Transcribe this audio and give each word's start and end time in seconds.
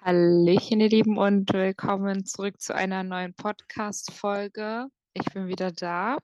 Hallöchen, 0.00 0.80
ihr 0.80 0.88
Lieben, 0.88 1.18
und 1.18 1.52
willkommen 1.52 2.24
zurück 2.24 2.60
zu 2.60 2.72
einer 2.72 3.02
neuen 3.02 3.34
Podcast-Folge. 3.34 4.86
Ich 5.12 5.24
bin 5.34 5.48
wieder 5.48 5.72
da. 5.72 6.18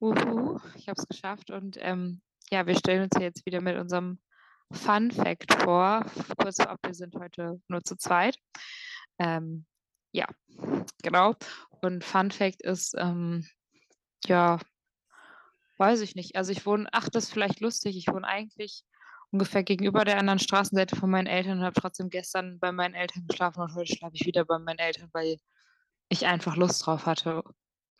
Uhu, 0.00 0.60
ich 0.76 0.86
habe 0.86 1.00
es 1.00 1.08
geschafft. 1.08 1.50
Und 1.50 1.78
ähm, 1.80 2.20
ja, 2.50 2.66
wir 2.66 2.76
stellen 2.76 3.04
uns 3.04 3.18
jetzt 3.18 3.46
wieder 3.46 3.62
mit 3.62 3.78
unserem 3.78 4.20
Fun 4.70 5.10
Fact 5.10 5.62
vor. 5.62 6.04
Kurz 6.36 6.56
vorab, 6.56 6.78
wir 6.84 6.92
sind 6.92 7.14
heute 7.16 7.60
nur 7.68 7.82
zu 7.82 7.96
zweit. 7.96 8.36
Ähm, 9.18 9.64
ja, 10.12 10.26
genau. 11.02 11.34
Und 11.80 12.04
Fun 12.04 12.30
Fact 12.30 12.60
ist, 12.60 12.94
ähm, 12.98 13.46
ja, 14.26 14.58
weiß 15.78 16.02
ich 16.02 16.14
nicht. 16.16 16.36
Also 16.36 16.52
ich 16.52 16.66
wohne, 16.66 16.86
ach, 16.92 17.08
das 17.08 17.24
ist 17.24 17.32
vielleicht 17.32 17.60
lustig, 17.60 17.96
ich 17.96 18.08
wohne 18.08 18.26
eigentlich 18.26 18.84
ungefähr 19.30 19.62
gegenüber 19.62 20.04
der 20.04 20.18
anderen 20.18 20.38
Straßenseite 20.38 20.96
von 20.96 21.10
meinen 21.10 21.26
Eltern 21.26 21.58
und 21.58 21.64
habe 21.64 21.80
trotzdem 21.80 22.10
gestern 22.10 22.58
bei 22.58 22.72
meinen 22.72 22.94
Eltern 22.94 23.26
geschlafen 23.26 23.62
und 23.62 23.74
heute 23.74 23.94
schlafe 23.94 24.14
ich 24.14 24.26
wieder 24.26 24.44
bei 24.44 24.58
meinen 24.58 24.78
Eltern, 24.78 25.08
weil 25.12 25.38
ich 26.08 26.26
einfach 26.26 26.56
Lust 26.56 26.84
drauf 26.84 27.06
hatte. 27.06 27.42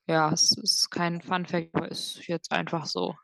Ja, 0.06 0.32
es 0.32 0.50
ist 0.52 0.90
kein 0.90 1.22
Fun-Fact, 1.22 1.74
aber 1.74 1.90
ist 1.90 2.26
jetzt 2.26 2.50
einfach 2.50 2.86
so. 2.86 3.14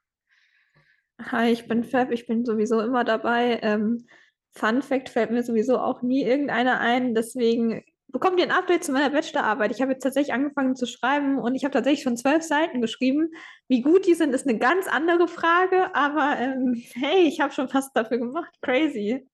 Hi, 1.21 1.51
ich 1.51 1.67
bin 1.67 1.83
Fab, 1.83 2.13
ich 2.13 2.27
bin 2.27 2.45
sowieso 2.45 2.81
immer 2.81 3.03
dabei. 3.03 3.59
Ähm, 3.63 4.07
Fun 4.53 4.83
Fact 4.83 5.09
fällt 5.09 5.31
mir 5.31 5.43
sowieso 5.43 5.79
auch 5.79 6.03
nie 6.03 6.23
irgendeiner 6.23 6.79
ein, 6.79 7.15
deswegen 7.15 7.83
bekommt 8.17 8.41
ihr 8.41 8.47
ein 8.47 8.51
Update 8.51 8.83
zu 8.83 8.93
meiner 8.93 9.11
Bachelorarbeit. 9.11 9.73
Ich 9.73 9.83
habe 9.83 9.93
jetzt 9.93 10.03
tatsächlich 10.03 10.33
angefangen 10.33 10.75
zu 10.75 10.87
schreiben 10.87 11.39
und 11.39 11.55
ich 11.55 11.65
habe 11.65 11.73
tatsächlich 11.73 12.03
schon 12.03 12.17
zwölf 12.17 12.43
Seiten 12.43 12.81
geschrieben. 12.81 13.29
Wie 13.69 13.83
gut 13.83 14.07
die 14.07 14.15
sind, 14.15 14.33
ist 14.33 14.49
eine 14.49 14.59
ganz 14.59 14.87
andere 14.87 15.29
Frage, 15.29 15.95
aber 15.95 16.39
ähm, 16.39 16.83
hey, 16.95 17.25
ich 17.25 17.41
habe 17.41 17.53
schon 17.53 17.69
fast 17.69 17.95
dafür 17.95 18.17
gemacht. 18.17 18.55
Crazy. 18.63 19.29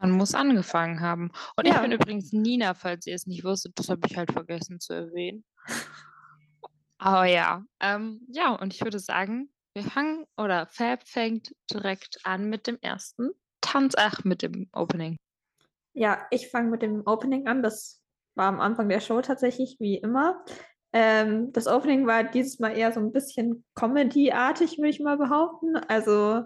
Man 0.00 0.10
muss 0.10 0.34
angefangen 0.34 1.00
haben. 1.00 1.30
Und 1.56 1.68
ja. 1.68 1.76
ich 1.76 1.80
bin 1.82 1.92
übrigens 1.92 2.32
Nina, 2.32 2.74
falls 2.74 3.06
ihr 3.06 3.14
es 3.14 3.28
nicht 3.28 3.44
wusstet. 3.44 3.78
Das 3.78 3.88
habe 3.88 4.00
ich 4.08 4.16
halt 4.16 4.32
vergessen 4.32 4.80
zu 4.80 4.94
erwähnen. 4.94 5.44
Aber 6.98 7.26
ja, 7.26 7.62
ähm, 7.78 8.20
ja, 8.32 8.52
und 8.52 8.74
ich 8.74 8.82
würde 8.82 8.98
sagen, 8.98 9.48
wir 9.74 9.84
fangen, 9.84 10.24
oder 10.36 10.66
Fab 10.66 11.06
fängt 11.06 11.54
direkt 11.72 12.18
an 12.24 12.50
mit 12.50 12.66
dem 12.66 12.78
ersten 12.80 13.30
Tanz, 13.60 13.94
ach, 13.96 14.24
mit 14.24 14.42
dem 14.42 14.68
Opening. 14.72 15.18
Ja, 15.92 16.26
ich 16.32 16.50
fange 16.50 16.70
mit 16.70 16.82
dem 16.82 17.06
Opening 17.06 17.46
an. 17.46 17.62
Das 17.62 18.03
war 18.34 18.46
am 18.46 18.60
Anfang 18.60 18.88
der 18.88 19.00
Show 19.00 19.20
tatsächlich, 19.20 19.76
wie 19.80 19.96
immer. 19.96 20.44
Ähm, 20.92 21.52
das 21.52 21.66
Opening 21.66 22.06
war 22.06 22.24
dieses 22.24 22.60
Mal 22.60 22.76
eher 22.76 22.92
so 22.92 23.00
ein 23.00 23.12
bisschen 23.12 23.64
Comedy-artig, 23.74 24.78
würde 24.78 24.90
ich 24.90 25.00
mal 25.00 25.16
behaupten. 25.16 25.76
Also 25.76 26.44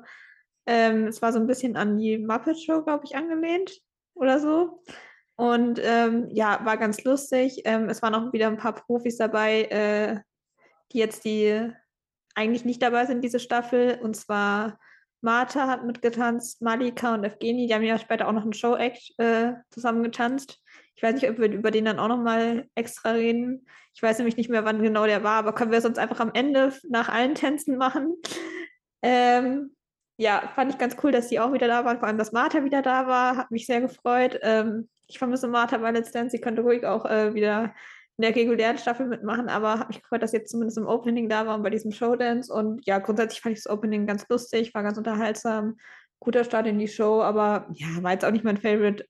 ähm, 0.67 1.07
es 1.07 1.21
war 1.21 1.33
so 1.33 1.39
ein 1.39 1.47
bisschen 1.47 1.77
an 1.77 1.99
die 1.99 2.19
Muppet 2.19 2.59
Show, 2.61 2.83
glaube 2.83 3.05
ich, 3.05 3.17
angelehnt 3.17 3.73
oder 4.15 4.39
so. 4.41 4.83
Und 5.37 5.81
ähm, 5.85 6.29
ja, 6.31 6.61
war 6.65 6.77
ganz 6.77 7.05
lustig. 7.05 7.63
Ähm, 7.65 7.89
es 7.89 8.03
waren 8.03 8.15
auch 8.15 8.33
wieder 8.33 8.49
ein 8.49 8.57
paar 8.57 8.75
Profis 8.75 9.19
dabei, 9.19 9.65
äh, 9.65 10.21
die 10.93 10.99
jetzt 10.99 11.25
die 11.25 11.71
eigentlich 12.35 12.65
nicht 12.65 12.83
dabei 12.83 13.07
sind, 13.07 13.23
diese 13.23 13.41
Staffel. 13.41 13.99
Und 14.03 14.17
zwar 14.17 14.79
Martha 15.21 15.67
hat 15.67 15.85
mitgetanzt, 15.85 16.63
Malika 16.63 17.15
und 17.15 17.25
Evgeni, 17.25 17.67
die 17.67 17.75
haben 17.75 17.83
ja 17.83 17.99
später 17.99 18.29
auch 18.29 18.33
noch 18.33 18.43
einen 18.43 18.53
Show-Act 18.53 19.15
äh, 19.19 19.55
zusammen. 19.71 20.03
Ich 20.99 21.03
weiß 21.05 21.15
nicht, 21.15 21.31
ob 21.31 21.39
wir 21.39 21.53
über 21.53 21.71
den 21.71 21.85
dann 21.85 22.01
auch 22.01 22.09
nochmal 22.09 22.69
extra 22.75 23.13
reden. 23.13 23.69
Ich 23.95 24.03
weiß 24.03 24.19
nämlich 24.19 24.37
nicht 24.37 24.51
mehr, 24.51 24.65
wann 24.65 24.83
genau 24.83 25.07
der 25.07 25.23
war, 25.23 25.37
aber 25.37 25.55
können 25.55 25.71
wir 25.71 25.85
uns 25.85 25.97
einfach 25.97 26.19
am 26.19 26.33
Ende 26.35 26.73
nach 26.89 27.09
allen 27.09 27.37
Tänzen 27.37 27.77
machen. 27.77 28.17
Ähm, 29.01 29.77
ja, 30.17 30.51
fand 30.57 30.73
ich 30.73 30.79
ganz 30.79 30.97
cool, 31.01 31.13
dass 31.13 31.29
die 31.29 31.39
auch 31.39 31.53
wieder 31.53 31.69
da 31.69 31.85
waren, 31.85 32.01
vor 32.01 32.09
allem, 32.09 32.19
dass 32.19 32.33
Martha 32.33 32.65
wieder 32.65 32.83
da 32.83 33.07
war, 33.07 33.37
hat 33.37 33.53
mich 33.53 33.67
sehr 33.67 33.81
gefreut. 33.81 34.41
Ähm, 34.43 34.89
ich 35.07 35.21
vermisse 35.21 35.47
Martha 35.47 35.79
bei 35.79 35.93
Let's 35.93 36.11
Dance, 36.11 36.33
sie 36.33 36.41
könnte 36.41 36.63
ruhig 36.63 36.85
auch 36.85 37.05
äh, 37.05 37.33
wieder 37.33 37.73
in 38.17 38.23
der 38.23 38.35
regulären 38.35 38.77
Staffel 38.77 39.07
mitmachen, 39.07 39.49
aber 39.49 39.79
habe 39.79 39.87
mich 39.87 40.03
gefreut, 40.03 40.25
dass 40.25 40.33
jetzt 40.33 40.51
zumindest 40.51 40.79
im 40.79 40.89
Opening 40.89 41.29
da 41.29 41.47
war 41.47 41.55
und 41.55 41.63
bei 41.63 41.71
diesem 41.71 41.93
Showdance. 41.93 42.53
Und 42.53 42.85
ja, 42.89 42.99
grundsätzlich 42.99 43.41
fand 43.41 43.57
ich 43.57 43.63
das 43.63 43.73
Opening 43.73 44.05
ganz 44.05 44.29
lustig, 44.29 44.75
war 44.75 44.83
ganz 44.83 44.99
unterhaltsam, 44.99 45.77
guter 46.19 46.43
Start 46.43 46.67
in 46.67 46.81
die 46.81 46.89
Show, 46.89 47.23
aber 47.23 47.69
ja, 47.75 47.87
war 48.03 48.11
jetzt 48.11 48.25
auch 48.25 48.33
nicht 48.33 48.43
mein 48.43 48.57
Favorite 48.57 49.07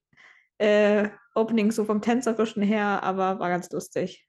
äh, 0.59 1.09
Opening 1.35 1.71
so 1.71 1.85
vom 1.85 2.01
Tänzerischen 2.01 2.61
her, 2.61 3.03
aber 3.03 3.39
war 3.39 3.49
ganz 3.49 3.69
lustig. 3.71 4.27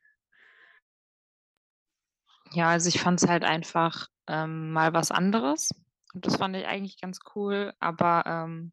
Ja, 2.52 2.70
also 2.70 2.88
ich 2.88 3.00
fand 3.00 3.22
es 3.22 3.28
halt 3.28 3.44
einfach 3.44 4.08
ähm, 4.26 4.72
mal 4.72 4.92
was 4.92 5.10
anderes. 5.10 5.70
Und 6.14 6.26
das 6.26 6.36
fand 6.36 6.56
ich 6.56 6.66
eigentlich 6.66 7.00
ganz 7.00 7.20
cool. 7.34 7.72
Aber 7.78 8.24
ähm, 8.26 8.72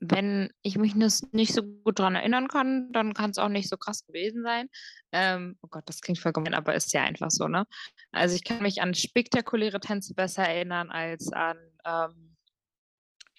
wenn 0.00 0.50
ich 0.62 0.78
mich 0.78 0.94
nicht 0.94 1.52
so 1.52 1.62
gut 1.62 1.98
daran 1.98 2.14
erinnern 2.14 2.48
kann, 2.48 2.90
dann 2.92 3.12
kann 3.12 3.30
es 3.30 3.38
auch 3.38 3.48
nicht 3.48 3.68
so 3.68 3.76
krass 3.76 4.06
gewesen 4.06 4.42
sein. 4.42 4.68
Ähm, 5.12 5.58
oh 5.62 5.68
Gott, 5.68 5.84
das 5.86 6.00
klingt 6.00 6.18
voll 6.18 6.32
gemein, 6.32 6.54
aber 6.54 6.74
ist 6.74 6.92
ja 6.92 7.02
einfach 7.02 7.30
so, 7.30 7.48
ne? 7.48 7.66
Also 8.12 8.34
ich 8.34 8.44
kann 8.44 8.62
mich 8.62 8.80
an 8.80 8.94
spektakuläre 8.94 9.80
Tänze 9.80 10.14
besser 10.14 10.44
erinnern 10.44 10.90
als 10.90 11.32
an 11.32 11.58
ähm, 11.84 12.36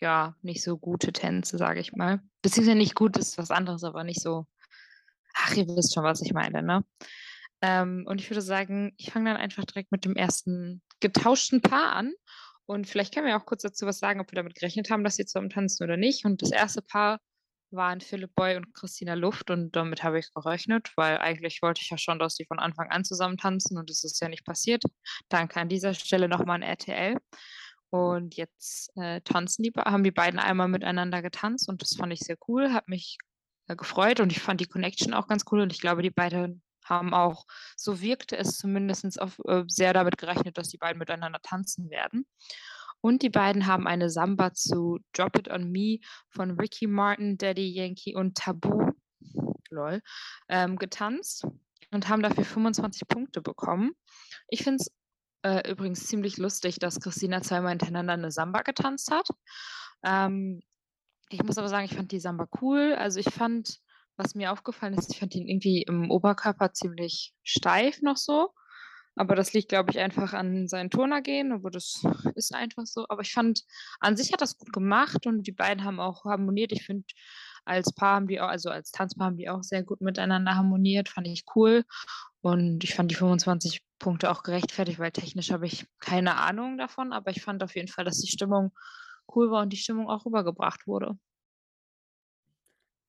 ja, 0.02 0.36
nicht 0.42 0.64
so 0.64 0.78
gute 0.78 1.14
Tänze, 1.14 1.58
sage 1.58 1.80
ich 1.80 1.94
mal. 1.94 2.22
Beziehungsweise 2.42 2.78
nicht 2.78 2.96
gut 2.96 3.18
ist 3.18 3.38
was 3.38 3.52
anderes, 3.52 3.84
aber 3.84 4.04
nicht 4.04 4.22
so, 4.22 4.46
ach, 5.36 5.56
ihr 5.56 5.68
wisst 5.68 5.94
schon, 5.94 6.04
was 6.04 6.22
ich 6.22 6.34
meine, 6.34 6.64
ne? 6.64 6.84
Ähm, 7.62 8.06
und 8.08 8.20
ich 8.20 8.30
würde 8.30 8.42
sagen, 8.42 8.94
ich 8.98 9.12
fange 9.12 9.30
dann 9.30 9.40
einfach 9.40 9.66
direkt 9.66 9.92
mit 9.92 10.06
dem 10.06 10.16
ersten 10.16 10.82
getauschten 11.00 11.62
Paar 11.62 11.94
an. 11.94 12.14
Und 12.66 12.88
vielleicht 12.88 13.14
können 13.14 13.28
wir 13.28 13.38
auch 13.38 13.46
kurz 13.46 13.62
dazu 13.64 13.86
was 13.86 14.00
sagen, 14.00 14.20
ob 14.20 14.32
wir 14.32 14.38
damit 14.38 14.56
gerechnet 14.56 14.90
haben, 14.90 15.04
dass 15.04 15.16
sie 15.16 15.26
zusammen 15.26 15.50
tanzen 15.50 15.84
oder 15.84 15.98
nicht. 15.98 16.26
Und 16.26 16.42
das 16.42 16.52
erste 16.52 16.82
Paar 16.82 17.20
waren 17.72 18.02
Philipp 18.02 18.36
Boy 18.36 18.58
und 18.58 18.74
Christina 18.74 19.14
Luft 19.14 19.50
und 19.50 19.76
damit 19.76 20.04
habe 20.04 20.20
ich 20.20 20.34
gerechnet, 20.34 20.92
weil 20.96 21.18
eigentlich 21.18 21.62
wollte 21.62 21.82
ich 21.82 21.90
ja 21.90 21.98
schon, 21.98 22.20
dass 22.20 22.36
sie 22.36 22.46
von 22.46 22.60
Anfang 22.60 22.90
an 22.90 23.04
zusammen 23.04 23.38
tanzen 23.38 23.78
und 23.78 23.90
das 23.90 24.04
ist 24.04 24.22
ja 24.22 24.28
nicht 24.28 24.46
passiert. 24.46 24.84
Danke 25.30 25.60
an 25.60 25.70
dieser 25.70 25.94
Stelle 25.94 26.28
nochmal 26.28 26.58
an 26.58 26.64
RTL. 26.64 27.18
Und 27.92 28.38
jetzt 28.38 28.90
äh, 28.96 29.20
tanzen 29.22 29.64
die, 29.64 29.72
haben 29.78 30.04
die 30.04 30.12
beiden 30.12 30.40
einmal 30.40 30.70
miteinander 30.70 31.22
getanzt 31.22 31.68
und 31.68 31.82
das 31.82 31.96
fand 31.96 32.14
ich 32.14 32.22
sehr 32.22 32.38
cool, 32.48 32.72
hat 32.72 32.88
mich 32.88 33.18
äh, 33.68 33.76
gefreut 33.76 34.22
und 34.22 34.32
ich 34.32 34.40
fand 34.40 34.62
die 34.62 34.66
Connection 34.66 35.14
auch 35.14 35.28
ganz 35.28 35.44
cool 35.52 35.60
und 35.60 35.74
ich 35.74 35.82
glaube, 35.82 36.02
die 36.02 36.10
beiden 36.10 36.64
haben 36.86 37.14
auch, 37.14 37.46
so 37.76 38.00
wirkte 38.02 38.38
es 38.38 38.58
zumindest 38.58 39.22
auf, 39.22 39.40
äh, 39.46 39.66
sehr 39.68 39.94
damit 39.94 40.18
gerechnet, 40.18 40.58
dass 40.58 40.70
die 40.70 40.78
beiden 40.78 41.00
miteinander 41.00 41.40
tanzen 41.44 41.90
werden. 41.90 42.26
Und 43.02 43.24
die 43.24 43.30
beiden 43.30 43.68
haben 43.68 43.88
eine 43.88 44.10
Samba 44.10 44.54
zu 44.54 45.00
Drop 45.12 45.38
It 45.38 45.50
On 45.50 45.70
Me 45.70 46.00
von 46.30 46.52
Ricky 46.52 46.88
Martin, 46.88 47.38
Daddy 47.38 47.68
Yankee 47.68 48.16
und 48.16 48.38
Tabu, 48.38 48.92
lol, 49.70 50.02
ähm, 50.48 50.78
getanzt 50.78 51.46
und 51.92 52.08
haben 52.08 52.24
dafür 52.24 52.46
25 52.46 53.08
Punkte 53.08 53.42
bekommen. 53.42 53.92
Ich 54.48 54.64
finde 54.64 54.78
es 54.82 54.92
äh, 55.44 55.70
übrigens 55.70 56.06
ziemlich 56.08 56.38
lustig, 56.38 56.80
dass 56.80 57.00
Christina 57.00 57.42
zweimal 57.42 57.72
hintereinander 57.72 58.14
eine 58.14 58.32
Samba 58.32 58.62
getanzt 58.62 59.12
hat. 59.12 59.28
Ähm, 60.04 60.62
ich 61.30 61.44
muss 61.44 61.58
aber 61.58 61.70
sagen, 61.70 61.86
ich 61.86 61.96
fand 61.96 62.12
die 62.12 62.20
Samba 62.20 62.48
cool. 62.62 62.94
Also 62.98 63.20
ich 63.20 63.30
fand, 63.30 63.80
was 64.18 64.36
mir 64.36 64.52
aufgefallen 64.52 64.94
ist, 64.94 65.12
ich 65.12 65.20
fand 65.20 65.34
ihn 65.36 65.48
irgendwie 65.48 65.84
im 65.84 66.12
Oberkörper 66.12 66.74
ziemlich 66.74 67.34
steif 67.44 68.02
noch 68.02 68.18
so. 68.18 68.50
Aber 69.16 69.36
das 69.36 69.54
liegt, 69.54 69.70
glaube 69.70 69.92
ich, 69.92 70.00
einfach 70.00 70.34
an 70.34 70.68
seinen 70.68 70.90
Turnergehen, 70.90 71.52
aber 71.52 71.70
das 71.70 72.02
ist 72.36 72.56
einfach 72.56 72.86
so. 72.86 73.06
Aber 73.10 73.22
ich 73.22 73.34
fand, 73.34 73.64
an 74.00 74.16
sich 74.16 74.32
hat 74.32 74.42
das 74.42 74.58
gut 74.58 74.72
gemacht 74.72 75.28
und 75.28 75.44
die 75.48 75.52
beiden 75.52 75.84
haben 75.84 76.00
auch 76.00 76.24
harmoniert. 76.24 76.72
Ich 76.72 76.86
finde, 76.86 77.06
als 77.66 77.94
Paar 77.94 78.16
haben 78.16 78.28
die 78.28 78.40
auch, 78.40 78.48
also 78.48 78.70
als 78.70 78.92
Tanzpaar 78.92 79.28
haben 79.28 79.38
die 79.38 79.50
auch 79.50 79.64
sehr 79.64 79.84
gut 79.84 80.02
miteinander 80.02 80.56
harmoniert, 80.56 81.10
fand 81.10 81.28
ich 81.28 81.44
cool. 81.56 81.84
Und 82.42 82.84
ich 82.84 82.96
fand 82.96 83.12
die 83.12 83.16
25 83.16 83.82
Punkte 84.02 84.32
auch 84.32 84.44
gerechtfertigt, 84.44 85.00
weil 85.00 85.12
technisch 85.12 85.52
habe 85.52 85.68
ich 85.68 85.86
keine 86.00 86.36
Ahnung 86.36 86.78
davon, 86.78 87.14
aber 87.14 87.32
ich 87.32 87.42
fand 87.42 87.64
auf 87.64 87.76
jeden 87.76 87.88
Fall, 87.88 88.04
dass 88.04 88.20
die 88.20 88.32
Stimmung 88.32 88.72
cool 89.34 89.52
war 89.52 89.62
und 89.62 89.72
die 89.72 89.78
Stimmung 89.78 90.10
auch 90.10 90.26
rübergebracht 90.26 90.88
wurde. 90.88 91.18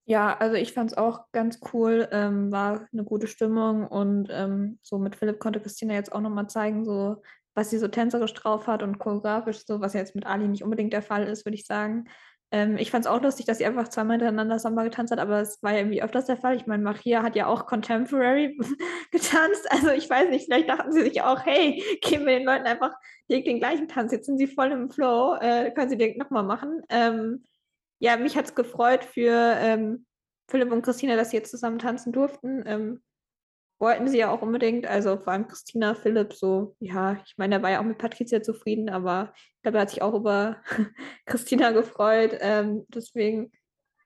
Ja, 0.04 0.36
also 0.36 0.56
ich 0.56 0.72
fand 0.72 0.90
es 0.90 0.96
auch 0.96 1.30
ganz 1.32 1.60
cool, 1.72 2.08
ähm, 2.12 2.52
war 2.52 2.86
eine 2.92 3.04
gute 3.04 3.26
Stimmung 3.26 3.86
und 3.86 4.28
ähm, 4.30 4.78
so 4.82 4.98
mit 4.98 5.16
Philipp 5.16 5.38
konnte 5.38 5.60
Christina 5.60 5.94
jetzt 5.94 6.12
auch 6.12 6.20
nochmal 6.20 6.48
zeigen, 6.48 6.84
so 6.84 7.22
was 7.54 7.70
sie 7.70 7.78
so 7.78 7.88
tänzerisch 7.88 8.34
drauf 8.34 8.66
hat 8.66 8.82
und 8.82 8.98
choreografisch, 8.98 9.64
so 9.66 9.80
was 9.80 9.94
jetzt 9.94 10.14
mit 10.14 10.26
Ali 10.26 10.48
nicht 10.48 10.64
unbedingt 10.64 10.92
der 10.92 11.02
Fall 11.02 11.26
ist, 11.26 11.46
würde 11.46 11.54
ich 11.54 11.66
sagen. 11.66 12.08
Ähm, 12.52 12.76
ich 12.76 12.90
fand 12.90 13.06
es 13.06 13.10
auch 13.10 13.22
lustig, 13.22 13.46
dass 13.46 13.58
sie 13.58 13.64
einfach 13.64 13.88
zweimal 13.88 14.18
hintereinander 14.18 14.58
Samba 14.58 14.84
getanzt 14.84 15.10
hat, 15.10 15.18
aber 15.18 15.40
es 15.40 15.62
war 15.62 15.72
ja 15.72 15.78
irgendwie 15.78 16.02
öfters 16.02 16.26
der 16.26 16.36
Fall. 16.36 16.54
Ich 16.54 16.66
meine, 16.66 16.82
Maria 16.82 17.22
hat 17.22 17.34
ja 17.34 17.46
auch 17.46 17.66
Contemporary 17.66 18.58
getanzt. 19.10 19.66
Also 19.70 19.90
ich 19.90 20.08
weiß 20.08 20.28
nicht, 20.28 20.44
vielleicht 20.44 20.68
dachten 20.68 20.92
sie 20.92 21.00
sich 21.00 21.22
auch, 21.22 21.44
hey, 21.46 21.82
geben 22.02 22.26
wir 22.26 22.38
den 22.38 22.46
Leuten 22.46 22.66
einfach 22.66 22.92
den 23.30 23.58
gleichen 23.58 23.88
Tanz. 23.88 24.12
Jetzt 24.12 24.26
sind 24.26 24.36
sie 24.36 24.46
voll 24.46 24.70
im 24.70 24.90
Flow, 24.90 25.36
äh, 25.40 25.70
können 25.70 25.88
sie 25.88 25.96
den 25.96 26.18
nochmal 26.18 26.42
machen. 26.42 26.82
Ähm, 26.90 27.44
ja, 27.98 28.18
mich 28.18 28.36
hat 28.36 28.44
es 28.44 28.54
gefreut 28.54 29.04
für 29.04 29.32
ähm, 29.32 30.04
Philipp 30.48 30.70
und 30.70 30.82
Christina, 30.82 31.16
dass 31.16 31.30
sie 31.30 31.38
jetzt 31.38 31.50
zusammen 31.50 31.78
tanzen 31.78 32.12
durften. 32.12 33.02
Wollten 33.82 34.06
sie 34.06 34.18
ja 34.18 34.30
auch 34.30 34.42
unbedingt, 34.42 34.86
also 34.86 35.16
vor 35.16 35.32
allem 35.32 35.48
Christina, 35.48 35.96
Philipp, 35.96 36.34
so, 36.34 36.76
ja, 36.78 37.20
ich 37.26 37.34
meine, 37.36 37.56
er 37.56 37.62
war 37.64 37.70
ja 37.70 37.80
auch 37.80 37.84
mit 37.84 37.98
Patricia 37.98 38.40
zufrieden, 38.40 38.88
aber 38.88 39.32
ich 39.56 39.62
glaube, 39.62 39.78
er 39.78 39.82
hat 39.82 39.90
sich 39.90 40.02
auch 40.02 40.14
über 40.14 40.62
Christina 41.26 41.72
gefreut. 41.72 42.38
Ähm, 42.40 42.86
deswegen, 42.90 43.50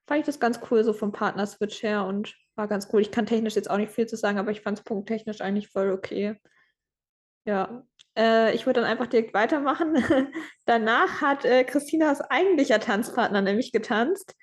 fand 0.06 0.20
ich 0.20 0.24
das 0.24 0.40
ganz 0.40 0.60
cool, 0.70 0.82
so 0.82 0.94
vom 0.94 1.12
Partner-Switch 1.12 1.82
her 1.82 2.06
und 2.06 2.34
war 2.54 2.68
ganz 2.68 2.88
cool. 2.90 3.02
Ich 3.02 3.10
kann 3.10 3.26
technisch 3.26 3.54
jetzt 3.54 3.68
auch 3.68 3.76
nicht 3.76 3.92
viel 3.92 4.06
zu 4.06 4.16
sagen, 4.16 4.38
aber 4.38 4.50
ich 4.50 4.62
fand 4.62 4.78
es 4.78 4.84
punkttechnisch 4.84 5.42
eigentlich 5.42 5.68
voll 5.68 5.90
okay. 5.90 6.40
Ja, 7.44 7.84
äh, 8.16 8.54
ich 8.54 8.64
würde 8.64 8.80
dann 8.80 8.88
einfach 8.88 9.08
direkt 9.08 9.34
weitermachen. 9.34 9.94
Danach 10.64 11.20
hat 11.20 11.44
äh, 11.44 11.64
Christinas 11.64 12.22
eigentlicher 12.22 12.80
Tanzpartner 12.80 13.42
nämlich 13.42 13.72
getanzt. 13.72 14.34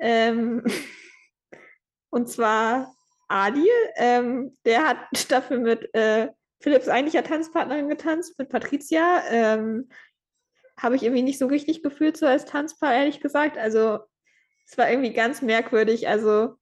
Ähm, 0.00 0.64
und 2.10 2.30
zwar 2.30 2.94
Adil. 3.28 3.70
Ähm, 3.96 4.56
der 4.64 4.86
hat 4.88 4.98
dafür 5.30 5.58
mit 5.58 5.94
äh, 5.94 6.28
Philipps 6.60 6.88
eigentlicher 6.88 7.22
Tanzpartnerin 7.22 7.88
getanzt, 7.88 8.38
mit 8.38 8.48
Patricia. 8.48 9.22
Ähm, 9.30 9.88
Habe 10.76 10.96
ich 10.96 11.02
irgendwie 11.02 11.22
nicht 11.22 11.38
so 11.38 11.46
richtig 11.46 11.82
gefühlt, 11.82 12.16
so 12.16 12.26
als 12.26 12.44
Tanzpaar, 12.46 12.94
ehrlich 12.94 13.20
gesagt. 13.20 13.56
Also, 13.56 14.00
es 14.66 14.76
war 14.76 14.90
irgendwie 14.90 15.12
ganz 15.12 15.40
merkwürdig. 15.42 16.08
Also, 16.08 16.56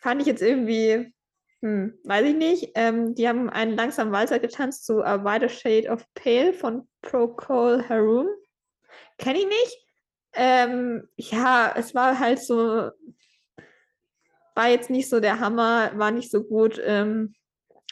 fand 0.00 0.20
ich 0.20 0.26
jetzt 0.26 0.42
irgendwie, 0.42 1.12
hm, 1.62 1.98
weiß 2.04 2.26
ich 2.26 2.36
nicht. 2.36 2.72
Ähm, 2.74 3.14
die 3.14 3.28
haben 3.28 3.48
einen 3.48 3.76
langsamen 3.76 4.12
Walzer 4.12 4.38
getanzt 4.38 4.84
zu 4.84 5.02
A 5.02 5.24
Wider 5.24 5.48
Shade 5.48 5.88
of 5.88 6.04
Pale 6.14 6.52
von 6.52 6.88
Procol 7.02 7.88
Harum. 7.88 8.28
Kenne 9.18 9.38
ich 9.38 9.46
nicht. 9.46 9.86
Ähm, 10.34 11.08
ja, 11.16 11.72
es 11.74 11.94
war 11.94 12.18
halt 12.18 12.40
so, 12.40 12.90
war 14.56 14.68
jetzt 14.68 14.90
nicht 14.90 15.08
so 15.08 15.20
der 15.20 15.38
Hammer, 15.38 15.92
war 15.96 16.10
nicht 16.10 16.30
so 16.30 16.42
gut. 16.42 16.80
Ähm, 16.84 17.34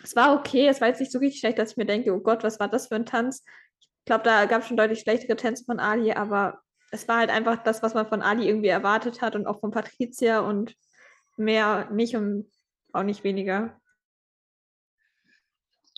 es 0.02 0.16
war 0.16 0.34
okay, 0.34 0.66
es 0.66 0.80
war 0.80 0.88
jetzt 0.88 1.00
nicht 1.00 1.12
so 1.12 1.18
richtig 1.18 1.40
schlecht, 1.40 1.58
dass 1.58 1.72
ich 1.72 1.76
mir 1.76 1.86
denke, 1.86 2.12
oh 2.12 2.20
Gott, 2.20 2.42
was 2.42 2.58
war 2.58 2.68
das 2.68 2.88
für 2.88 2.96
ein 2.96 3.06
Tanz? 3.06 3.44
Ich 3.80 4.06
glaube, 4.06 4.24
da 4.24 4.46
gab 4.46 4.62
es 4.62 4.68
schon 4.68 4.76
deutlich 4.76 5.00
schlechtere 5.00 5.36
Tänze 5.36 5.64
von 5.64 5.78
Ali, 5.78 6.12
aber 6.12 6.60
es 6.90 7.06
war 7.06 7.18
halt 7.18 7.30
einfach 7.30 7.62
das, 7.62 7.82
was 7.82 7.94
man 7.94 8.08
von 8.08 8.22
Ali 8.22 8.48
irgendwie 8.48 8.68
erwartet 8.68 9.20
hat 9.20 9.36
und 9.36 9.46
auch 9.46 9.60
von 9.60 9.70
Patricia 9.70 10.40
und 10.40 10.74
mehr 11.36 11.90
nicht 11.90 12.16
und 12.16 12.50
auch 12.92 13.02
nicht 13.02 13.24
weniger. 13.24 13.80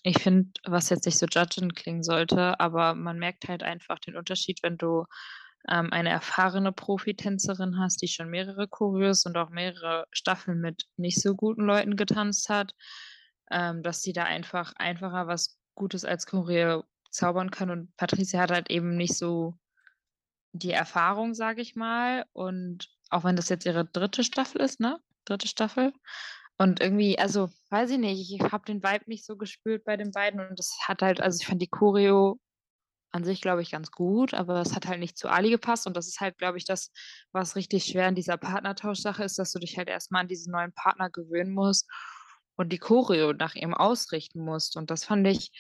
Ich 0.02 0.22
finde, 0.22 0.50
was 0.64 0.88
jetzt 0.88 1.04
nicht 1.04 1.18
so 1.18 1.26
judgend 1.26 1.74
klingen 1.74 2.02
sollte, 2.02 2.60
aber 2.60 2.94
man 2.94 3.18
merkt 3.18 3.48
halt 3.48 3.62
einfach 3.62 3.98
den 3.98 4.16
Unterschied, 4.16 4.62
wenn 4.62 4.78
du 4.78 5.04
ähm, 5.68 5.92
eine 5.92 6.10
erfahrene 6.10 6.72
Profitänzerin 6.72 7.78
hast, 7.78 8.02
die 8.02 8.08
schon 8.08 8.30
mehrere 8.30 8.68
Choreos 8.68 9.26
und 9.26 9.36
auch 9.36 9.50
mehrere 9.50 10.06
Staffeln 10.12 10.60
mit 10.60 10.84
nicht 10.96 11.20
so 11.20 11.34
guten 11.34 11.64
Leuten 11.64 11.96
getanzt 11.96 12.48
hat, 12.48 12.72
ähm, 13.50 13.82
dass 13.82 14.02
sie 14.02 14.12
da 14.12 14.24
einfach 14.24 14.72
einfacher 14.76 15.26
was 15.26 15.58
Gutes 15.74 16.04
als 16.04 16.26
Choreo 16.26 16.84
zaubern 17.10 17.50
kann. 17.50 17.70
Und 17.70 17.96
Patricia 17.96 18.40
hat 18.40 18.50
halt 18.50 18.70
eben 18.70 18.96
nicht 18.96 19.16
so 19.16 19.54
die 20.52 20.72
Erfahrung, 20.72 21.34
sage 21.34 21.62
ich 21.62 21.76
mal. 21.76 22.24
Und 22.32 22.88
auch 23.10 23.24
wenn 23.24 23.36
das 23.36 23.48
jetzt 23.48 23.66
ihre 23.66 23.84
dritte 23.84 24.24
Staffel 24.24 24.60
ist, 24.60 24.80
ne? 24.80 24.98
Dritte 25.24 25.48
Staffel. 25.48 25.92
Und 26.58 26.80
irgendwie, 26.80 27.18
also, 27.18 27.50
weiß 27.70 27.90
ich 27.90 27.98
nicht, 27.98 28.32
ich 28.32 28.40
habe 28.40 28.64
den 28.64 28.82
Vibe 28.82 29.04
nicht 29.08 29.26
so 29.26 29.36
gespürt 29.36 29.84
bei 29.84 29.96
den 29.96 30.10
beiden 30.10 30.40
und 30.40 30.58
das 30.58 30.74
hat 30.86 31.02
halt, 31.02 31.20
also 31.20 31.38
ich 31.40 31.46
fand 31.46 31.60
die 31.60 31.68
Choreo 31.68 32.40
an 33.16 33.24
sich, 33.24 33.40
glaube 33.40 33.62
ich, 33.62 33.70
ganz 33.70 33.90
gut, 33.90 34.34
aber 34.34 34.60
es 34.60 34.74
hat 34.74 34.86
halt 34.86 35.00
nicht 35.00 35.18
zu 35.18 35.28
Ali 35.28 35.50
gepasst 35.50 35.86
und 35.86 35.96
das 35.96 36.06
ist 36.06 36.20
halt, 36.20 36.38
glaube 36.38 36.58
ich, 36.58 36.64
das, 36.64 36.92
was 37.32 37.56
richtig 37.56 37.84
schwer 37.84 38.08
in 38.08 38.14
dieser 38.14 38.36
Partnertauschsache 38.36 39.24
ist, 39.24 39.38
dass 39.38 39.52
du 39.52 39.58
dich 39.58 39.76
halt 39.78 39.88
erstmal 39.88 40.22
an 40.22 40.28
diesen 40.28 40.52
neuen 40.52 40.72
Partner 40.72 41.10
gewöhnen 41.10 41.52
musst 41.52 41.88
und 42.56 42.72
die 42.72 42.78
Choreo 42.78 43.32
nach 43.32 43.54
ihm 43.54 43.74
ausrichten 43.74 44.44
musst. 44.44 44.76
Und 44.76 44.90
das 44.90 45.04
fand 45.04 45.26
ich, 45.26 45.50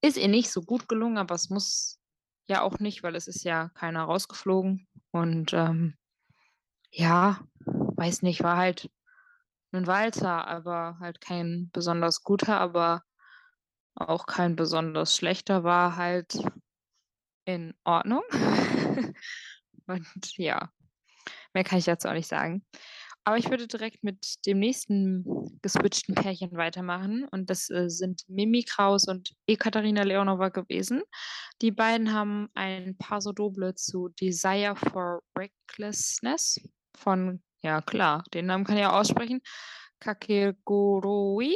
ist 0.00 0.16
ihr 0.16 0.28
nicht 0.28 0.50
so 0.50 0.62
gut 0.62 0.88
gelungen, 0.88 1.18
aber 1.18 1.34
es 1.34 1.50
muss 1.50 1.98
ja 2.48 2.62
auch 2.62 2.78
nicht, 2.78 3.02
weil 3.02 3.16
es 3.16 3.28
ist 3.28 3.44
ja 3.44 3.70
keiner 3.74 4.04
rausgeflogen. 4.04 4.86
Und 5.10 5.52
ähm, 5.52 5.96
ja, 6.90 7.40
weiß 7.64 8.22
nicht, 8.22 8.42
war 8.42 8.56
halt 8.56 8.90
ein 9.72 9.86
Walzer, 9.86 10.46
aber 10.46 10.98
halt 11.00 11.20
kein 11.20 11.70
besonders 11.72 12.22
guter, 12.22 12.60
aber 12.60 13.02
auch 13.94 14.26
kein 14.26 14.56
besonders 14.56 15.16
schlechter, 15.16 15.64
war 15.64 15.96
halt 15.96 16.38
in 17.44 17.74
Ordnung. 17.84 18.22
Und 19.86 20.36
ja, 20.36 20.70
mehr 21.54 21.64
kann 21.64 21.78
ich 21.78 21.84
dazu 21.84 22.08
auch 22.08 22.14
nicht 22.14 22.28
sagen. 22.28 22.64
Aber 23.24 23.38
ich 23.38 23.50
würde 23.50 23.68
direkt 23.68 24.02
mit 24.02 24.44
dem 24.46 24.58
nächsten 24.58 25.58
geswitchten 25.62 26.14
Pärchen 26.14 26.56
weitermachen. 26.56 27.28
Und 27.30 27.50
das 27.50 27.70
äh, 27.70 27.88
sind 27.88 28.22
Mimi 28.26 28.64
Kraus 28.64 29.06
und 29.06 29.32
Ekaterina 29.46 30.02
Leonova 30.02 30.48
gewesen. 30.48 31.02
Die 31.60 31.70
beiden 31.70 32.12
haben 32.12 32.48
ein 32.54 32.96
Paso 32.98 33.32
Doble 33.32 33.74
zu 33.76 34.08
Desire 34.20 34.74
for 34.74 35.22
Recklessness 35.38 36.60
von, 36.96 37.42
ja 37.62 37.80
klar, 37.80 38.24
den 38.34 38.46
Namen 38.46 38.64
kann 38.64 38.76
ich 38.76 38.86
auch 38.86 38.94
aussprechen, 38.94 39.40
Kakegoroi 40.00 41.54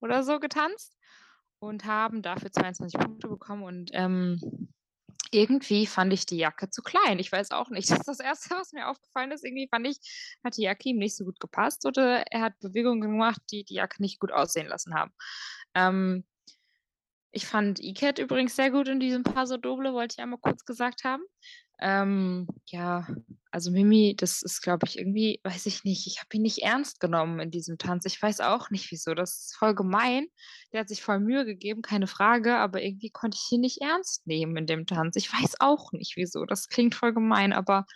oder 0.00 0.22
so 0.22 0.38
getanzt 0.40 0.94
und 1.64 1.84
haben 1.84 2.22
dafür 2.22 2.52
22 2.52 2.98
Punkte 3.00 3.28
bekommen. 3.28 3.62
Und 3.62 3.90
ähm, 3.92 4.68
irgendwie 5.30 5.86
fand 5.86 6.12
ich 6.12 6.26
die 6.26 6.36
Jacke 6.36 6.70
zu 6.70 6.82
klein. 6.82 7.18
Ich 7.18 7.32
weiß 7.32 7.50
auch 7.50 7.70
nicht. 7.70 7.88
Das 7.94 8.00
ist 8.00 8.08
das 8.08 8.20
Erste, 8.20 8.54
was 8.54 8.72
mir 8.72 8.88
aufgefallen 8.88 9.32
ist. 9.32 9.44
Irgendwie 9.44 9.68
fand 9.68 9.86
ich, 9.86 9.98
hat 10.44 10.56
die 10.56 10.62
Jacke 10.62 10.88
ihm 10.88 10.98
nicht 10.98 11.16
so 11.16 11.24
gut 11.24 11.40
gepasst 11.40 11.86
oder 11.86 12.24
er 12.30 12.40
hat 12.40 12.58
Bewegungen 12.60 13.00
gemacht, 13.00 13.40
die 13.50 13.64
die 13.64 13.74
Jacke 13.74 14.00
nicht 14.00 14.20
gut 14.20 14.32
aussehen 14.32 14.68
lassen 14.68 14.94
haben. 14.94 15.12
Ähm, 15.74 16.24
ich 17.32 17.46
fand 17.46 17.80
Iket 17.80 18.20
übrigens 18.20 18.54
sehr 18.54 18.70
gut 18.70 18.86
in 18.86 19.00
diesem 19.00 19.24
Paso 19.24 19.56
Doble, 19.56 19.92
wollte 19.92 20.14
ich 20.16 20.22
einmal 20.22 20.38
kurz 20.38 20.64
gesagt 20.64 21.02
haben. 21.02 21.24
Ähm, 21.80 22.46
ja, 22.66 23.06
also 23.50 23.70
Mimi, 23.70 24.14
das 24.16 24.42
ist, 24.42 24.62
glaube 24.62 24.86
ich, 24.86 24.98
irgendwie, 24.98 25.40
weiß 25.44 25.66
ich 25.66 25.84
nicht, 25.84 26.06
ich 26.06 26.18
habe 26.18 26.28
ihn 26.34 26.42
nicht 26.42 26.58
ernst 26.62 27.00
genommen 27.00 27.40
in 27.40 27.50
diesem 27.50 27.78
Tanz. 27.78 28.04
Ich 28.06 28.20
weiß 28.20 28.40
auch 28.40 28.70
nicht 28.70 28.90
wieso. 28.90 29.14
Das 29.14 29.38
ist 29.38 29.56
voll 29.56 29.74
gemein. 29.74 30.26
Der 30.72 30.80
hat 30.80 30.88
sich 30.88 31.02
voll 31.02 31.20
Mühe 31.20 31.44
gegeben, 31.44 31.82
keine 31.82 32.06
Frage, 32.06 32.56
aber 32.56 32.82
irgendwie 32.82 33.10
konnte 33.10 33.38
ich 33.40 33.52
ihn 33.52 33.60
nicht 33.60 33.80
ernst 33.80 34.26
nehmen 34.26 34.56
in 34.56 34.66
dem 34.66 34.86
Tanz. 34.86 35.16
Ich 35.16 35.32
weiß 35.32 35.60
auch 35.60 35.92
nicht 35.92 36.16
wieso. 36.16 36.44
Das 36.46 36.68
klingt 36.68 36.94
voll 36.94 37.12
gemein, 37.12 37.52
aber 37.52 37.86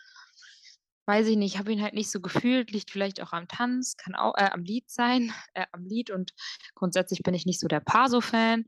weiß 1.06 1.26
ich 1.28 1.36
nicht, 1.36 1.54
ich 1.54 1.58
habe 1.58 1.72
ihn 1.72 1.82
halt 1.82 1.94
nicht 1.94 2.10
so 2.10 2.20
gefühlt, 2.20 2.70
liegt 2.70 2.90
vielleicht 2.90 3.22
auch 3.22 3.32
am 3.32 3.48
Tanz, 3.48 3.96
kann 3.96 4.14
auch 4.14 4.34
äh, 4.36 4.50
am 4.52 4.62
Lied 4.62 4.90
sein, 4.90 5.32
äh, 5.54 5.66
am 5.72 5.84
Lied 5.84 6.10
und 6.10 6.34
grundsätzlich 6.74 7.22
bin 7.22 7.34
ich 7.34 7.46
nicht 7.46 7.60
so 7.60 7.66
der 7.66 7.80
Paso-Fan. 7.80 8.66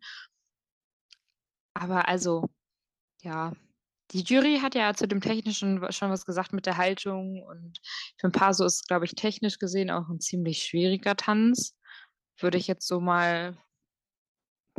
Aber 1.74 2.08
also, 2.08 2.48
ja, 3.22 3.52
die 4.12 4.22
Jury 4.22 4.58
hat 4.60 4.74
ja 4.74 4.94
zu 4.94 5.06
dem 5.06 5.20
Technischen 5.20 5.80
schon 5.92 6.10
was 6.10 6.26
gesagt 6.26 6.52
mit 6.52 6.66
der 6.66 6.76
Haltung 6.76 7.42
und 7.42 7.78
für 8.18 8.28
ein 8.28 8.32
Paso 8.32 8.64
ist, 8.64 8.88
glaube 8.88 9.04
ich, 9.04 9.14
technisch 9.14 9.58
gesehen 9.58 9.90
auch 9.90 10.08
ein 10.08 10.20
ziemlich 10.20 10.62
schwieriger 10.64 11.16
Tanz. 11.16 11.76
Würde 12.38 12.58
ich 12.58 12.66
jetzt 12.66 12.86
so 12.86 13.00
mal 13.00 13.56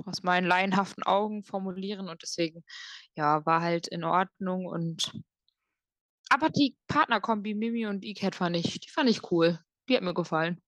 aus 0.06 0.24
meinen 0.24 0.48
laienhaften 0.48 1.04
Augen 1.04 1.44
formulieren 1.44 2.10
und 2.10 2.24
deswegen, 2.24 2.64
ja, 3.16 3.46
war 3.46 3.62
halt 3.62 3.88
in 3.88 4.04
Ordnung 4.04 4.66
und 4.66 5.14
aber 6.30 6.50
die 6.50 6.78
Partnerkombi 6.88 7.54
Mimi 7.54 7.86
und 7.88 8.06
Iket 8.06 8.36
fand 8.36 8.56
ich, 8.56 8.80
die 8.80 8.90
fand 8.90 9.10
ich 9.10 9.32
cool. 9.32 9.60
Die 9.90 9.98
hat 9.98 10.04
mir 10.04 10.14
gefallen. 10.14 10.62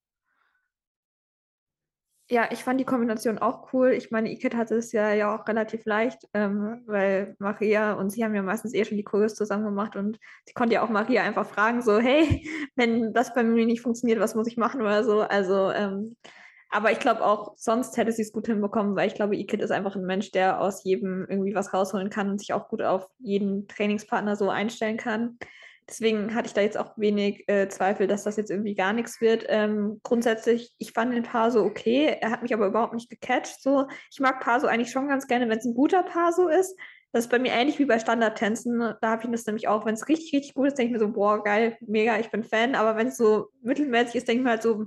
Ja, 2.29 2.47
ich 2.51 2.63
fand 2.63 2.79
die 2.79 2.85
Kombination 2.85 3.37
auch 3.37 3.73
cool. 3.73 3.91
Ich 3.91 4.09
meine, 4.09 4.31
Iket 4.31 4.55
hatte 4.55 4.75
es 4.75 4.93
ja, 4.93 5.13
ja 5.13 5.35
auch 5.35 5.45
relativ 5.47 5.85
leicht, 5.85 6.27
ähm, 6.33 6.81
weil 6.85 7.35
Maria 7.37 7.93
und 7.93 8.11
sie 8.11 8.23
haben 8.23 8.33
ja 8.33 8.41
meistens 8.41 8.73
eh 8.73 8.85
schon 8.85 8.97
die 8.97 9.03
Choreos 9.03 9.35
zusammen 9.35 9.65
gemacht 9.65 9.95
und 9.97 10.17
sie 10.45 10.53
konnte 10.53 10.75
ja 10.75 10.83
auch 10.83 10.89
Maria 10.89 11.21
einfach 11.23 11.45
fragen, 11.45 11.81
so, 11.81 11.99
hey, 11.99 12.47
wenn 12.75 13.13
das 13.13 13.33
bei 13.33 13.43
mir 13.43 13.65
nicht 13.65 13.81
funktioniert, 13.81 14.19
was 14.19 14.35
muss 14.35 14.47
ich 14.47 14.55
machen 14.57 14.81
oder 14.81 15.03
so. 15.03 15.19
Also, 15.21 15.69
ähm, 15.71 16.15
aber 16.69 16.91
ich 16.91 16.99
glaube 16.99 17.23
auch, 17.25 17.53
sonst 17.57 17.97
hätte 17.97 18.11
sie 18.13 18.23
es 18.23 18.31
gut 18.31 18.47
hinbekommen, 18.47 18.95
weil 18.95 19.07
ich 19.07 19.15
glaube, 19.15 19.35
Iket 19.35 19.61
ist 19.61 19.71
einfach 19.71 19.95
ein 19.95 20.05
Mensch, 20.05 20.31
der 20.31 20.61
aus 20.61 20.83
jedem 20.85 21.25
irgendwie 21.29 21.53
was 21.53 21.73
rausholen 21.73 22.09
kann 22.09 22.29
und 22.29 22.39
sich 22.39 22.53
auch 22.53 22.69
gut 22.69 22.81
auf 22.81 23.09
jeden 23.19 23.67
Trainingspartner 23.67 24.35
so 24.37 24.49
einstellen 24.49 24.97
kann. 24.97 25.37
Deswegen 25.87 26.33
hatte 26.33 26.47
ich 26.47 26.53
da 26.53 26.61
jetzt 26.61 26.77
auch 26.77 26.97
wenig 26.97 27.47
äh, 27.47 27.67
Zweifel, 27.67 28.07
dass 28.07 28.23
das 28.23 28.37
jetzt 28.37 28.51
irgendwie 28.51 28.75
gar 28.75 28.93
nichts 28.93 29.21
wird. 29.21 29.45
Ähm, 29.49 29.99
grundsätzlich, 30.03 30.73
ich 30.77 30.91
fand 30.91 31.13
den 31.13 31.23
Paso 31.23 31.63
okay. 31.63 32.17
Er 32.21 32.31
hat 32.31 32.41
mich 32.41 32.53
aber 32.53 32.67
überhaupt 32.67 32.93
nicht 32.93 33.09
gecatcht. 33.09 33.61
So. 33.61 33.87
Ich 34.11 34.19
mag 34.19 34.39
Paso 34.39 34.67
eigentlich 34.67 34.91
schon 34.91 35.07
ganz 35.07 35.27
gerne, 35.27 35.49
wenn 35.49 35.57
es 35.57 35.65
ein 35.65 35.75
guter 35.75 36.03
Paso 36.03 36.47
ist. 36.47 36.77
Das 37.11 37.25
ist 37.25 37.29
bei 37.29 37.37
mir 37.37 37.51
ähnlich 37.51 37.77
wie 37.77 37.85
bei 37.85 37.99
Standardtänzen. 37.99 38.95
Da 38.99 39.09
habe 39.09 39.23
ich 39.23 39.29
das 39.29 39.45
nämlich 39.45 39.67
auch, 39.67 39.85
wenn 39.85 39.93
es 39.93 40.07
richtig, 40.07 40.33
richtig 40.33 40.55
gut 40.55 40.67
ist, 40.67 40.77
denke 40.77 40.93
ich 40.95 40.99
mir 40.99 41.05
so, 41.05 41.11
boah, 41.11 41.43
geil, 41.43 41.77
mega, 41.81 42.17
ich 42.17 42.31
bin 42.31 42.43
Fan. 42.43 42.73
Aber 42.73 42.97
wenn 42.97 43.07
es 43.07 43.17
so 43.17 43.49
mittelmäßig 43.61 44.15
ist, 44.15 44.27
denke 44.27 44.39
ich 44.39 44.43
mir 44.43 44.49
halt 44.51 44.63
so, 44.63 44.85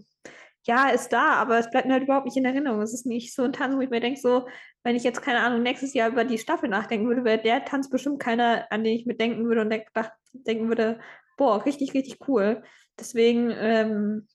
ja, 0.67 0.89
ist 0.89 1.13
da, 1.13 1.35
aber 1.35 1.59
es 1.59 1.71
bleibt 1.71 1.87
mir 1.87 1.93
halt 1.93 2.03
überhaupt 2.03 2.27
nicht 2.27 2.37
in 2.37 2.45
Erinnerung. 2.45 2.83
Es 2.83 2.93
ist 2.93 3.07
nicht 3.07 3.33
so 3.33 3.45
ein 3.45 3.53
Tanz, 3.53 3.77
wo 3.77 3.81
ich 3.81 3.91
mir 3.91 4.01
denke, 4.01 4.21
so, 4.21 4.49
wenn 4.83 4.97
ich 4.97 5.05
jetzt, 5.05 5.23
keine 5.23 5.41
Ahnung, 5.41 5.63
nächstes 5.63 5.95
Jahr 5.95 6.09
über 6.11 6.25
die 6.25 6.39
Staffel 6.39 6.69
nachdenken 6.69 7.07
würde, 7.07 7.23
wäre 7.25 7.39
der 7.41 7.65
Tanz 7.65 7.89
bestimmt 7.89 8.19
keiner, 8.21 8.67
an 8.71 8.83
den 8.83 8.95
ich 8.95 9.07
mitdenken 9.07 9.47
würde 9.47 9.61
und 9.61 9.71
denk, 9.71 9.87
denken 10.33 10.67
würde, 10.67 10.99
boah, 11.37 11.65
richtig, 11.65 11.95
richtig 11.95 12.19
cool. 12.27 12.65
Deswegen, 12.99 13.51
ähm, 13.57 14.27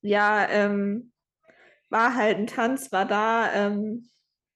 ja, 0.00 0.48
ähm, 0.48 1.12
war 1.90 2.14
halt 2.14 2.38
ein 2.38 2.46
Tanz, 2.46 2.90
war 2.90 3.04
da, 3.04 3.52
ähm, 3.52 4.08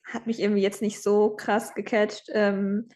hat 0.04 0.26
mich 0.26 0.40
irgendwie 0.40 0.62
jetzt 0.62 0.80
nicht 0.80 1.02
so 1.02 1.36
krass 1.36 1.74
gecatcht. 1.74 2.30
Ähm, 2.32 2.88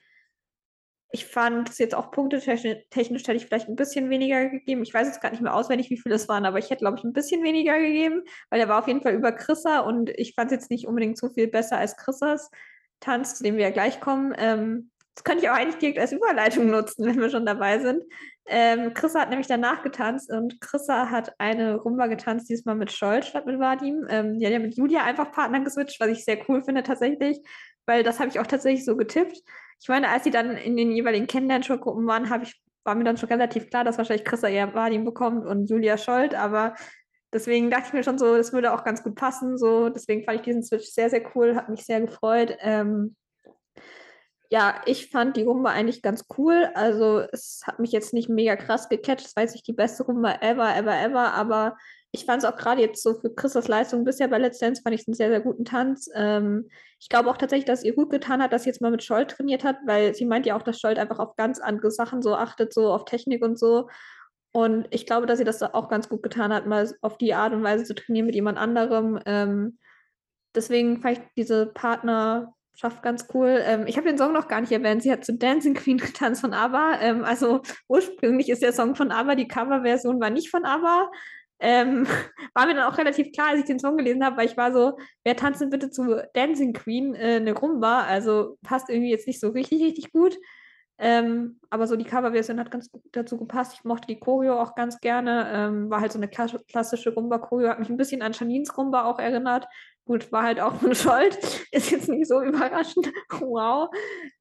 ich 1.12 1.26
fand 1.26 1.68
es 1.68 1.78
jetzt 1.78 1.94
auch 1.94 2.10
punktetechnisch 2.10 2.64
hätte 2.94 3.34
ich 3.34 3.46
vielleicht 3.46 3.68
ein 3.68 3.76
bisschen 3.76 4.08
weniger 4.08 4.48
gegeben. 4.48 4.82
Ich 4.82 4.94
weiß 4.94 5.06
jetzt 5.06 5.20
gar 5.20 5.30
nicht 5.30 5.42
mehr 5.42 5.54
auswendig, 5.54 5.90
wie 5.90 5.98
viele 5.98 6.14
es 6.14 6.26
waren, 6.28 6.46
aber 6.46 6.58
ich 6.58 6.70
hätte, 6.70 6.80
glaube 6.80 6.96
ich, 6.98 7.04
ein 7.04 7.12
bisschen 7.12 7.44
weniger 7.44 7.78
gegeben, 7.78 8.22
weil 8.48 8.58
der 8.58 8.68
war 8.68 8.78
auf 8.78 8.88
jeden 8.88 9.02
Fall 9.02 9.12
über 9.12 9.30
Chrissa 9.30 9.80
und 9.80 10.08
ich 10.10 10.34
fand 10.34 10.50
es 10.50 10.56
jetzt 10.56 10.70
nicht 10.70 10.86
unbedingt 10.86 11.18
so 11.18 11.28
viel 11.28 11.48
besser 11.48 11.76
als 11.76 11.96
Chrissas 11.98 12.50
Tanz, 13.00 13.34
zu 13.34 13.44
dem 13.44 13.56
wir 13.56 13.64
ja 13.64 13.70
gleich 13.70 14.00
kommen. 14.00 14.34
Ähm, 14.38 14.90
das 15.14 15.24
könnte 15.24 15.44
ich 15.44 15.50
auch 15.50 15.54
eigentlich 15.54 15.76
direkt 15.76 15.98
als 15.98 16.12
Überleitung 16.12 16.70
nutzen, 16.70 17.04
wenn 17.06 17.20
wir 17.20 17.28
schon 17.28 17.44
dabei 17.44 17.78
sind. 17.78 18.02
Ähm, 18.46 18.94
Chrissa 18.94 19.20
hat 19.20 19.28
nämlich 19.28 19.48
danach 19.48 19.82
getanzt 19.82 20.32
und 20.32 20.62
Chrissa 20.62 21.10
hat 21.10 21.38
eine 21.38 21.76
Rumba 21.76 22.06
getanzt, 22.06 22.48
diesmal 22.48 22.74
mit 22.74 22.90
Scholl 22.90 23.22
statt 23.22 23.44
mit 23.44 23.60
Vadim. 23.60 24.06
Ähm, 24.08 24.38
die 24.38 24.46
hat 24.46 24.52
ja 24.52 24.58
mit 24.58 24.76
Julia 24.76 25.04
einfach 25.04 25.30
Partner 25.30 25.60
geswitcht, 25.60 26.00
was 26.00 26.08
ich 26.08 26.24
sehr 26.24 26.38
cool 26.48 26.62
finde 26.62 26.82
tatsächlich, 26.82 27.38
weil 27.84 28.02
das 28.02 28.18
habe 28.18 28.30
ich 28.30 28.40
auch 28.40 28.46
tatsächlich 28.46 28.86
so 28.86 28.96
getippt. 28.96 29.42
Ich 29.82 29.88
meine, 29.88 30.08
als 30.08 30.24
sie 30.24 30.30
dann 30.30 30.56
in 30.56 30.76
den 30.76 30.92
jeweiligen 30.92 31.26
Kennenlerngruppen 31.26 32.06
waren, 32.06 32.42
ich, 32.44 32.62
war 32.84 32.94
mir 32.94 33.04
dann 33.04 33.16
schon 33.16 33.28
relativ 33.28 33.68
klar, 33.68 33.82
dass 33.84 33.98
wahrscheinlich 33.98 34.24
Chrissa 34.24 34.48
eher 34.48 34.74
Vadim 34.74 35.04
bekommt 35.04 35.44
und 35.44 35.68
Julia 35.68 35.98
Scholt, 35.98 36.34
aber 36.34 36.74
deswegen 37.32 37.70
dachte 37.70 37.88
ich 37.88 37.92
mir 37.92 38.04
schon 38.04 38.18
so, 38.18 38.36
das 38.36 38.52
würde 38.52 38.72
auch 38.72 38.84
ganz 38.84 39.02
gut 39.02 39.16
passen. 39.16 39.58
So, 39.58 39.88
deswegen 39.88 40.24
fand 40.24 40.38
ich 40.38 40.44
diesen 40.44 40.62
Switch 40.62 40.86
sehr, 40.86 41.10
sehr 41.10 41.22
cool, 41.34 41.56
hat 41.56 41.68
mich 41.68 41.84
sehr 41.84 42.00
gefreut. 42.00 42.56
Ähm, 42.60 43.16
ja, 44.52 44.82
ich 44.84 45.08
fand 45.08 45.38
die 45.38 45.44
Rumba 45.44 45.70
eigentlich 45.70 46.02
ganz 46.02 46.26
cool. 46.36 46.68
Also 46.74 47.20
es 47.32 47.62
hat 47.66 47.78
mich 47.78 47.90
jetzt 47.90 48.12
nicht 48.12 48.28
mega 48.28 48.54
krass 48.54 48.90
gecatcht. 48.90 49.34
War 49.34 49.44
jetzt 49.44 49.54
nicht 49.54 49.66
die 49.66 49.72
beste 49.72 50.02
Rumba 50.02 50.42
ever, 50.42 50.76
ever, 50.76 50.94
ever, 51.00 51.32
aber 51.32 51.74
ich 52.10 52.26
fand 52.26 52.42
es 52.42 52.48
auch 52.48 52.58
gerade 52.58 52.82
jetzt 52.82 53.02
so 53.02 53.14
für 53.14 53.34
Christas 53.34 53.66
Leistung 53.66 54.04
bisher 54.04 54.28
bei 54.28 54.36
Let's 54.36 54.58
Dance, 54.58 54.82
fand 54.82 54.94
ich 54.94 55.08
einen 55.08 55.14
sehr, 55.14 55.30
sehr 55.30 55.40
guten 55.40 55.64
Tanz. 55.64 56.10
Ähm, 56.14 56.68
ich 57.00 57.08
glaube 57.08 57.30
auch 57.30 57.38
tatsächlich, 57.38 57.64
dass 57.64 57.82
ihr 57.82 57.94
gut 57.94 58.10
getan 58.10 58.42
hat, 58.42 58.52
dass 58.52 58.64
sie 58.64 58.68
jetzt 58.68 58.82
mal 58.82 58.90
mit 58.90 59.02
Scholt 59.02 59.30
trainiert 59.30 59.64
hat, 59.64 59.78
weil 59.86 60.14
sie 60.14 60.26
meint 60.26 60.44
ja 60.44 60.54
auch, 60.54 60.62
dass 60.62 60.78
Scholt 60.78 60.98
einfach 60.98 61.18
auf 61.18 61.34
ganz 61.36 61.58
andere 61.58 61.90
Sachen 61.90 62.20
so 62.20 62.34
achtet, 62.34 62.74
so 62.74 62.92
auf 62.92 63.06
Technik 63.06 63.42
und 63.42 63.58
so. 63.58 63.88
Und 64.52 64.86
ich 64.90 65.06
glaube, 65.06 65.24
dass 65.24 65.38
sie 65.38 65.44
das 65.44 65.62
auch 65.62 65.88
ganz 65.88 66.10
gut 66.10 66.22
getan 66.22 66.52
hat, 66.52 66.66
mal 66.66 66.94
auf 67.00 67.16
die 67.16 67.32
Art 67.32 67.54
und 67.54 67.62
Weise 67.62 67.84
zu 67.84 67.94
trainieren 67.94 68.26
mit 68.26 68.34
jemand 68.34 68.58
anderem. 68.58 69.18
Ähm, 69.24 69.78
deswegen 70.54 71.00
fand 71.00 71.16
ich 71.16 71.24
diese 71.38 71.68
Partnerschaft 72.82 73.02
ganz 73.02 73.26
cool. 73.34 73.60
Ähm, 73.64 73.86
ich 73.86 73.96
habe 73.96 74.08
den 74.08 74.18
Song 74.18 74.32
noch 74.32 74.48
gar 74.48 74.60
nicht 74.60 74.72
erwähnt. 74.72 75.02
Sie 75.02 75.12
hat 75.12 75.24
zu 75.24 75.34
Dancing 75.34 75.74
Queen 75.74 75.98
getanzt 75.98 76.40
von 76.40 76.52
ABBA. 76.52 77.00
Ähm, 77.00 77.24
also 77.24 77.62
ursprünglich 77.88 78.48
ist 78.48 78.62
der 78.62 78.72
Song 78.72 78.94
von 78.96 79.10
ABBA, 79.10 79.34
die 79.36 79.48
Coverversion 79.48 80.20
war 80.20 80.30
nicht 80.30 80.50
von 80.50 80.64
ABBA. 80.64 81.10
Ähm, 81.60 82.06
war 82.54 82.66
mir 82.66 82.74
dann 82.74 82.92
auch 82.92 82.98
relativ 82.98 83.32
klar, 83.32 83.50
als 83.50 83.60
ich 83.60 83.66
den 83.66 83.78
Song 83.78 83.96
gelesen 83.96 84.24
habe, 84.24 84.36
weil 84.36 84.46
ich 84.46 84.56
war 84.56 84.72
so, 84.72 84.98
wer 85.24 85.36
tanzt 85.36 85.60
denn 85.60 85.70
bitte 85.70 85.90
zu 85.90 86.22
Dancing 86.34 86.72
Queen 86.72 87.14
äh, 87.14 87.36
eine 87.36 87.52
Rumba? 87.52 88.02
Also 88.02 88.58
passt 88.62 88.90
irgendwie 88.90 89.10
jetzt 89.10 89.26
nicht 89.26 89.40
so 89.40 89.50
richtig, 89.50 89.82
richtig 89.82 90.12
gut. 90.12 90.36
Ähm, 91.04 91.58
aber 91.68 91.88
so 91.88 91.96
die 91.96 92.04
Coverversion 92.04 92.60
hat 92.60 92.70
ganz 92.70 92.88
gut 92.88 93.02
dazu 93.10 93.36
gepasst. 93.36 93.74
Ich 93.74 93.82
mochte 93.82 94.06
die 94.06 94.20
Choreo 94.20 94.60
auch 94.60 94.76
ganz 94.76 95.00
gerne. 95.00 95.50
Ähm, 95.52 95.90
war 95.90 96.00
halt 96.00 96.12
so 96.12 96.18
eine 96.20 96.28
klassische 96.28 97.12
Rumba-Choreo, 97.12 97.70
hat 97.70 97.80
mich 97.80 97.88
ein 97.88 97.96
bisschen 97.96 98.22
an 98.22 98.32
Janins 98.32 98.78
Rumba 98.78 99.04
auch 99.06 99.18
erinnert. 99.18 99.66
Gut, 100.04 100.30
war 100.30 100.44
halt 100.44 100.60
auch 100.60 100.76
von 100.80 100.94
Scholt. 100.94 101.66
Ist 101.72 101.90
jetzt 101.90 102.08
nicht 102.08 102.28
so 102.28 102.40
überraschend. 102.40 103.10
wow. 103.40 103.90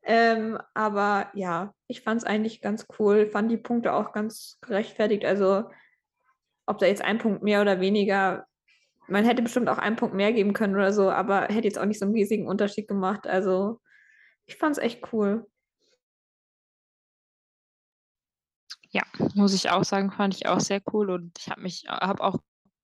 Ähm, 0.03 0.59
aber 0.75 1.31
ja, 1.33 1.73
ich 1.87 2.01
fand 2.01 2.21
es 2.21 2.27
eigentlich 2.27 2.61
ganz 2.61 2.85
cool. 2.99 3.25
Fand 3.31 3.49
die 3.49 3.57
Punkte 3.57 3.93
auch 3.93 4.13
ganz 4.13 4.59
gerechtfertigt. 4.61 5.25
Also, 5.25 5.63
ob 6.67 6.77
da 6.77 6.85
jetzt 6.85 7.03
ein 7.03 7.17
Punkt 7.17 7.41
mehr 7.41 7.61
oder 7.61 7.79
weniger, 7.79 8.45
man 9.07 9.25
hätte 9.25 9.41
bestimmt 9.41 9.67
auch 9.67 9.79
einen 9.79 9.95
Punkt 9.95 10.13
mehr 10.15 10.31
geben 10.31 10.53
können 10.53 10.75
oder 10.75 10.93
so, 10.93 11.09
aber 11.09 11.47
hätte 11.47 11.67
jetzt 11.67 11.79
auch 11.79 11.85
nicht 11.85 11.99
so 11.99 12.05
einen 12.05 12.13
riesigen 12.13 12.47
Unterschied 12.47 12.87
gemacht. 12.87 13.25
Also, 13.25 13.79
ich 14.45 14.57
fand 14.57 14.77
es 14.77 14.83
echt 14.83 15.11
cool. 15.11 15.47
Ja, 18.91 19.03
muss 19.35 19.53
ich 19.53 19.69
auch 19.69 19.83
sagen, 19.85 20.11
fand 20.11 20.35
ich 20.35 20.47
auch 20.47 20.59
sehr 20.59 20.81
cool 20.91 21.09
und 21.11 21.37
ich 21.39 21.49
habe 21.49 21.61
mich, 21.61 21.85
habe 21.87 22.21
auch, 22.21 22.37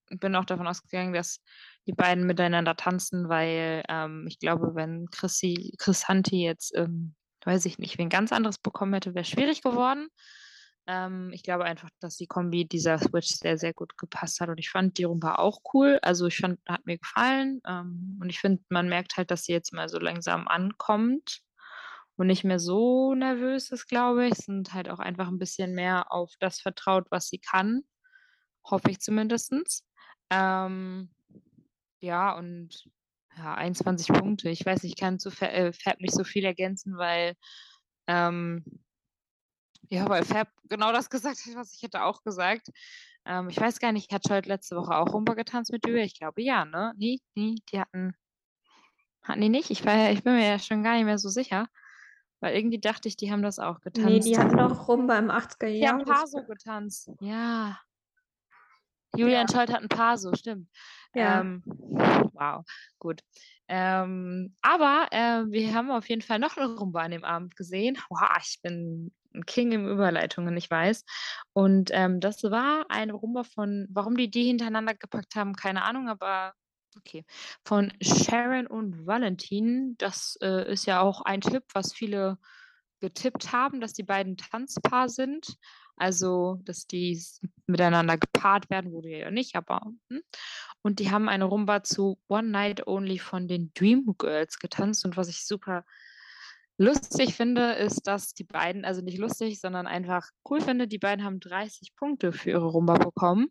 bin 0.09 0.35
auch 0.35 0.45
davon 0.45 0.67
ausgegangen, 0.67 1.13
dass 1.13 1.41
die 1.85 1.91
beiden 1.91 2.25
miteinander 2.25 2.75
tanzen, 2.77 3.27
weil 3.27 3.83
ähm, 3.89 4.25
ich 4.27 4.39
glaube, 4.39 4.73
wenn 4.73 5.07
Chrissy, 5.11 5.75
Chris 5.77 6.07
Hunty 6.07 6.43
jetzt, 6.43 6.73
ähm, 6.75 7.13
weiß 7.43 7.65
ich 7.65 7.77
nicht, 7.77 7.97
wen 7.97 8.09
ganz 8.09 8.31
anderes 8.31 8.57
bekommen 8.57 8.93
hätte, 8.93 9.15
wäre 9.15 9.25
schwierig 9.25 9.61
geworden. 9.61 10.07
Ähm, 10.87 11.31
ich 11.33 11.43
glaube 11.43 11.65
einfach, 11.65 11.89
dass 11.99 12.15
die 12.15 12.27
Kombi 12.27 12.65
dieser 12.65 12.97
Switch 12.99 13.27
sehr, 13.27 13.57
sehr 13.57 13.73
gut 13.73 13.97
gepasst 13.97 14.39
hat 14.39 14.47
und 14.47 14.59
ich 14.59 14.69
fand 14.69 14.97
die 14.97 15.03
Rumba 15.03 15.35
auch 15.35 15.59
cool. 15.73 15.99
Also 16.01 16.27
ich 16.27 16.37
fand, 16.37 16.59
hat 16.65 16.85
mir 16.85 16.97
gefallen 16.97 17.61
ähm, 17.67 18.17
und 18.21 18.29
ich 18.29 18.39
finde, 18.39 18.63
man 18.69 18.87
merkt 18.87 19.17
halt, 19.17 19.29
dass 19.29 19.43
sie 19.43 19.51
jetzt 19.51 19.73
mal 19.73 19.89
so 19.89 19.99
langsam 19.99 20.47
ankommt 20.47 21.41
und 22.17 22.27
nicht 22.27 22.43
mehr 22.43 22.59
so 22.59 23.13
nervös 23.15 23.71
ist, 23.71 23.87
glaube 23.87 24.27
ich, 24.27 24.33
sind 24.35 24.73
halt 24.73 24.89
auch 24.89 24.99
einfach 24.99 25.27
ein 25.27 25.39
bisschen 25.39 25.73
mehr 25.73 26.11
auf 26.11 26.33
das 26.39 26.59
vertraut, 26.59 27.05
was 27.11 27.29
sie 27.29 27.39
kann. 27.39 27.83
Hoffe 28.65 28.91
ich 28.91 28.99
zumindest. 28.99 29.53
Ähm, 30.29 31.09
ja, 31.99 32.35
und 32.35 32.89
ja, 33.37 33.53
21 33.55 34.07
Punkte. 34.07 34.49
Ich 34.49 34.65
weiß, 34.65 34.83
ich 34.83 34.95
kann 34.97 35.19
zu 35.19 35.29
äh, 35.41 35.71
Fab 35.73 35.99
nicht 36.01 36.13
so 36.13 36.23
viel 36.23 36.43
ergänzen, 36.43 36.97
weil 36.97 37.35
ähm, 38.07 38.65
ja, 39.89 40.09
weil 40.09 40.25
Fab 40.25 40.49
genau 40.69 40.91
das 40.91 41.09
gesagt 41.09 41.37
hat, 41.45 41.55
was 41.55 41.73
ich 41.75 41.83
hätte 41.83 42.03
auch 42.03 42.23
gesagt. 42.23 42.69
Ähm, 43.25 43.49
ich 43.49 43.59
weiß 43.59 43.79
gar 43.79 43.91
nicht, 43.91 44.11
hat 44.11 44.27
Scholt 44.27 44.47
letzte 44.47 44.75
Woche 44.75 44.95
auch 44.95 45.13
Rumba 45.13 45.33
getanzt 45.35 45.71
mit 45.71 45.85
Julia? 45.85 46.03
Ich 46.03 46.17
glaube 46.17 46.41
ja, 46.41 46.65
ne? 46.65 46.93
Nee, 46.97 47.19
nee, 47.35 47.55
die 47.71 47.79
hatten. 47.79 48.15
Hatten 49.21 49.41
die 49.41 49.49
nicht? 49.49 49.69
Ich, 49.69 49.85
war, 49.85 50.11
ich 50.11 50.23
bin 50.23 50.35
mir 50.35 50.47
ja 50.47 50.59
schon 50.59 50.83
gar 50.83 50.95
nicht 50.95 51.05
mehr 51.05 51.17
so 51.19 51.29
sicher. 51.29 51.67
Weil 52.39 52.55
irgendwie 52.55 52.79
dachte 52.79 53.07
ich, 53.07 53.17
die 53.17 53.31
haben 53.31 53.41
das 53.41 53.59
auch 53.59 53.81
getanzt. 53.81 54.09
Nee, 54.09 54.19
die 54.19 54.37
hatten 54.37 54.57
doch 54.57 54.87
rum 54.87 55.07
beim 55.07 55.31
80er 55.31 55.67
Jahren. 55.67 55.99
Die 55.99 56.11
haben 56.11 56.19
Paso 56.19 56.43
getanzt. 56.43 57.11
Ja. 57.19 57.79
Julian 59.15 59.47
ja. 59.47 59.53
Scholt 59.53 59.73
hat 59.73 59.81
ein 59.81 59.89
Paso, 59.89 60.33
stimmt. 60.35 60.69
Ja. 61.13 61.41
Ähm, 61.41 61.63
wow, 61.65 62.63
gut. 62.99 63.21
Ähm, 63.67 64.55
aber 64.61 65.07
äh, 65.11 65.43
wir 65.49 65.73
haben 65.73 65.89
auf 65.91 66.07
jeden 66.09 66.21
Fall 66.21 66.39
noch 66.39 66.57
eine 66.57 66.75
Rumba 66.75 67.01
an 67.01 67.11
dem 67.11 67.23
Abend 67.23 67.55
gesehen. 67.55 67.97
Wow, 68.09 68.29
ich 68.39 68.59
bin 68.61 69.11
ein 69.33 69.45
King 69.45 69.71
im 69.71 69.87
Überleitungen, 69.87 70.55
ich 70.57 70.69
weiß. 70.69 71.05
Und 71.53 71.89
ähm, 71.93 72.19
das 72.19 72.43
war 72.43 72.85
eine 72.89 73.13
Rumba 73.13 73.43
von, 73.43 73.87
warum 73.89 74.15
die 74.15 74.29
die 74.29 74.45
hintereinander 74.45 74.93
gepackt 74.93 75.35
haben, 75.35 75.55
keine 75.55 75.83
Ahnung, 75.83 76.09
aber 76.09 76.53
Okay. 76.99 77.25
Von 77.63 77.93
Sharon 78.01 78.67
und 78.67 79.05
Valentin. 79.05 79.95
Das 79.97 80.37
äh, 80.41 80.71
ist 80.71 80.85
ja 80.85 81.01
auch 81.01 81.21
ein 81.21 81.41
Tipp, 81.41 81.63
was 81.73 81.93
viele 81.93 82.37
getippt 82.99 83.51
haben, 83.51 83.79
dass 83.79 83.93
die 83.93 84.03
beiden 84.03 84.37
Tanzpaar 84.37 85.09
sind. 85.09 85.57
Also, 85.95 86.59
dass 86.63 86.85
die 86.85 87.21
miteinander 87.65 88.17
gepaart 88.17 88.69
werden, 88.69 88.91
wurde 88.91 89.09
ja 89.09 89.31
nicht, 89.31 89.55
aber. 89.55 89.81
Hm. 90.09 90.21
Und 90.83 90.99
die 90.99 91.11
haben 91.11 91.27
eine 91.27 91.45
Rumba 91.45 91.83
zu 91.83 92.19
One 92.27 92.49
Night 92.49 92.85
Only 92.85 93.19
von 93.19 93.47
den 93.47 93.71
Dream 93.73 94.15
Girls 94.17 94.59
getanzt. 94.59 95.05
Und 95.05 95.17
was 95.17 95.27
ich 95.27 95.45
super 95.45 95.83
lustig 96.77 97.35
finde, 97.35 97.73
ist, 97.73 98.05
dass 98.05 98.33
die 98.33 98.43
beiden, 98.43 98.85
also 98.85 99.01
nicht 99.01 99.17
lustig, 99.17 99.59
sondern 99.59 99.87
einfach 99.87 100.29
cool 100.49 100.61
finde, 100.61 100.87
die 100.87 100.99
beiden 100.99 101.25
haben 101.25 101.39
30 101.39 101.95
Punkte 101.95 102.31
für 102.31 102.51
ihre 102.51 102.67
Rumba 102.67 102.93
bekommen. 102.93 103.47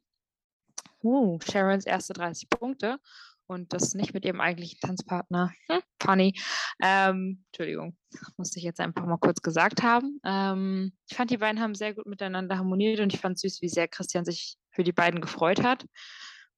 Uh, 1.02 1.38
Sharons 1.40 1.84
erste 1.84 2.14
30 2.14 2.48
Punkte 2.48 2.98
und 3.46 3.72
das 3.72 3.94
nicht 3.94 4.14
mit 4.14 4.24
ihrem 4.24 4.40
eigentlichen 4.40 4.78
Tanzpartner. 4.80 5.52
Hm, 5.68 5.80
funny. 6.02 6.38
Ähm, 6.82 7.44
Entschuldigung, 7.46 7.96
musste 8.36 8.58
ich 8.58 8.64
jetzt 8.64 8.80
einfach 8.80 9.06
mal 9.06 9.18
kurz 9.18 9.40
gesagt 9.40 9.82
haben. 9.82 10.20
Ähm, 10.24 10.92
ich 11.08 11.16
fand, 11.16 11.30
die 11.30 11.38
beiden 11.38 11.60
haben 11.60 11.74
sehr 11.74 11.94
gut 11.94 12.06
miteinander 12.06 12.58
harmoniert 12.58 13.00
und 13.00 13.14
ich 13.14 13.20
fand 13.20 13.38
süß, 13.38 13.62
wie 13.62 13.68
sehr 13.68 13.88
Christian 13.88 14.24
sich 14.24 14.56
für 14.70 14.84
die 14.84 14.92
beiden 14.92 15.20
gefreut 15.20 15.62
hat. 15.62 15.86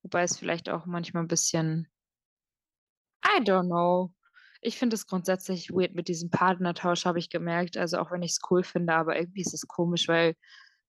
Wobei 0.03 0.23
es 0.23 0.39
vielleicht 0.39 0.69
auch 0.69 0.87
manchmal 0.87 1.25
ein 1.25 1.29
bisschen, 1.29 1.89
I 3.25 3.43
don't 3.43 3.67
know. 3.67 4.13
Ich 4.61 4.77
finde 4.77 4.95
es 4.95 5.07
grundsätzlich 5.07 5.71
weird 5.71 5.95
mit 5.95 6.09
diesem 6.09 6.31
Partnertausch, 6.31 7.05
habe 7.05 7.19
ich 7.19 7.31
gemerkt. 7.31 7.77
Also 7.77 7.99
auch 7.99 8.11
wenn 8.11 8.23
ich 8.23 8.33
es 8.33 8.41
cool 8.51 8.65
finde, 8.65 8.95
aber 8.95 9.17
irgendwie 9.19 9.43
ist 9.43 9.55
es 9.55 9.67
komisch, 9.69 10.09
weil 10.09 10.35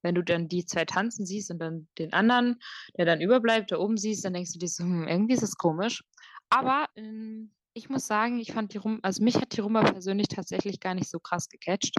wenn 0.01 0.15
du 0.15 0.23
dann 0.23 0.47
die 0.47 0.65
zwei 0.65 0.85
tanzen 0.85 1.25
siehst 1.25 1.51
und 1.51 1.59
dann 1.59 1.87
den 1.97 2.13
anderen, 2.13 2.59
der 2.97 3.05
dann 3.05 3.21
überbleibt, 3.21 3.71
da 3.71 3.77
oben 3.77 3.97
siehst, 3.97 4.25
dann 4.25 4.33
denkst 4.33 4.53
du 4.53 4.59
dir 4.59 4.67
so, 4.67 4.83
hm, 4.83 5.07
irgendwie 5.07 5.33
ist 5.33 5.43
es 5.43 5.55
komisch. 5.55 6.03
Aber 6.49 6.87
ähm, 6.95 7.51
ich 7.73 7.89
muss 7.89 8.07
sagen, 8.07 8.39
ich 8.39 8.53
fand 8.53 8.73
die 8.73 8.77
Rumba, 8.77 9.01
also 9.03 9.23
mich 9.23 9.35
hat 9.35 9.55
die 9.55 9.61
Rumba 9.61 9.83
persönlich 9.83 10.27
tatsächlich 10.27 10.79
gar 10.79 10.95
nicht 10.95 11.09
so 11.09 11.19
krass 11.19 11.47
gecatcht. 11.49 11.95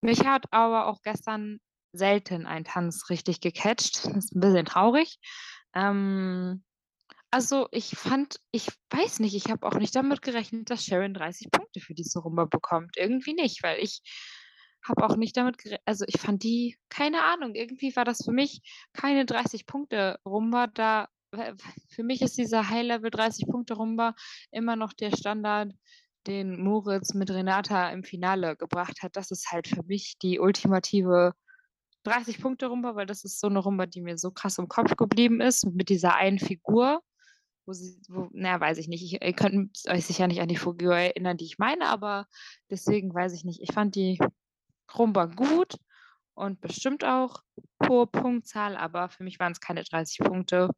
Mich 0.00 0.24
hat 0.24 0.44
aber 0.52 0.86
auch 0.86 1.02
gestern 1.02 1.58
selten 1.92 2.46
ein 2.46 2.64
Tanz 2.64 3.08
richtig 3.10 3.40
gecatcht. 3.40 4.04
Das 4.04 4.16
ist 4.16 4.34
ein 4.34 4.40
bisschen 4.40 4.66
traurig. 4.66 5.18
Ähm, 5.74 6.62
also 7.30 7.68
ich 7.72 7.90
fand, 7.96 8.40
ich 8.52 8.68
weiß 8.90 9.20
nicht, 9.20 9.34
ich 9.34 9.50
habe 9.50 9.66
auch 9.66 9.74
nicht 9.74 9.94
damit 9.96 10.22
gerechnet, 10.22 10.70
dass 10.70 10.84
Sharon 10.84 11.14
30 11.14 11.50
Punkte 11.50 11.80
für 11.80 11.94
diese 11.94 12.20
Rumba 12.20 12.44
bekommt. 12.44 12.96
Irgendwie 12.96 13.34
nicht, 13.34 13.62
weil 13.62 13.78
ich 13.82 14.00
habe 14.88 15.04
auch 15.04 15.16
nicht 15.16 15.36
damit 15.36 15.58
gerechnet, 15.58 15.82
also 15.86 16.04
ich 16.08 16.20
fand 16.20 16.42
die, 16.42 16.76
keine 16.88 17.24
Ahnung, 17.24 17.54
irgendwie 17.54 17.94
war 17.96 18.04
das 18.04 18.24
für 18.24 18.32
mich 18.32 18.62
keine 18.92 19.26
30 19.26 19.66
Punkte 19.66 20.18
Rumba. 20.24 20.66
Da, 20.68 21.08
für 21.88 22.02
mich 22.02 22.22
ist 22.22 22.38
dieser 22.38 22.70
High-Level 22.70 23.10
30 23.10 23.46
Punkte 23.46 23.74
Rumba 23.74 24.14
immer 24.50 24.76
noch 24.76 24.92
der 24.92 25.14
Standard 25.16 25.72
den 26.26 26.60
Moritz 26.62 27.14
mit 27.14 27.30
Renata 27.30 27.90
im 27.90 28.02
Finale 28.02 28.56
gebracht 28.56 29.02
hat, 29.02 29.16
das 29.16 29.30
ist 29.30 29.50
halt 29.52 29.68
für 29.68 29.82
mich 29.84 30.18
die 30.18 30.40
ultimative 30.40 31.34
30 32.04 32.40
Punkte 32.40 32.66
Rumba, 32.66 32.94
weil 32.94 33.06
das 33.06 33.24
ist 33.24 33.40
so 33.40 33.48
eine 33.48 33.58
Rumba, 33.58 33.86
die 33.86 34.00
mir 34.00 34.16
so 34.18 34.30
krass 34.30 34.58
im 34.58 34.68
Kopf 34.68 34.96
geblieben 34.96 35.40
ist, 35.40 35.66
mit 35.66 35.88
dieser 35.88 36.14
einen 36.14 36.38
Figur, 36.38 37.02
wo 37.66 37.72
sie, 37.72 38.00
wo, 38.08 38.28
naja, 38.32 38.60
weiß 38.60 38.78
ich 38.78 38.88
nicht, 38.88 39.02
ich, 39.02 39.22
ihr 39.22 39.32
könnt 39.32 39.82
euch 39.88 40.06
sicher 40.06 40.26
nicht 40.28 40.40
an 40.40 40.48
die 40.48 40.56
Figur 40.56 40.94
erinnern, 40.94 41.36
die 41.36 41.46
ich 41.46 41.58
meine, 41.58 41.88
aber 41.88 42.26
deswegen 42.70 43.12
weiß 43.12 43.32
ich 43.32 43.44
nicht. 43.44 43.60
Ich 43.60 43.72
fand 43.72 43.96
die 43.96 44.18
Rumba 44.94 45.26
gut 45.26 45.78
und 46.34 46.60
bestimmt 46.60 47.04
auch 47.04 47.42
hohe 47.86 48.06
Punktzahl, 48.06 48.76
aber 48.76 49.08
für 49.08 49.24
mich 49.24 49.38
waren 49.38 49.52
es 49.52 49.60
keine 49.60 49.84
30 49.84 50.18
Punkte. 50.18 50.70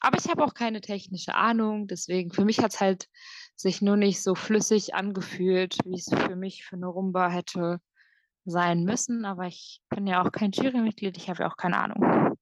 Aber 0.00 0.18
ich 0.18 0.28
habe 0.28 0.44
auch 0.44 0.54
keine 0.54 0.80
technische 0.80 1.34
Ahnung, 1.34 1.86
deswegen 1.86 2.30
für 2.30 2.44
mich 2.44 2.58
hat 2.58 2.74
es 2.74 2.80
halt 2.80 3.08
sich 3.56 3.80
nur 3.80 3.96
nicht 3.96 4.22
so 4.22 4.34
flüssig 4.34 4.94
angefühlt, 4.94 5.78
wie 5.84 5.94
es 5.94 6.10
für 6.10 6.36
mich 6.36 6.66
für 6.66 6.76
eine 6.76 6.88
Rumba 6.88 7.28
hätte 7.28 7.80
sein 8.44 8.84
müssen. 8.84 9.24
Aber 9.24 9.46
ich 9.46 9.80
bin 9.88 10.06
ja 10.06 10.22
auch 10.22 10.30
kein 10.30 10.52
Jurymitglied, 10.52 11.16
ich 11.16 11.30
habe 11.30 11.44
ja 11.44 11.50
auch 11.50 11.56
keine 11.56 11.78
Ahnung. 11.78 12.36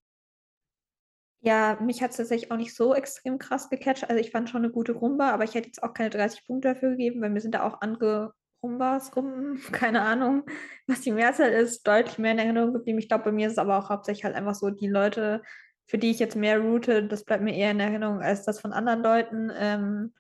Ja, 1.45 1.77
mich 1.81 2.03
hat 2.03 2.13
es 2.13 2.17
tatsächlich 2.17 2.51
auch 2.53 2.57
nicht 2.57 2.75
so 2.75 2.95
extrem 2.95 3.39
krass 3.39 3.69
gecatcht. 3.69 4.09
Also 4.09 4.21
ich 4.21 4.31
fand 4.31 4.49
schon 4.49 4.65
eine 4.65 4.73
gute 4.73 4.93
Rumba, 4.93 5.31
aber 5.31 5.45
ich 5.45 5.55
hätte 5.55 5.67
jetzt 5.67 5.83
auch 5.83 5.93
keine 5.93 6.11
30 6.11 6.45
Punkte 6.47 6.69
dafür 6.75 6.91
gegeben, 6.91 7.21
weil 7.21 7.31
mir 7.31 7.41
sind 7.41 7.55
da 7.55 7.65
auch 7.65 7.81
andere 7.81 8.33
Rumbas, 8.63 9.15
Rumben, 9.17 9.61
keine 9.73 10.03
Ahnung, 10.03 10.45
was 10.87 11.01
die 11.01 11.13
Mehrzahl 11.13 11.51
ist, 11.51 11.87
deutlich 11.87 12.19
mehr 12.19 12.33
in 12.33 12.39
Erinnerung 12.39 12.73
geblieben. 12.73 12.99
Ich 12.99 13.09
glaube, 13.09 13.25
bei 13.25 13.33
mir 13.33 13.47
ist 13.47 13.55
es 13.55 13.59
aber 13.59 13.79
auch 13.79 13.91
hauptsächlich 13.91 14.25
halt 14.25 14.35
einfach 14.35 14.55
so 14.55 14.71
die 14.71 14.89
Leute, 14.89 15.43
für 15.87 15.99
die 15.99 16.11
ich 16.11 16.19
jetzt 16.19 16.37
mehr 16.37 16.61
route, 16.61 17.05
das 17.07 17.25
bleibt 17.25 17.43
mir 17.43 17.55
eher 17.55 17.73
in 17.73 17.81
Erinnerung 17.81 18.21
als 18.21 18.45
das 18.45 18.61
von 18.61 18.73
anderen 18.73 19.03
Leuten. 19.03 19.51
Ähm, 19.55 20.15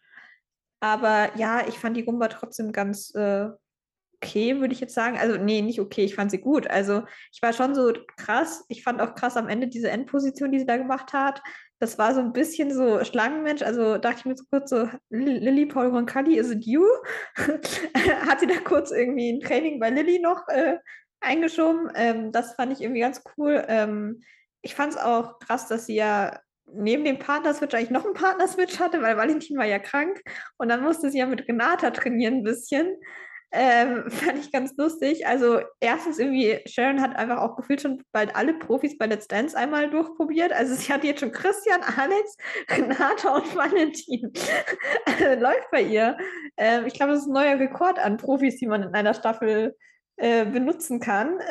aber 0.80 1.36
ja, 1.36 1.66
ich 1.68 1.78
fand 1.78 1.96
die 1.96 2.02
Rumba 2.02 2.28
trotzdem 2.28 2.72
ganz 2.72 3.14
äh, 3.14 3.48
okay, 4.22 4.60
würde 4.60 4.72
ich 4.72 4.80
jetzt 4.80 4.94
sagen. 4.94 5.18
Also, 5.18 5.36
nee, 5.36 5.62
nicht 5.62 5.80
okay, 5.80 6.04
ich 6.04 6.14
fand 6.14 6.30
sie 6.30 6.38
gut. 6.38 6.68
Also, 6.68 7.02
ich 7.32 7.42
war 7.42 7.52
schon 7.52 7.74
so 7.74 7.92
krass. 8.16 8.64
Ich 8.68 8.82
fand 8.84 9.00
auch 9.00 9.14
krass 9.14 9.36
am 9.36 9.48
Ende 9.48 9.68
diese 9.68 9.90
Endposition, 9.90 10.52
die 10.52 10.60
sie 10.60 10.66
da 10.66 10.76
gemacht 10.76 11.12
hat. 11.12 11.42
Das 11.82 11.98
war 11.98 12.14
so 12.14 12.20
ein 12.20 12.32
bisschen 12.32 12.72
so 12.72 13.02
Schlangenmensch. 13.02 13.62
Also 13.62 13.98
dachte 13.98 14.18
ich 14.20 14.24
mir 14.24 14.36
so 14.36 14.44
kurz 14.48 14.70
so, 14.70 14.88
Lilly 15.10 15.66
Paul 15.66 15.88
Roncalli, 15.88 16.38
is 16.38 16.48
it 16.48 16.64
you? 16.64 16.86
hat 17.34 18.38
sie 18.38 18.46
da 18.46 18.60
kurz 18.62 18.92
irgendwie 18.92 19.32
ein 19.32 19.40
Training 19.40 19.80
bei 19.80 19.90
Lilly 19.90 20.20
noch 20.20 20.46
äh, 20.46 20.76
eingeschoben. 21.18 21.90
Ähm, 21.96 22.30
das 22.30 22.54
fand 22.54 22.72
ich 22.72 22.82
irgendwie 22.82 23.00
ganz 23.00 23.24
cool. 23.36 23.64
Ähm, 23.66 24.22
ich 24.60 24.76
fand 24.76 24.92
es 24.92 24.96
auch 24.96 25.40
krass, 25.40 25.66
dass 25.66 25.86
sie 25.86 25.96
ja 25.96 26.38
neben 26.72 27.02
dem 27.02 27.18
Partnerswitch 27.18 27.74
eigentlich 27.74 27.90
noch 27.90 28.04
einen 28.04 28.14
Partnerswitch 28.14 28.78
hatte, 28.78 29.02
weil 29.02 29.16
Valentin 29.16 29.58
war 29.58 29.66
ja 29.66 29.80
krank 29.80 30.22
und 30.58 30.68
dann 30.68 30.84
musste 30.84 31.10
sie 31.10 31.18
ja 31.18 31.26
mit 31.26 31.48
Renata 31.48 31.90
trainieren 31.90 32.34
ein 32.34 32.44
bisschen. 32.44 32.94
Ähm, 33.52 34.04
fand 34.10 34.38
ich 34.38 34.50
ganz 34.50 34.76
lustig. 34.76 35.26
Also 35.26 35.60
erstens 35.80 36.18
irgendwie, 36.18 36.60
Sharon 36.66 37.00
hat 37.00 37.14
einfach 37.16 37.38
auch 37.38 37.56
gefühlt 37.56 37.82
schon 37.82 38.02
bald 38.12 38.34
alle 38.34 38.54
Profis 38.54 38.96
bei 38.96 39.06
Let's 39.06 39.28
Dance 39.28 39.56
einmal 39.56 39.90
durchprobiert. 39.90 40.52
Also 40.52 40.74
sie 40.74 40.92
hat 40.92 41.04
jetzt 41.04 41.20
schon 41.20 41.32
Christian, 41.32 41.82
Alex, 41.82 42.36
Renata 42.70 43.36
und 43.36 43.54
Valentin. 43.54 44.32
also, 45.06 45.40
läuft 45.40 45.70
bei 45.70 45.82
ihr. 45.82 46.16
Ähm, 46.56 46.86
ich 46.86 46.94
glaube, 46.94 47.12
das 47.12 47.22
ist 47.22 47.28
ein 47.28 47.34
neuer 47.34 47.58
Rekord 47.58 47.98
an 47.98 48.16
Profis, 48.16 48.56
die 48.56 48.66
man 48.66 48.82
in 48.82 48.94
einer 48.94 49.14
Staffel 49.14 49.76
äh, 50.16 50.44
benutzen 50.46 51.00
kann. 51.00 51.38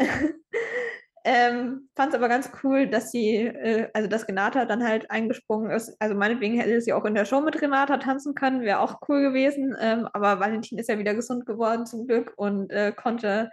Ähm, 1.24 1.90
Fand 1.96 2.10
es 2.10 2.16
aber 2.16 2.30
ganz 2.30 2.50
cool, 2.64 2.88
dass 2.88 3.12
sie, 3.12 3.36
äh, 3.36 3.90
also 3.94 4.08
dass 4.08 4.28
Renata 4.28 4.66
dann 4.66 4.84
halt 4.84 5.12
eingesprungen 5.12 5.70
ist. 5.70 5.96
Also 6.00 6.16
meinetwegen 6.16 6.60
hätte 6.60 6.82
sie 6.82 6.94
auch 6.94 7.06
in 7.06 7.14
der 7.14 7.26
Show 7.26 7.42
mit 7.42 7.62
Renata 7.62 7.98
tanzen 7.98 8.34
können, 8.34 8.62
wäre 8.62 8.80
auch 8.80 9.02
cool 9.08 9.22
gewesen. 9.22 9.76
Ähm, 9.80 10.08
aber 10.14 10.40
Valentin 10.40 10.80
ist 10.80 10.90
ja 10.90 10.98
wieder 10.98 11.14
gesund 11.14 11.46
geworden 11.46 11.86
zum 11.86 12.08
Glück 12.08 12.34
und 12.38 12.72
äh, 12.72 12.92
konnte 12.92 13.52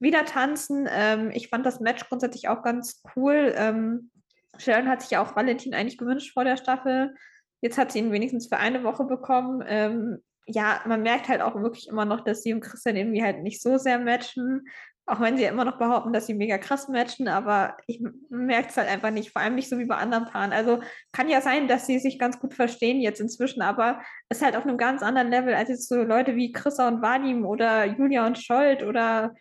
wieder 0.00 0.24
tanzen. 0.24 0.88
Ähm, 0.90 1.30
ich 1.32 1.48
fand 1.48 1.66
das 1.66 1.80
Match 1.80 2.08
grundsätzlich 2.08 2.48
auch 2.48 2.62
ganz 2.62 3.02
cool. 3.16 3.52
Ähm, 3.54 4.10
Sharon 4.58 4.88
hat 4.88 5.02
sich 5.02 5.10
ja 5.10 5.22
auch 5.22 5.36
Valentin 5.36 5.74
eigentlich 5.74 5.98
gewünscht 5.98 6.32
vor 6.32 6.44
der 6.44 6.56
Staffel. 6.56 7.14
Jetzt 7.60 7.76
hat 7.76 7.92
sie 7.92 7.98
ihn 7.98 8.12
wenigstens 8.12 8.46
für 8.46 8.56
eine 8.58 8.82
Woche 8.82 9.04
bekommen. 9.04 9.62
Ähm, 9.66 10.22
ja, 10.46 10.80
man 10.86 11.02
merkt 11.02 11.28
halt 11.28 11.40
auch 11.40 11.54
wirklich 11.54 11.88
immer 11.88 12.04
noch, 12.04 12.20
dass 12.20 12.42
sie 12.42 12.52
und 12.52 12.60
Christian 12.60 12.96
irgendwie 12.96 13.22
halt 13.22 13.42
nicht 13.42 13.62
so 13.62 13.78
sehr 13.78 13.98
matchen. 13.98 14.66
Auch 15.06 15.20
wenn 15.20 15.36
sie 15.36 15.42
ja 15.42 15.50
immer 15.50 15.66
noch 15.66 15.78
behaupten, 15.78 16.14
dass 16.14 16.26
sie 16.26 16.34
mega 16.34 16.56
krass 16.56 16.88
matchen, 16.88 17.28
aber 17.28 17.76
ich 17.86 18.02
merke 18.30 18.68
es 18.70 18.76
halt 18.76 18.88
einfach 18.88 19.10
nicht, 19.10 19.32
vor 19.32 19.42
allem 19.42 19.54
nicht 19.54 19.68
so 19.68 19.78
wie 19.78 19.84
bei 19.84 19.96
anderen 19.96 20.24
Paaren. 20.24 20.52
Also 20.52 20.80
kann 21.12 21.28
ja 21.28 21.42
sein, 21.42 21.68
dass 21.68 21.86
sie 21.86 21.98
sich 21.98 22.18
ganz 22.18 22.38
gut 22.40 22.54
verstehen 22.54 23.00
jetzt 23.00 23.20
inzwischen, 23.20 23.60
aber 23.60 24.00
es 24.30 24.38
ist 24.38 24.44
halt 24.44 24.56
auf 24.56 24.64
einem 24.64 24.78
ganz 24.78 25.02
anderen 25.02 25.30
Level 25.30 25.54
als 25.54 25.68
jetzt 25.68 25.88
so 25.88 25.96
Leute 25.96 26.36
wie 26.36 26.52
Chrissa 26.52 26.88
und 26.88 27.02
Vadim 27.02 27.44
oder 27.44 27.84
Julia 27.84 28.26
und 28.26 28.38
Scholt 28.38 28.82
oder 28.82 29.34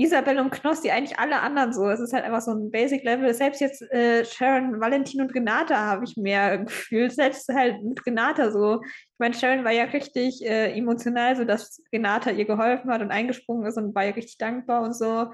Isabel 0.00 0.38
und 0.38 0.50
Knossi, 0.50 0.90
eigentlich 0.90 1.18
alle 1.18 1.40
anderen 1.40 1.74
so. 1.74 1.88
Es 1.90 2.00
ist 2.00 2.14
halt 2.14 2.24
einfach 2.24 2.40
so 2.40 2.52
ein 2.52 2.70
Basic-Level. 2.70 3.34
Selbst 3.34 3.60
jetzt 3.60 3.82
äh, 3.92 4.24
Sharon, 4.24 4.80
Valentin 4.80 5.20
und 5.20 5.34
Renata 5.34 5.76
habe 5.76 6.04
ich 6.04 6.16
mehr 6.16 6.58
gefühlt. 6.64 7.12
Selbst 7.12 7.48
halt 7.52 7.82
mit 7.82 8.04
Renata 8.06 8.50
so. 8.50 8.80
Ich 8.82 9.18
meine, 9.18 9.34
Sharon 9.34 9.64
war 9.64 9.72
ja 9.72 9.84
richtig 9.84 10.42
äh, 10.42 10.72
emotional, 10.76 11.36
so 11.36 11.44
dass 11.44 11.82
Renata 11.92 12.30
ihr 12.30 12.46
geholfen 12.46 12.90
hat 12.90 13.02
und 13.02 13.10
eingesprungen 13.10 13.66
ist 13.66 13.76
und 13.76 13.94
war 13.94 14.04
ja 14.04 14.12
richtig 14.12 14.38
dankbar 14.38 14.82
und 14.82 14.94
so. 14.94 15.30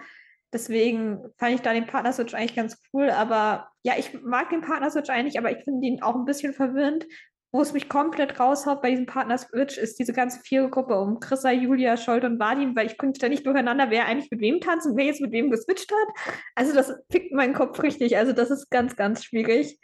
Deswegen 0.52 1.20
fand 1.38 1.54
ich 1.54 1.60
da 1.60 1.72
den 1.72 1.86
Partner-Switch 1.86 2.34
eigentlich 2.34 2.56
ganz 2.56 2.80
cool. 2.92 3.10
Aber 3.10 3.68
ja, 3.84 3.94
ich 3.96 4.20
mag 4.22 4.50
den 4.50 4.62
Partner-Switch 4.62 5.10
eigentlich, 5.10 5.38
aber 5.38 5.52
ich 5.52 5.62
finde 5.62 5.86
ihn 5.86 6.02
auch 6.02 6.16
ein 6.16 6.24
bisschen 6.24 6.52
verwirrend, 6.52 7.06
wo 7.52 7.62
es 7.62 7.72
mich 7.72 7.88
komplett 7.88 8.38
raushaut 8.38 8.82
bei 8.82 8.90
diesem 8.90 9.06
Partner-Switch, 9.06 9.78
ist 9.78 9.98
diese 9.98 10.12
ganze 10.12 10.40
Vierergruppe 10.40 10.98
um 10.98 11.20
Chrissa, 11.20 11.50
Julia, 11.50 11.96
Scholt 11.96 12.24
und 12.24 12.38
Vadim, 12.38 12.76
weil 12.76 12.86
ich 12.86 12.96
bringe 12.96 13.14
ständig 13.14 13.44
durcheinander, 13.44 13.90
wer 13.90 14.06
eigentlich 14.06 14.30
mit 14.30 14.40
wem 14.40 14.60
tanzt 14.60 14.86
und 14.86 14.96
wer 14.96 15.06
jetzt 15.06 15.20
mit 15.20 15.32
wem 15.32 15.50
geswitcht 15.50 15.90
hat. 15.90 16.34
Also 16.54 16.74
das 16.74 16.92
fickt 17.10 17.32
meinen 17.32 17.54
Kopf 17.54 17.82
richtig. 17.82 18.16
Also 18.16 18.32
das 18.32 18.50
ist 18.50 18.70
ganz, 18.70 18.96
ganz 18.96 19.24
schwierig. 19.24 19.78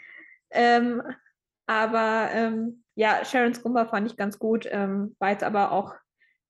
Ähm, 0.50 1.02
aber 1.66 2.28
ähm, 2.32 2.84
ja, 2.94 3.24
Sharons 3.24 3.64
Rumba 3.64 3.86
fand 3.86 4.10
ich 4.10 4.16
ganz 4.16 4.38
gut, 4.38 4.68
ähm, 4.70 5.16
war 5.18 5.30
jetzt 5.30 5.44
aber 5.44 5.72
auch 5.72 5.94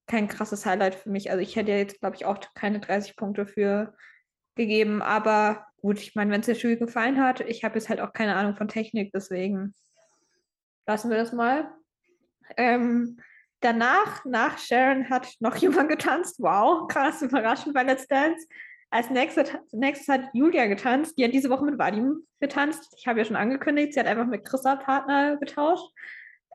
kein 0.06 0.28
krasses 0.28 0.66
Highlight 0.66 0.94
für 0.94 1.10
mich. 1.10 1.30
Also 1.30 1.42
ich 1.42 1.54
hätte 1.54 1.72
jetzt, 1.72 2.00
glaube 2.00 2.16
ich, 2.16 2.24
auch 2.24 2.38
keine 2.54 2.80
30 2.80 3.16
Punkte 3.16 3.46
für 3.46 3.94
gegeben. 4.56 5.02
Aber 5.02 5.66
gut, 5.80 5.98
ich 5.98 6.14
meine, 6.14 6.30
wenn 6.32 6.40
es 6.40 6.46
der 6.46 6.56
Jury 6.56 6.76
gefallen 6.76 7.22
hat, 7.22 7.40
ich 7.40 7.64
habe 7.64 7.76
jetzt 7.76 7.88
halt 7.88 8.00
auch 8.00 8.12
keine 8.12 8.34
Ahnung 8.36 8.56
von 8.56 8.68
Technik, 8.68 9.12
deswegen 9.12 9.74
lassen 10.86 11.10
wir 11.10 11.16
das 11.16 11.32
mal. 11.32 11.72
Ähm, 12.56 13.18
danach, 13.60 14.24
nach 14.24 14.58
Sharon, 14.58 15.08
hat 15.08 15.34
noch 15.40 15.56
jemand 15.58 15.88
getanzt. 15.88 16.36
Wow, 16.38 16.88
krass, 16.88 17.22
überraschend 17.22 17.74
bei 17.74 17.82
Let's 17.82 18.06
Dance. 18.06 18.46
Als 18.90 19.08
nächstes, 19.08 19.50
nächstes 19.72 20.08
hat 20.08 20.28
Julia 20.34 20.66
getanzt. 20.66 21.16
Die 21.16 21.24
hat 21.24 21.32
diese 21.32 21.48
Woche 21.48 21.64
mit 21.64 21.78
Vadim 21.78 22.26
getanzt. 22.40 22.94
Ich 22.98 23.06
habe 23.06 23.20
ja 23.20 23.24
schon 23.24 23.36
angekündigt, 23.36 23.94
sie 23.94 24.00
hat 24.00 24.06
einfach 24.06 24.26
mit 24.26 24.44
Chrissa 24.44 24.76
Partner 24.76 25.38
getauscht. 25.38 25.90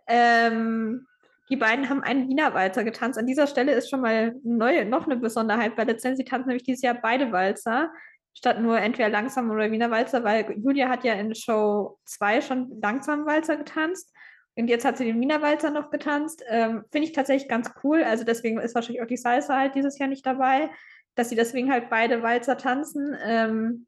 Ähm, 0.06 1.08
die 1.50 1.56
beiden 1.56 1.90
haben 1.90 2.04
einen 2.04 2.30
Wiener 2.30 2.54
Walzer 2.54 2.84
getanzt. 2.84 3.18
An 3.18 3.26
dieser 3.26 3.48
Stelle 3.48 3.72
ist 3.72 3.90
schon 3.90 4.02
mal 4.02 4.36
neue, 4.44 4.86
noch 4.86 5.06
eine 5.06 5.16
Besonderheit 5.16 5.76
bei 5.76 5.84
Let's 5.84 6.04
Dance. 6.04 6.18
Sie 6.18 6.26
tanzen 6.26 6.50
nämlich 6.50 6.64
dieses 6.64 6.84
Jahr 6.84 7.00
beide 7.02 7.32
Walzer 7.32 7.92
statt 8.38 8.62
nur 8.62 8.80
entweder 8.80 9.10
langsam 9.10 9.50
oder 9.50 9.72
Wiener 9.72 9.90
Walzer, 9.90 10.24
weil 10.24 10.56
Julia 10.64 10.90
hat 10.90 11.04
ja 11.04 11.14
in 11.14 11.34
Show 11.34 11.98
2 12.06 12.42
schon 12.42 12.80
langsam 12.82 13.26
Walzer 13.26 13.58
getanzt 13.58 14.14
und 14.58 14.68
jetzt 14.68 14.86
hat 14.86 14.98
sie 14.98 15.06
den 15.06 15.22
Wiener 15.22 15.42
Walzer 15.42 15.70
noch 15.70 15.92
getanzt. 15.92 16.44
Ähm, 16.50 16.84
Finde 16.92 17.08
ich 17.08 17.14
tatsächlich 17.14 17.48
ganz 17.48 17.72
cool. 17.84 18.04
Also 18.04 18.24
deswegen 18.24 18.60
ist 18.60 18.76
wahrscheinlich 18.76 19.02
auch 19.02 19.08
die 19.08 19.18
Salsa 19.18 19.58
halt 19.58 19.76
dieses 19.76 20.00
Jahr 20.00 20.10
nicht 20.10 20.26
dabei, 20.26 20.70
dass 21.16 21.30
sie 21.30 21.36
deswegen 21.36 21.72
halt 21.72 21.90
beide 21.90 22.24
Walzer 22.24 22.58
tanzen. 22.58 23.16
Ähm, 23.24 23.88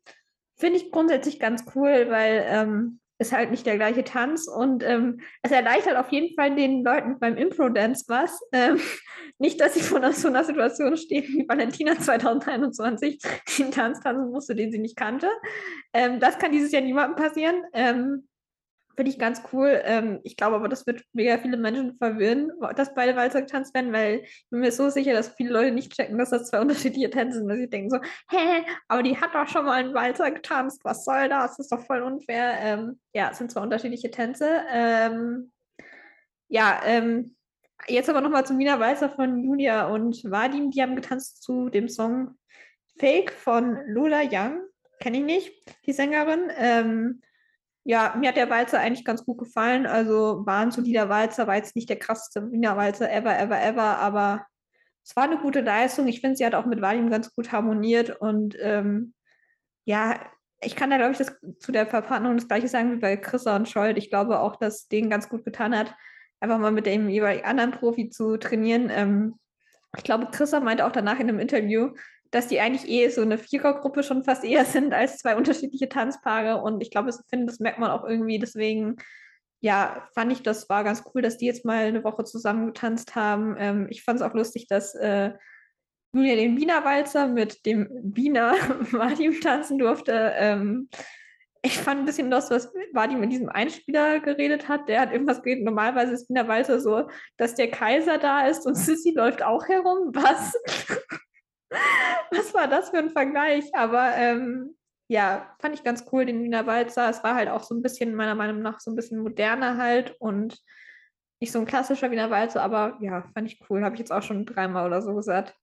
Finde 0.58 0.78
ich 0.78 0.92
grundsätzlich 0.92 1.40
ganz 1.40 1.66
cool, 1.76 2.08
weil 2.10 2.46
ähm, 2.48 3.00
ist 3.20 3.34
halt 3.34 3.52
nicht 3.52 3.66
der 3.66 3.76
gleiche 3.76 4.04
Tanz 4.04 4.48
und 4.48 4.82
ähm, 4.84 5.20
es 5.42 5.52
erleichtert 5.52 5.98
auf 5.98 6.10
jeden 6.10 6.34
Fall 6.36 6.56
den 6.56 6.84
Leuten 6.84 7.20
beim 7.20 7.36
Impro-Dance 7.36 8.06
was. 8.08 8.40
Ähm, 8.54 8.80
nicht, 9.40 9.60
dass 9.60 9.74
sie 9.74 9.82
vor 9.82 10.02
so 10.14 10.30
einer 10.30 10.44
Situation 10.44 10.96
stehen 10.98 11.24
wie 11.24 11.46
Valentina 11.48 12.00
2021, 12.00 13.20
die 13.58 13.64
einen 13.64 13.72
Tanz 13.72 14.00
tanzen 14.00 14.32
musste, 14.32 14.56
den 14.56 14.72
sie 14.72 14.80
nicht 14.80 14.96
kannte. 14.96 15.30
Ähm, 15.94 16.20
das 16.20 16.38
kann 16.38 16.52
dieses 16.52 16.72
Jahr 16.72 16.82
niemandem 16.82 17.16
passieren. 17.16 17.64
Ähm, 19.00 19.06
Finde 19.06 19.12
ich 19.12 19.20
ganz 19.20 19.42
cool. 19.54 19.82
Ähm, 19.86 20.20
ich 20.24 20.36
glaube 20.36 20.58
aber, 20.58 20.68
das 20.68 20.86
wird 20.86 21.04
mega 21.14 21.38
viele 21.38 21.58
Menschen 21.58 21.98
verwirren, 21.98 22.52
dass 22.76 22.94
beide 22.94 23.16
Walzer 23.16 23.42
getanzt 23.42 23.74
werden, 23.74 23.94
weil 23.94 24.22
ich 24.24 24.46
bin 24.50 24.60
mir 24.60 24.72
so 24.72 24.90
sicher, 24.90 25.14
dass 25.14 25.30
viele 25.30 25.52
Leute 25.52 25.72
nicht 25.72 25.94
checken, 25.94 26.18
dass 26.18 26.32
das 26.32 26.50
zwei 26.50 26.60
unterschiedliche 26.62 27.10
Tänze 27.10 27.40
sind, 27.40 27.48
dass 27.48 27.58
sie 27.58 27.70
denken 27.70 27.90
so, 27.90 28.00
hä, 28.30 28.66
aber 28.88 29.04
die 29.04 29.18
hat 29.18 29.34
doch 29.34 29.48
schon 29.48 29.66
mal 29.66 29.74
einen 29.74 29.94
Walzer 29.94 30.32
getanzt, 30.32 30.82
was 30.84 31.06
soll 31.06 31.30
das? 31.30 31.52
Das 31.52 31.60
ist 31.60 31.72
doch 31.72 31.86
voll 31.86 32.02
unfair. 32.02 32.58
Ähm, 32.60 33.00
ja, 33.14 33.30
es 33.32 33.38
sind 33.38 33.52
zwei 33.52 33.62
unterschiedliche 33.62 34.12
Tänze. 34.12 34.64
Ähm, 34.70 35.52
ja, 36.50 36.82
ähm, 36.84 37.36
jetzt 37.88 38.10
aber 38.10 38.22
nochmal 38.22 38.46
zum 38.46 38.58
Wiener 38.58 38.80
Walzer 38.80 39.10
von 39.10 39.44
Julia 39.44 39.88
und 39.88 40.24
Vadim. 40.30 40.72
Die 40.72 40.82
haben 40.82 40.96
getanzt 40.96 41.42
zu 41.44 41.70
dem 41.70 41.88
Song 41.88 42.36
Fake 42.98 43.32
von 43.32 43.80
Lola 43.88 44.24
Young. 44.30 44.62
Kenne 45.00 45.20
ich 45.20 45.24
nicht, 45.24 45.86
die 45.86 45.94
Sängerin. 45.94 47.22
Ja, 47.90 48.14
mir 48.16 48.30
hat 48.30 48.38
der 48.38 48.52
Walzer 48.52 48.80
eigentlich 48.80 49.04
ganz 49.04 49.26
gut 49.26 49.40
gefallen. 49.40 49.88
Also 49.88 50.46
war 50.46 50.60
ein 50.60 50.70
solider 50.70 51.10
Walzer, 51.10 51.48
war 51.48 51.56
jetzt 51.56 51.76
nicht 51.76 51.90
der 51.90 51.98
krasseste 51.98 52.52
Wiener 52.52 52.78
Walzer 52.78 53.12
ever, 53.12 53.36
ever, 53.40 53.60
ever, 53.60 53.98
aber 53.98 54.46
es 55.04 55.16
war 55.16 55.24
eine 55.24 55.40
gute 55.40 55.62
Leistung. 55.62 56.08
Ich 56.08 56.22
finde, 56.22 56.36
sie 56.38 56.46
hat 56.46 56.54
auch 56.54 56.68
mit 56.68 56.82
Vadim 56.82 57.10
ganz 57.10 57.34
gut 57.34 57.52
harmoniert 57.52 58.12
und 58.22 58.56
ähm, 58.62 59.16
ja, 59.86 60.20
ich 60.62 60.76
kann 60.76 60.92
da, 60.92 60.98
glaube 60.98 61.14
ich, 61.14 61.18
das, 61.18 61.36
zu 61.58 61.72
der 61.72 61.88
Verpackung 61.88 62.38
das 62.38 62.48
gleiche 62.48 62.68
sagen 62.68 62.92
wie 62.92 63.00
bei 63.00 63.18
Chrissa 63.18 63.56
und 63.56 63.68
Scholt. 63.68 63.98
Ich 63.98 64.12
glaube 64.12 64.40
auch, 64.40 64.58
dass 64.58 64.88
denen 64.88 65.10
ganz 65.10 65.28
gut 65.28 65.44
getan 65.44 65.76
hat, 65.76 65.96
einfach 66.40 66.60
mal 66.60 66.72
mit 66.72 66.86
dem 66.86 67.10
jeweils 67.10 67.44
anderen 67.44 67.72
Profi 67.72 68.12
zu 68.12 68.38
trainieren. 68.38 68.92
Ähm, 68.92 69.40
ich 69.98 70.04
glaube, 70.04 70.28
Chrissa 70.32 70.60
meinte 70.60 70.86
auch 70.86 70.92
danach 70.92 71.20
in 71.20 71.28
einem 71.28 71.40
Interview, 71.40 71.90
dass 72.32 72.48
die 72.48 72.60
eigentlich 72.60 72.90
eh 72.90 73.10
so 73.10 73.22
eine 73.22 73.38
Vierergruppe 73.38 74.04
schon 74.04 74.24
fast 74.24 74.44
eher 74.44 74.66
sind 74.66 74.94
als 74.94 75.18
zwei 75.18 75.36
unterschiedliche 75.36 75.90
Tanzpaare. 75.90 76.62
Und 76.62 76.82
ich 76.82 76.92
glaube, 76.92 77.08
das 77.10 77.60
merkt 77.60 77.80
man 77.80 77.92
auch 77.92 78.06
irgendwie. 78.06 78.40
Deswegen, 78.40 78.98
ja, 79.62 80.08
fand 80.14 80.32
ich, 80.32 80.44
das 80.44 80.70
war 80.70 80.84
ganz 80.84 81.04
cool, 81.14 81.22
dass 81.22 81.38
die 81.38 81.48
jetzt 81.48 81.66
mal 81.66 81.86
eine 81.86 82.04
Woche 82.04 82.24
zusammen 82.24 82.68
getanzt 82.68 83.16
haben. 83.16 83.56
Ähm, 83.58 83.88
ich 83.90 84.04
fand 84.04 84.20
es 84.20 84.26
auch 84.26 84.34
lustig, 84.34 84.68
dass 84.68 84.94
äh, 84.96 85.32
Julia 86.14 86.36
den 86.36 86.58
Wiener 86.58 86.84
Walzer 86.86 87.28
mit 87.28 87.66
dem 87.66 87.90
Wiener 88.04 88.54
Vadim 88.92 89.42
tanzen 89.42 89.78
durfte. 89.78 90.34
Ähm, 90.36 90.90
ich 91.62 91.78
fand 91.78 92.02
ein 92.02 92.06
bisschen 92.06 92.30
los, 92.30 92.50
was 92.50 92.72
Vadim 92.94 93.20
mit 93.20 93.32
diesem 93.32 93.50
Einspieler 93.50 94.20
geredet 94.20 94.70
hat. 94.70 94.88
Der 94.88 95.02
hat 95.02 95.12
irgendwas 95.12 95.42
geredet. 95.42 95.66
Normalerweise 95.66 96.14
ist 96.14 96.30
Wiener 96.30 96.48
Walzer 96.48 96.80
so, 96.80 97.10
dass 97.38 97.56
der 97.56 97.70
Kaiser 97.70 98.18
da 98.18 98.48
ist 98.48 98.66
und 98.66 98.76
Sissy 98.76 99.14
läuft 99.16 99.44
auch 99.44 99.68
herum. 99.68 100.12
Was? 100.14 100.54
was 102.32 102.54
war 102.54 102.68
das 102.68 102.90
für 102.90 102.98
ein 102.98 103.10
Vergleich? 103.12 103.66
Aber 103.74 104.16
ähm, 104.16 104.76
ja, 105.08 105.56
fand 105.60 105.76
ich 105.76 105.84
ganz 105.84 106.06
cool, 106.12 106.26
den 106.26 106.44
Wiener 106.44 106.68
Walzer. 106.68 107.10
Es 107.10 107.24
war 107.24 107.36
halt 107.36 107.50
auch 107.50 107.64
so 107.64 107.76
ein 107.76 107.82
bisschen, 107.82 108.16
meiner 108.16 108.36
Meinung 108.36 108.62
nach, 108.62 108.80
so 108.80 108.92
ein 108.92 108.96
bisschen 108.96 109.20
moderner 109.20 109.78
halt 109.78 110.16
und 110.20 110.58
nicht 111.42 111.52
so 111.52 111.60
ein 111.60 111.66
klassischer 111.66 112.12
Wiener 112.12 112.30
Walzer, 112.30 112.62
aber 112.62 112.98
ja, 113.02 113.24
fand 113.34 113.52
ich 113.52 113.60
cool. 113.70 113.84
Habe 113.84 113.96
ich 113.96 114.00
jetzt 114.00 114.12
auch 114.12 114.24
schon 114.24 114.46
dreimal 114.46 114.86
oder 114.86 115.02
so 115.02 115.16
gesagt. 115.16 115.56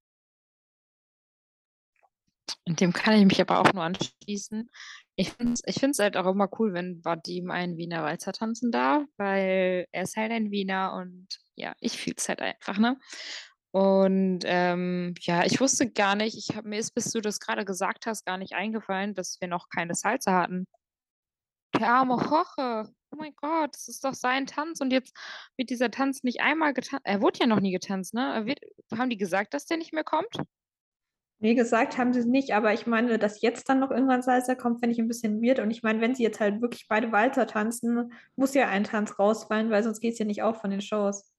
Und 2.64 2.81
dem 2.81 2.92
kann 2.92 3.14
ich 3.14 3.25
mich 3.25 3.40
aber 3.40 3.61
auch 3.61 3.73
nur 3.73 3.85
anschließen. 3.85 4.71
Ich 5.16 5.33
finde 5.33 5.55
es 5.55 5.62
ich 5.64 5.99
halt 6.01 6.16
auch 6.16 6.27
immer 6.27 6.49
cool, 6.59 6.75
wenn 6.75 7.05
Vadim 7.05 7.51
einen 7.51 7.77
Wiener 7.77 8.03
Walzer 8.03 8.33
tanzen 8.33 8.71
darf, 8.71 9.05
weil 9.16 9.87
er 9.92 10.03
ist 10.03 10.16
halt 10.16 10.33
ein 10.33 10.51
Wiener 10.51 10.95
und 10.95 11.29
ja, 11.55 11.75
ich 11.81 11.99
fühle 11.99 12.16
es 12.19 12.29
halt 12.29 12.40
einfach, 12.40 12.79
ne? 12.79 12.99
Und 13.76 14.38
ähm, 14.44 15.12
ja, 15.20 15.44
ich 15.44 15.60
wusste 15.60 15.90
gar 15.90 16.16
nicht, 16.16 16.34
ich 16.34 16.56
habe 16.56 16.66
mir 16.66 16.78
ist, 16.78 16.92
bis 16.92 17.12
du 17.12 17.20
das 17.20 17.40
gerade 17.40 17.66
gesagt 17.66 18.06
hast, 18.06 18.24
gar 18.24 18.38
nicht 18.38 18.54
eingefallen, 18.54 19.14
dass 19.14 19.38
wir 19.38 19.48
noch 19.48 19.68
keine 19.68 19.94
Salsa 19.94 20.32
hatten. 20.32 20.66
Der 21.78 21.88
arme 21.88 22.14
Jorge, 22.14 22.90
oh 23.10 23.16
mein 23.18 23.34
Gott, 23.36 23.74
das 23.74 23.88
ist 23.88 24.02
doch 24.02 24.14
sein 24.14 24.46
Tanz 24.46 24.80
und 24.80 24.94
jetzt 24.94 25.14
wird 25.58 25.68
dieser 25.68 25.90
Tanz 25.90 26.22
nicht 26.22 26.40
einmal 26.40 26.72
getanzt. 26.72 27.02
Er 27.04 27.20
wurde 27.20 27.40
ja 27.40 27.46
noch 27.46 27.60
nie 27.60 27.70
getanzt, 27.70 28.14
ne? 28.14 28.46
Wird, 28.46 28.60
haben 28.96 29.10
die 29.10 29.18
gesagt, 29.18 29.52
dass 29.52 29.66
der 29.66 29.76
nicht 29.76 29.92
mehr 29.92 30.04
kommt? 30.04 30.38
Wie 31.38 31.54
gesagt, 31.54 31.98
haben 31.98 32.14
sie 32.14 32.20
es 32.20 32.26
nicht, 32.26 32.54
aber 32.54 32.72
ich 32.72 32.86
meine, 32.86 33.18
dass 33.18 33.42
jetzt 33.42 33.68
dann 33.68 33.80
noch 33.80 33.90
irgendwann 33.90 34.22
Salsa 34.22 34.54
kommt, 34.54 34.80
finde 34.80 34.94
ich 34.94 35.00
ein 35.00 35.08
bisschen 35.08 35.42
weird. 35.42 35.58
Und 35.58 35.70
ich 35.70 35.82
meine, 35.82 36.00
wenn 36.00 36.14
sie 36.14 36.22
jetzt 36.22 36.40
halt 36.40 36.62
wirklich 36.62 36.88
beide 36.88 37.12
Walzer 37.12 37.46
tanzen, 37.46 38.10
muss 38.36 38.54
ja 38.54 38.70
ein 38.70 38.84
Tanz 38.84 39.18
rausfallen, 39.18 39.68
weil 39.68 39.82
sonst 39.82 40.00
geht 40.00 40.14
es 40.14 40.18
ja 40.18 40.24
nicht 40.24 40.42
auf 40.42 40.62
von 40.62 40.70
den 40.70 40.80
Shows. 40.80 41.36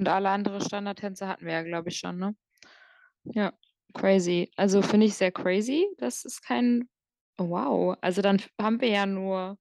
Und 0.00 0.08
alle 0.08 0.30
anderen 0.30 0.62
Standardtänze 0.62 1.28
hatten 1.28 1.44
wir 1.44 1.52
ja, 1.52 1.62
glaube 1.62 1.90
ich, 1.90 1.98
schon, 1.98 2.18
ne? 2.18 2.34
Ja, 3.24 3.52
crazy. 3.92 4.50
Also 4.56 4.80
finde 4.80 5.04
ich 5.04 5.14
sehr 5.14 5.30
crazy. 5.30 5.86
Das 5.98 6.24
ist 6.24 6.42
kein. 6.42 6.88
Oh, 7.36 7.50
wow. 7.50 7.98
Also 8.00 8.22
dann 8.22 8.40
haben 8.58 8.80
wir 8.80 8.88
ja 8.88 9.04
nur 9.04 9.58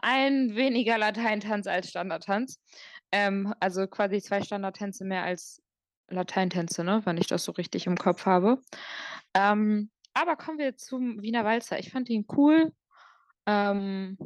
ein 0.00 0.54
weniger 0.54 0.98
Lateintanz 0.98 1.66
als 1.66 1.88
Standardtanz. 1.88 2.60
Ähm, 3.10 3.54
also 3.58 3.86
quasi 3.86 4.20
zwei 4.20 4.42
Standardtänze 4.42 5.06
mehr 5.06 5.22
als 5.22 5.62
Lateintänze, 6.08 6.84
ne? 6.84 7.00
Wenn 7.06 7.16
ich 7.16 7.26
das 7.26 7.42
so 7.44 7.52
richtig 7.52 7.86
im 7.86 7.96
Kopf 7.96 8.26
habe. 8.26 8.60
Ähm, 9.32 9.90
aber 10.12 10.36
kommen 10.36 10.58
wir 10.58 10.76
zum 10.76 11.22
Wiener 11.22 11.46
Walzer. 11.46 11.78
Ich 11.78 11.90
fand 11.90 12.10
ihn 12.10 12.26
cool. 12.36 12.70
Ähm, 13.46 14.18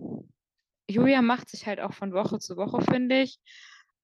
Julia 0.89 1.23
macht 1.23 1.51
sich 1.51 1.67
halt 1.67 1.81
auch 1.81 1.93
von 1.93 2.13
Woche 2.13 2.39
zu 2.39 2.57
Woche, 2.57 2.83
finde 2.83 3.23
ich. 3.23 3.39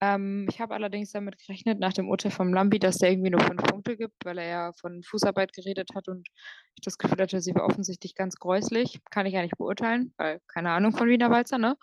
Ähm, 0.00 0.46
ich 0.50 0.60
habe 0.60 0.74
allerdings 0.74 1.12
damit 1.12 1.38
gerechnet, 1.38 1.78
nach 1.78 1.92
dem 1.92 2.08
Urteil 2.08 2.30
vom 2.30 2.52
Lambi, 2.52 2.78
dass 2.78 2.98
der 2.98 3.10
irgendwie 3.10 3.30
nur 3.30 3.40
fünf 3.40 3.62
Punkte 3.62 3.96
gibt, 3.96 4.24
weil 4.24 4.38
er 4.38 4.48
ja 4.48 4.72
von 4.72 5.02
Fußarbeit 5.02 5.52
geredet 5.52 5.90
hat 5.94 6.08
und 6.08 6.28
ich 6.74 6.82
das 6.82 6.98
Gefühl 6.98 7.20
hatte, 7.20 7.40
sie 7.40 7.54
war 7.54 7.64
offensichtlich 7.64 8.14
ganz 8.14 8.36
gräuslich. 8.36 9.00
Kann 9.10 9.26
ich 9.26 9.34
ja 9.34 9.42
nicht 9.42 9.56
beurteilen, 9.56 10.12
weil 10.16 10.40
keine 10.48 10.70
Ahnung 10.72 10.96
von 10.96 11.08
Wiener 11.08 11.30
Walzer, 11.30 11.58
ne? 11.58 11.76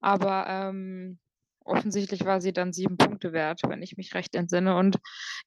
Aber 0.00 0.46
ähm, 0.48 1.18
offensichtlich 1.64 2.24
war 2.24 2.40
sie 2.40 2.52
dann 2.52 2.72
sieben 2.72 2.96
Punkte 2.96 3.32
wert, 3.32 3.62
wenn 3.66 3.82
ich 3.82 3.96
mich 3.96 4.14
recht 4.14 4.34
entsinne. 4.36 4.76
Und 4.76 4.98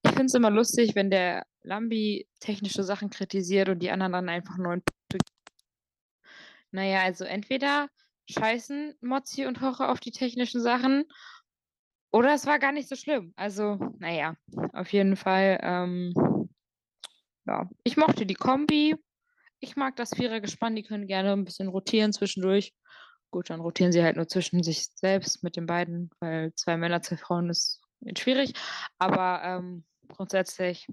ich 0.04 0.12
finde 0.12 0.26
es 0.26 0.34
immer 0.34 0.50
lustig, 0.50 0.96
wenn 0.96 1.10
der 1.10 1.46
Lambi 1.62 2.28
technische 2.40 2.84
Sachen 2.84 3.10
kritisiert 3.10 3.70
und 3.70 3.80
die 3.80 3.92
anderen 3.92 4.14
dann 4.14 4.30
einfach 4.30 4.58
neun 4.58 4.82
Punkte. 4.82 5.26
Naja, 6.72 7.02
also 7.04 7.24
entweder 7.26 7.88
scheißen 8.34 8.96
Mozzi 9.02 9.46
und 9.46 9.62
Hoche 9.62 9.88
auf 9.88 10.00
die 10.00 10.12
technischen 10.12 10.62
Sachen 10.62 11.06
oder 12.12 12.34
es 12.34 12.46
war 12.46 12.60
gar 12.60 12.72
nicht 12.72 12.90
so 12.90 12.96
schlimm. 12.96 13.34
Also, 13.36 13.78
naja, 14.00 14.36
auf 14.74 14.92
jeden 14.92 15.16
Fall. 15.16 15.60
Ähm, 15.62 16.14
ja, 17.46 17.70
ich 17.84 17.98
mochte 17.98 18.26
die 18.26 18.36
Kombi. 18.36 18.96
Ich 19.60 19.76
mag 19.76 19.96
das 19.96 20.16
Vierergespann. 20.16 20.76
Die 20.76 20.84
können 20.84 21.08
gerne 21.08 21.34
ein 21.34 21.46
bisschen 21.46 21.68
rotieren 21.68 22.14
zwischendurch. 22.14 22.74
Gut, 23.32 23.52
dann 23.52 23.60
rotieren 23.60 23.92
sie 23.92 24.04
halt 24.04 24.16
nur 24.16 24.28
zwischen 24.28 24.64
sich 24.64 24.88
selbst 24.96 25.44
mit 25.44 25.56
den 25.56 25.68
beiden, 25.68 26.10
weil 26.20 26.54
zwei 26.56 26.78
Männer, 26.78 27.02
zwei 27.04 27.18
Frauen 27.18 27.50
ist 27.50 27.82
schwierig. 28.18 28.54
Aber 28.98 29.42
ähm, 29.44 29.84
grundsätzlich 30.08 30.88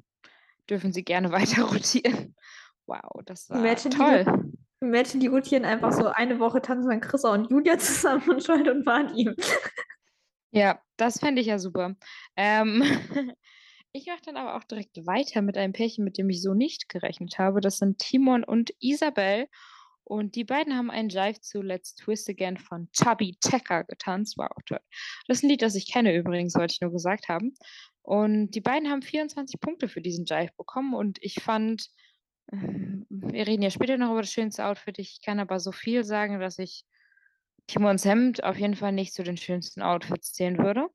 dürfen 0.68 0.92
sie 0.92 1.04
gerne 1.04 1.30
weiter 1.32 1.62
rotieren. 1.62 2.34
Wow, 2.86 3.22
das 3.24 3.48
war 3.48 3.58
Imagine 3.58 3.94
toll. 3.96 4.52
Imagine, 4.86 5.20
die 5.20 5.26
rotieren 5.26 5.64
einfach 5.64 5.92
so 5.92 6.06
eine 6.06 6.38
Woche 6.38 6.62
tanzen 6.62 6.88
dann 6.88 7.00
Chrissa 7.00 7.32
und 7.32 7.50
Julia 7.50 7.78
zusammen 7.78 8.28
und 8.28 8.44
Scholt 8.44 8.68
und 8.68 8.86
ihm. 9.14 9.34
Ja, 10.52 10.80
das 10.96 11.18
fände 11.18 11.40
ich 11.40 11.48
ja 11.48 11.58
super. 11.58 11.96
Ähm, 12.36 12.82
ich 13.92 14.06
mache 14.06 14.22
dann 14.24 14.36
aber 14.36 14.56
auch 14.56 14.64
direkt 14.64 15.06
weiter 15.06 15.42
mit 15.42 15.56
einem 15.56 15.72
Pärchen, 15.72 16.04
mit 16.04 16.18
dem 16.18 16.30
ich 16.30 16.42
so 16.42 16.54
nicht 16.54 16.88
gerechnet 16.88 17.38
habe. 17.38 17.60
Das 17.60 17.78
sind 17.78 17.98
Timon 17.98 18.44
und 18.44 18.70
Isabel. 18.80 19.48
Und 20.04 20.36
die 20.36 20.44
beiden 20.44 20.76
haben 20.76 20.90
einen 20.90 21.08
Jive 21.08 21.40
zu 21.40 21.62
Let's 21.62 21.96
Twist 21.96 22.28
Again 22.30 22.58
von 22.58 22.88
Chubby 22.92 23.36
Checker 23.44 23.82
getanzt. 23.82 24.38
War 24.38 24.52
auch 24.52 24.62
toll. 24.64 24.78
Das 25.26 25.38
ist 25.38 25.42
ein 25.42 25.50
Lied, 25.50 25.62
das 25.62 25.74
ich 25.74 25.92
kenne 25.92 26.14
übrigens, 26.14 26.54
wollte 26.54 26.74
ich 26.74 26.80
nur 26.80 26.92
gesagt 26.92 27.28
haben. 27.28 27.54
Und 28.02 28.52
die 28.52 28.60
beiden 28.60 28.88
haben 28.88 29.02
24 29.02 29.58
Punkte 29.58 29.88
für 29.88 30.00
diesen 30.00 30.24
Jive 30.24 30.52
bekommen. 30.56 30.94
Und 30.94 31.18
ich 31.22 31.42
fand, 31.42 31.88
wir 32.52 33.46
reden 33.46 33.62
ja 33.62 33.70
später 33.70 33.96
noch 33.96 34.10
über 34.12 34.22
das 34.22 34.32
schönste 34.32 34.66
Outfit. 34.66 34.98
Ich 34.98 35.20
kann 35.24 35.40
aber 35.40 35.58
so 35.58 35.72
viel 35.72 36.04
sagen, 36.04 36.40
dass 36.40 36.58
ich 36.58 36.84
Timons 37.66 38.04
Hemd 38.04 38.44
auf 38.44 38.58
jeden 38.58 38.76
Fall 38.76 38.92
nicht 38.92 39.12
zu 39.12 39.22
den 39.22 39.36
schönsten 39.36 39.82
Outfits 39.82 40.32
zählen 40.32 40.58
würde. 40.58 40.88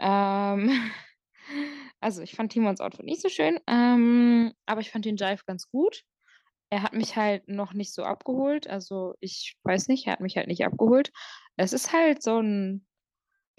Ähm, 0.00 0.70
also 2.00 2.22
ich 2.22 2.34
fand 2.34 2.52
Timons 2.52 2.80
Outfit 2.80 3.04
nicht 3.04 3.20
so 3.20 3.28
schön, 3.28 3.58
ähm, 3.66 4.52
aber 4.66 4.80
ich 4.80 4.90
fand 4.90 5.04
den 5.04 5.16
Jive 5.16 5.42
ganz 5.46 5.68
gut. 5.68 6.04
Er 6.70 6.82
hat 6.82 6.94
mich 6.94 7.16
halt 7.16 7.48
noch 7.48 7.74
nicht 7.74 7.92
so 7.92 8.04
abgeholt. 8.04 8.66
Also 8.66 9.14
ich 9.20 9.58
weiß 9.64 9.88
nicht, 9.88 10.06
er 10.06 10.14
hat 10.14 10.20
mich 10.20 10.36
halt 10.36 10.46
nicht 10.46 10.64
abgeholt. 10.64 11.12
Es 11.56 11.72
ist 11.72 11.92
halt 11.92 12.22
so 12.22 12.38
ein 12.40 12.86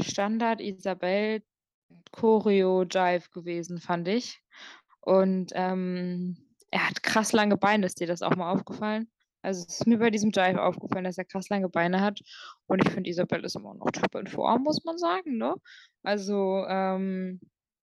Standard 0.02 0.62
Isabel 0.62 1.44
Choreo 2.12 2.84
Jive 2.84 3.30
gewesen, 3.32 3.80
fand 3.80 4.08
ich. 4.08 4.42
Und 5.02 5.52
ähm, 5.54 6.53
er 6.74 6.88
hat 6.90 7.04
krass 7.04 7.34
lange 7.34 7.56
Beine. 7.56 7.86
Ist 7.86 8.00
dir 8.00 8.08
das 8.08 8.24
auch 8.24 8.36
mal 8.36 8.52
aufgefallen? 8.52 9.08
Also 9.44 9.64
es 9.68 9.82
ist 9.82 9.88
mir 9.88 10.00
bei 10.00 10.10
diesem 10.10 10.32
Jive 10.32 10.64
aufgefallen, 10.64 11.04
dass 11.04 11.20
er 11.20 11.26
krass 11.26 11.50
lange 11.50 11.70
Beine 11.70 12.02
hat. 12.02 12.20
Und 12.66 12.84
ich 12.84 12.92
finde, 12.92 13.10
Isabel 13.10 13.44
ist 13.44 13.56
immer 13.56 13.76
noch 13.76 13.92
top 13.92 14.16
in 14.16 14.26
Form, 14.26 14.64
muss 14.64 14.84
man 14.84 14.98
sagen, 14.98 15.38
ne? 15.38 15.54
Also, 16.02 16.66
ähm, 16.68 17.40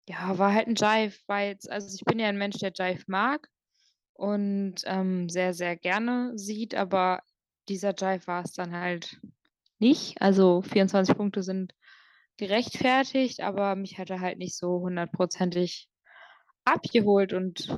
ja, 0.09 0.37
war 0.39 0.53
halt 0.53 0.67
ein 0.67 0.75
Jive, 0.75 1.17
war 1.29 1.43
jetzt, 1.43 1.71
also 1.71 1.95
ich 1.95 2.05
bin 2.05 2.19
ja 2.19 2.29
ein 2.29 2.39
Mensch, 2.39 2.59
der 2.59 2.73
Jive 2.75 3.05
mag 3.07 3.49
und 4.15 4.83
ähm, 4.87 5.29
sehr, 5.29 5.55
sehr 5.55 5.77
gerne 5.77 6.33
sieht, 6.37 6.75
aber 6.75 7.23
dieser 7.69 7.95
Jive 7.95 8.27
war 8.27 8.43
es 8.43 8.53
dann 8.55 8.75
halt 8.75 9.21
nicht. 9.79 10.21
Also 10.21 10.63
24 10.63 11.17
Punkte 11.17 11.45
sind 11.45 11.75
gerechtfertigt, 12.39 13.41
aber 13.41 13.77
mich 13.77 13.99
hat 13.99 14.11
er 14.11 14.21
halt 14.21 14.39
nicht 14.39 14.57
so 14.57 14.81
hundertprozentig 14.81 15.89
abgeholt 16.65 17.33
und 17.33 17.69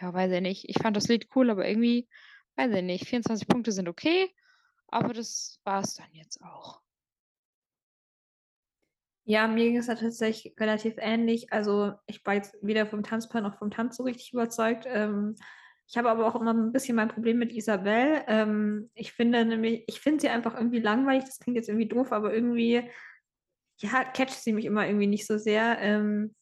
ja, 0.00 0.12
weiß 0.12 0.32
ich 0.32 0.40
nicht. 0.40 0.68
Ich 0.68 0.78
fand 0.80 0.96
das 0.96 1.08
Lied 1.08 1.28
cool, 1.34 1.50
aber 1.50 1.66
irgendwie 1.68 2.08
weiß 2.56 2.74
ich 2.74 2.82
nicht, 2.82 3.06
24 3.08 3.46
Punkte 3.48 3.72
sind 3.72 3.88
okay, 3.88 4.34
aber 4.88 5.12
das 5.12 5.60
war 5.64 5.82
es 5.82 5.94
dann 5.94 6.12
jetzt 6.12 6.40
auch. 6.42 6.80
Ja, 9.24 9.48
mir 9.48 9.64
ging 9.64 9.76
es 9.76 9.86
tatsächlich 9.86 10.54
relativ 10.58 10.94
ähnlich. 10.98 11.52
Also 11.52 11.94
ich 12.06 12.24
war 12.24 12.34
jetzt 12.34 12.56
weder 12.62 12.86
vom 12.86 13.02
Tanzplan 13.02 13.42
noch 13.42 13.58
vom 13.58 13.70
Tanz 13.70 13.96
so 13.96 14.04
richtig 14.04 14.32
überzeugt. 14.32 14.86
Ähm, 14.88 15.34
Ich 15.88 15.96
habe 15.96 16.10
aber 16.10 16.26
auch 16.26 16.40
immer 16.40 16.52
ein 16.54 16.72
bisschen 16.72 16.96
mein 16.96 17.08
Problem 17.08 17.38
mit 17.38 17.52
Isabel. 17.52 18.22
Ähm, 18.28 18.90
ich 18.94 19.12
finde 19.12 19.44
nämlich, 19.44 19.84
ich 19.88 20.00
finde 20.00 20.20
sie 20.20 20.28
einfach 20.28 20.54
irgendwie 20.54 20.80
langweilig. 20.80 21.24
Das 21.24 21.38
klingt 21.40 21.56
jetzt 21.56 21.68
irgendwie 21.68 21.88
doof, 21.88 22.12
aber 22.12 22.32
irgendwie, 22.34 22.88
ja, 23.78 24.04
catcht 24.04 24.34
sie 24.42 24.52
mich 24.52 24.64
immer 24.64 24.86
irgendwie 24.86 25.06
nicht 25.08 25.26
so 25.26 25.38
sehr. 25.38 25.78
Ähm, 25.80 26.34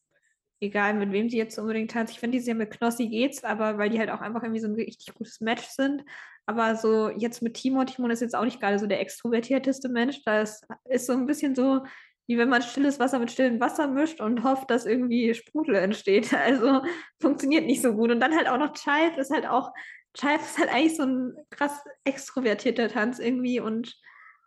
egal 0.65 0.93
mit 0.93 1.11
wem 1.11 1.29
sie 1.29 1.37
jetzt 1.37 1.57
unbedingt 1.57 1.91
tanzt. 1.91 2.13
Ich 2.13 2.19
finde, 2.19 2.37
die 2.37 2.45
ja 2.45 2.53
mit 2.53 2.71
Knossi 2.71 3.07
geht's, 3.07 3.43
aber 3.43 3.77
weil 3.77 3.89
die 3.89 3.99
halt 3.99 4.09
auch 4.09 4.21
einfach 4.21 4.43
irgendwie 4.43 4.61
so 4.61 4.67
ein 4.67 4.75
richtig 4.75 5.13
gutes 5.13 5.41
Match 5.41 5.65
sind. 5.67 6.03
Aber 6.45 6.75
so 6.75 7.09
jetzt 7.09 7.41
mit 7.41 7.55
Timon, 7.55 7.87
Timon 7.87 8.11
ist 8.11 8.21
jetzt 8.21 8.35
auch 8.35 8.43
nicht 8.43 8.59
gerade 8.59 8.77
so 8.77 8.87
der 8.87 8.99
extrovertierteste 9.01 9.89
Mensch. 9.89 10.23
Das 10.23 10.61
ist 10.85 11.07
so 11.07 11.13
ein 11.13 11.25
bisschen 11.25 11.55
so, 11.55 11.83
wie 12.27 12.37
wenn 12.37 12.49
man 12.49 12.61
stilles 12.61 12.99
Wasser 12.99 13.19
mit 13.19 13.31
stillem 13.31 13.59
Wasser 13.59 13.87
mischt 13.87 14.21
und 14.21 14.43
hofft, 14.43 14.69
dass 14.69 14.85
irgendwie 14.85 15.33
Sprudel 15.33 15.75
entsteht. 15.75 16.31
Also 16.33 16.81
funktioniert 17.19 17.65
nicht 17.65 17.81
so 17.81 17.93
gut. 17.93 18.11
Und 18.11 18.19
dann 18.19 18.35
halt 18.35 18.47
auch 18.47 18.57
noch 18.57 18.73
Chive 18.73 19.19
ist 19.19 19.31
halt 19.31 19.47
auch, 19.47 19.71
Chive 20.15 20.41
ist 20.41 20.57
halt 20.57 20.69
eigentlich 20.69 20.95
so 20.97 21.03
ein 21.03 21.33
krass 21.49 21.83
extrovertierter 22.03 22.89
Tanz 22.89 23.19
irgendwie 23.19 23.59
und 23.59 23.95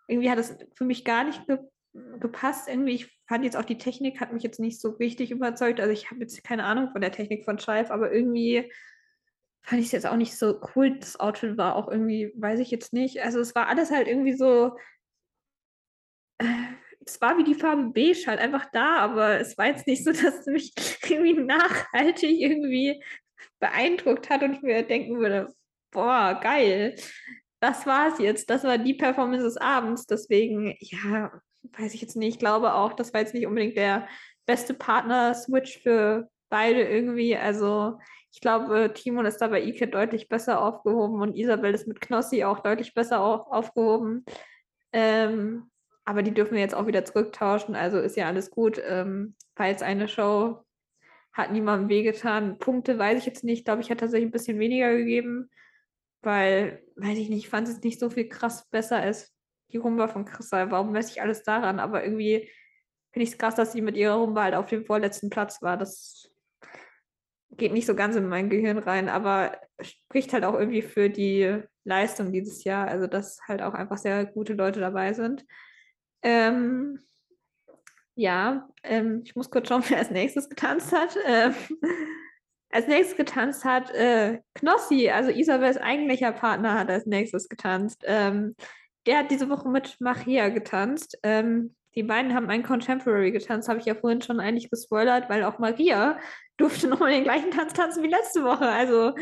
irgendwie 0.09 0.31
hat 0.31 0.39
es 0.39 0.57
für 0.75 0.85
mich 0.85 1.05
gar 1.05 1.25
nicht 1.25 1.47
ge 1.47 1.59
gepasst. 2.20 2.68
Irgendwie, 2.68 2.94
ich 2.94 3.20
fand 3.27 3.44
jetzt 3.44 3.57
auch 3.57 3.64
die 3.64 3.79
Technik 3.79 4.20
hat 4.20 4.33
mich 4.33 4.42
jetzt 4.42 4.61
nicht 4.61 4.81
so 4.81 4.90
richtig 4.90 5.31
überzeugt. 5.31 5.81
Also 5.81 5.92
ich 5.92 6.11
habe 6.11 6.20
jetzt 6.20 6.42
keine 6.44 6.64
Ahnung 6.64 6.90
von 6.92 7.01
der 7.01 7.12
Technik 7.12 7.44
von 7.44 7.59
Chive, 7.59 7.90
aber 7.90 8.12
irgendwie 8.12 8.70
fand 9.62 9.81
ich 9.81 9.87
es 9.88 9.92
jetzt 9.92 10.07
auch 10.07 10.16
nicht 10.16 10.37
so 10.37 10.61
cool. 10.74 10.98
Das 10.98 11.20
Outfit 11.20 11.57
war 11.59 11.77
auch 11.77 11.88
irgendwie, 11.88 12.33
weiß 12.37 12.61
ich 12.61 12.70
jetzt 12.70 12.92
nicht. 12.92 13.22
Also 13.22 13.40
es 13.40 13.55
war 13.55 13.68
alles 13.68 13.90
halt 13.90 14.09
irgendwie 14.09 14.35
so. 14.35 14.77
Äh, 16.38 16.46
es 17.05 17.20
war 17.20 17.38
wie 17.38 17.44
die 17.44 17.55
Farbe 17.55 17.90
beige 17.94 18.27
halt 18.27 18.38
einfach 18.38 18.66
da, 18.72 18.98
aber 18.98 19.40
es 19.40 19.57
war 19.57 19.66
jetzt 19.66 19.87
nicht 19.87 20.05
so, 20.05 20.12
dass 20.12 20.40
es 20.40 20.46
mich 20.46 20.72
irgendwie 21.09 21.35
nachhaltig 21.35 22.38
irgendwie 22.38 23.03
beeindruckt 23.61 24.31
hat 24.31 24.42
und 24.42 24.55
ich 24.55 24.62
mir 24.62 24.83
denken 24.83 25.18
würde, 25.18 25.53
boah, 25.90 26.38
geil. 26.42 26.96
Das 27.61 27.87
war's 27.87 28.18
jetzt. 28.20 28.48
Das 28.51 28.64
war 28.64 28.79
die 28.79 28.94
Performance 28.94 29.44
des 29.44 29.57
Abends. 29.57 30.07
Deswegen, 30.07 30.77
ja, 30.81 31.33
weiß 31.62 31.94
ich 31.94 32.01
jetzt 32.01 32.16
nicht. 32.16 32.35
Ich 32.35 32.38
glaube 32.38 32.75
auch, 32.75 32.92
das 32.92 33.12
war 33.12 33.21
jetzt 33.21 33.35
nicht 33.35 33.47
unbedingt 33.47 33.77
der 33.77 34.09
beste 34.47 34.75
Partner-Switch 34.75 35.79
für 35.83 36.29
beide 36.49 36.83
irgendwie. 36.83 37.37
Also 37.37 37.99
ich 38.33 38.40
glaube, 38.40 38.92
Timon 38.94 39.27
ist 39.27 39.38
da 39.38 39.49
bei 39.49 39.62
Ike 39.62 39.88
deutlich 39.88 40.29
besser 40.29 40.62
aufgehoben 40.62 41.21
und 41.21 41.37
Isabel 41.37 41.75
ist 41.75 41.88
mit 41.88 42.01
Knossi 42.01 42.44
auch 42.44 42.61
deutlich 42.61 42.94
besser 42.94 43.21
auf, 43.21 43.47
aufgehoben. 43.51 44.25
Ähm, 44.92 45.71
aber 46.05 46.23
die 46.23 46.33
dürfen 46.33 46.55
wir 46.55 46.61
jetzt 46.61 46.75
auch 46.75 46.87
wieder 46.87 47.05
zurücktauschen, 47.05 47.75
also 47.75 47.99
ist 47.99 48.16
ja 48.16 48.27
alles 48.27 48.51
gut. 48.51 48.81
Ähm, 48.83 49.35
war 49.57 49.66
jetzt 49.66 49.83
eine 49.83 50.09
Show, 50.09 50.64
hat 51.33 51.53
niemandem 51.53 51.88
wehgetan. 51.88 52.59
Punkte 52.59 52.99
weiß 52.99 53.18
ich 53.18 53.27
jetzt 53.27 53.44
nicht. 53.44 53.59
Ich 53.59 53.64
glaube, 53.64 53.83
ich 53.83 53.90
hätte 53.90 54.01
tatsächlich 54.01 54.29
ein 54.29 54.33
bisschen 54.33 54.59
weniger 54.59 54.94
gegeben, 54.97 55.51
weil, 56.23 56.83
weiß 56.97 57.18
ich 57.18 57.29
nicht, 57.29 57.44
ich 57.44 57.49
fand 57.49 57.68
es 57.68 57.83
nicht 57.83 58.01
so 58.01 58.09
viel 58.09 58.29
krass 58.29 58.66
besser 58.71 58.97
als 58.99 59.35
die 59.73 59.77
Rumba 59.77 60.09
von 60.09 60.25
Chrissa. 60.25 60.71
Warum 60.71 60.93
messe 60.93 61.13
ich 61.13 61.23
alles 61.23 61.43
daran? 61.43 61.79
Aber 61.81 62.05
irgendwie 62.05 62.51
finde 63.13 63.25
ich 63.25 63.31
es 63.31 63.39
krass, 63.39 63.55
dass 63.55 63.73
sie 63.73 63.83
mit 63.83 63.97
ihrer 63.97 64.15
Rumba 64.15 64.45
halt 64.45 64.55
auf 64.55 64.67
dem 64.67 64.85
vorletzten 64.85 65.31
Platz 65.31 65.63
war. 65.63 65.77
Das 65.77 66.31
geht 67.51 67.73
nicht 67.73 67.87
so 67.87 67.95
ganz 67.95 68.17
in 68.17 68.29
mein 68.29 68.51
Gehirn 68.51 68.79
rein, 68.79 69.09
aber 69.09 69.59
spricht 69.81 70.33
halt 70.33 70.45
auch 70.45 70.55
irgendwie 70.55 70.83
für 70.83 71.11
die 71.11 71.63
Leistung 71.85 72.33
dieses 72.33 72.65
Jahr. 72.65 72.87
Also, 72.89 73.07
dass 73.07 73.41
halt 73.47 73.63
auch 73.63 73.75
einfach 73.75 73.99
sehr 73.99 74.25
gute 74.27 74.55
Leute 74.55 74.81
dabei 74.81 75.13
sind. 75.13 75.45
Ähm, 76.23 77.01
ja, 78.15 78.69
ähm, 78.83 79.23
ich 79.25 79.37
muss 79.37 79.51
kurz 79.51 79.69
schauen, 79.69 79.85
wer 79.89 79.99
als 79.99 80.11
nächstes 80.11 80.49
getanzt 80.49 80.93
hat. 80.93 81.17
Ähm, 81.27 81.55
als 82.71 82.87
nächstes 82.87 83.17
getanzt 83.17 83.65
hat 83.65 83.91
äh, 83.91 84.41
Knossi, 84.55 85.09
also 85.09 85.31
Isabels 85.31 85.79
eigentlicher 85.79 86.33
Partner, 86.33 86.79
hat 86.79 86.91
als 86.91 87.07
nächstes 87.07 87.49
getanzt. 87.49 88.03
Ähm, 88.07 88.57
der 89.07 89.19
hat 89.19 89.31
diese 89.31 89.49
Woche 89.49 89.69
mit 89.69 89.97
Maria 90.01 90.49
getanzt. 90.49 91.19
Ähm, 91.23 91.75
die 91.95 92.03
beiden 92.03 92.35
haben 92.35 92.49
ein 92.49 92.63
Contemporary 92.63 93.33
getanzt, 93.33 93.69
habe 93.69 93.81
ich 93.81 93.87
ja 93.87 93.95
vorhin 93.95 94.23
schon 94.23 94.41
eigentlich 94.41 94.71
gespoilert, 94.71 95.29
weil 95.29 95.45
auch 95.45 95.59
Maria 95.59 96.19
durfte 96.57 96.87
nochmal 96.87 97.13
den 97.13 97.25
gleichen 97.25 97.51
Tanz 97.51 97.73
tanzen 97.73 98.03
wie 98.03 98.09
letzte 98.09 98.45
Woche. 98.45 98.69
Also 98.69 99.15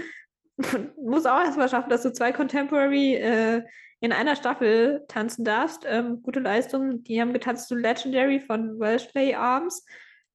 muss 1.02 1.26
auch 1.26 1.40
erstmal 1.40 1.68
schaffen, 1.68 1.90
dass 1.90 2.02
du 2.02 2.12
zwei 2.12 2.32
Contemporary 2.32 3.14
äh, 3.14 3.62
in 4.00 4.12
einer 4.12 4.36
Staffel 4.36 5.04
tanzen 5.08 5.44
darfst. 5.44 5.84
Ähm, 5.86 6.22
gute 6.22 6.40
Leistung. 6.40 7.02
Die 7.04 7.20
haben 7.20 7.32
getanzt 7.32 7.68
zu 7.68 7.74
Legendary 7.74 8.40
von 8.40 8.78
Welshplay 8.78 9.34
Arms. 9.34 9.86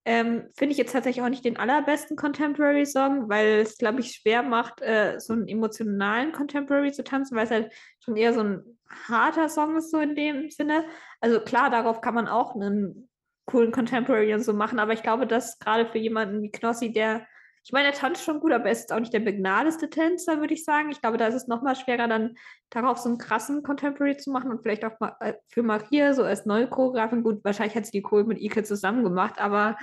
Ähm, 0.03 0.47
Finde 0.55 0.71
ich 0.71 0.79
jetzt 0.79 0.93
tatsächlich 0.93 1.23
auch 1.23 1.29
nicht 1.29 1.45
den 1.45 1.57
allerbesten 1.57 2.17
Contemporary-Song, 2.17 3.29
weil 3.29 3.59
es, 3.59 3.77
glaube 3.77 3.99
ich, 3.99 4.13
schwer 4.13 4.41
macht, 4.41 4.81
äh, 4.81 5.19
so 5.19 5.33
einen 5.33 5.47
emotionalen 5.47 6.31
Contemporary 6.31 6.91
zu 6.91 7.03
tanzen, 7.03 7.37
weil 7.37 7.45
es 7.45 7.51
halt 7.51 7.71
schon 7.99 8.15
eher 8.15 8.33
so 8.33 8.39
ein 8.41 8.79
harter 9.07 9.49
Song 9.49 9.75
ist, 9.77 9.91
so 9.91 9.99
in 9.99 10.15
dem 10.15 10.49
Sinne. 10.49 10.85
Also 11.19 11.39
klar, 11.39 11.69
darauf 11.69 12.01
kann 12.01 12.15
man 12.15 12.27
auch 12.27 12.55
einen 12.55 13.09
coolen 13.45 13.71
Contemporary 13.71 14.33
und 14.33 14.43
so 14.43 14.53
machen, 14.53 14.79
aber 14.79 14.93
ich 14.93 15.03
glaube, 15.03 15.27
dass 15.27 15.59
gerade 15.59 15.85
für 15.87 15.97
jemanden 15.97 16.41
wie 16.41 16.51
Knossi, 16.51 16.91
der 16.91 17.25
ich 17.63 17.71
meine, 17.71 17.89
er 17.89 17.93
tanzt 17.93 18.23
schon 18.23 18.39
gut, 18.39 18.51
aber 18.51 18.65
er 18.65 18.71
ist 18.71 18.91
auch 18.91 18.99
nicht 18.99 19.13
der 19.13 19.19
begnadeste 19.19 19.89
Tänzer, 19.89 20.39
würde 20.39 20.53
ich 20.55 20.63
sagen. 20.63 20.89
Ich 20.89 20.99
glaube, 20.99 21.17
da 21.17 21.27
ist 21.27 21.35
es 21.35 21.47
nochmal 21.47 21.75
schwerer, 21.75 22.07
dann 22.07 22.35
darauf 22.71 22.97
so 22.97 23.07
einen 23.07 23.19
krassen 23.19 23.61
Contemporary 23.61 24.17
zu 24.17 24.31
machen 24.31 24.49
und 24.49 24.63
vielleicht 24.63 24.83
auch 24.83 24.99
mal 24.99 25.15
äh, 25.19 25.33
für 25.47 25.61
Maria 25.61 26.13
so 26.13 26.23
als 26.23 26.45
neue 26.47 26.67
Choreografin. 26.67 27.21
Gut, 27.21 27.43
wahrscheinlich 27.43 27.75
hat 27.75 27.85
sie 27.85 27.91
die 27.91 28.01
Choreo 28.01 28.25
mit 28.25 28.41
Ike 28.41 28.63
zusammen 28.63 29.03
gemacht, 29.03 29.39
aber 29.39 29.77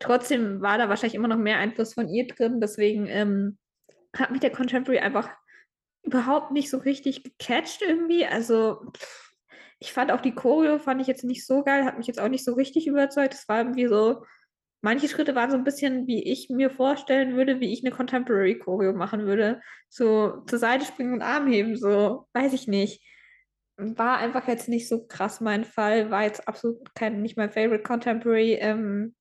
trotzdem 0.00 0.62
war 0.62 0.78
da 0.78 0.88
wahrscheinlich 0.88 1.14
immer 1.14 1.28
noch 1.28 1.36
mehr 1.36 1.58
Einfluss 1.58 1.94
von 1.94 2.08
ihr 2.08 2.26
drin. 2.26 2.60
Deswegen 2.60 3.06
ähm, 3.06 3.56
hat 4.16 4.32
mich 4.32 4.40
der 4.40 4.50
Contemporary 4.50 4.98
einfach 4.98 5.30
überhaupt 6.02 6.52
nicht 6.52 6.70
so 6.70 6.78
richtig 6.78 7.24
gecatcht 7.24 7.82
irgendwie. 7.82 8.26
Also 8.26 8.84
ich 9.78 9.92
fand 9.92 10.12
auch 10.12 10.20
die 10.20 10.34
Choreo 10.34 10.78
fand 10.78 11.00
ich 11.00 11.06
jetzt 11.06 11.24
nicht 11.24 11.46
so 11.46 11.62
geil, 11.62 11.84
hat 11.84 11.98
mich 11.98 12.06
jetzt 12.06 12.20
auch 12.20 12.28
nicht 12.28 12.44
so 12.44 12.54
richtig 12.54 12.86
überzeugt. 12.86 13.34
Es 13.34 13.48
war 13.48 13.58
irgendwie 13.58 13.86
so 13.86 14.22
manche 14.82 15.08
Schritte 15.08 15.34
waren 15.34 15.50
so 15.50 15.56
ein 15.56 15.64
bisschen, 15.64 16.06
wie 16.06 16.22
ich 16.22 16.50
mir 16.50 16.68
vorstellen 16.68 17.36
würde, 17.36 17.60
wie 17.60 17.72
ich 17.72 17.82
eine 17.82 17.94
Contemporary 17.94 18.58
Choreo 18.58 18.92
machen 18.92 19.26
würde. 19.26 19.62
So 19.88 20.42
zur 20.46 20.58
Seite 20.58 20.84
springen 20.84 21.14
und 21.14 21.22
Arm 21.22 21.46
heben, 21.46 21.76
so, 21.76 22.26
weiß 22.34 22.52
ich 22.52 22.68
nicht. 22.68 23.02
War 23.76 24.18
einfach 24.18 24.46
jetzt 24.48 24.68
nicht 24.68 24.88
so 24.88 25.06
krass 25.06 25.40
mein 25.40 25.64
Fall, 25.64 26.10
war 26.10 26.24
jetzt 26.24 26.46
absolut 26.46 26.94
kein, 26.94 27.22
nicht 27.22 27.36
mein 27.36 27.50
Favorite 27.50 27.84
Contemporary. 27.84 28.54
Ähm, 28.54 29.14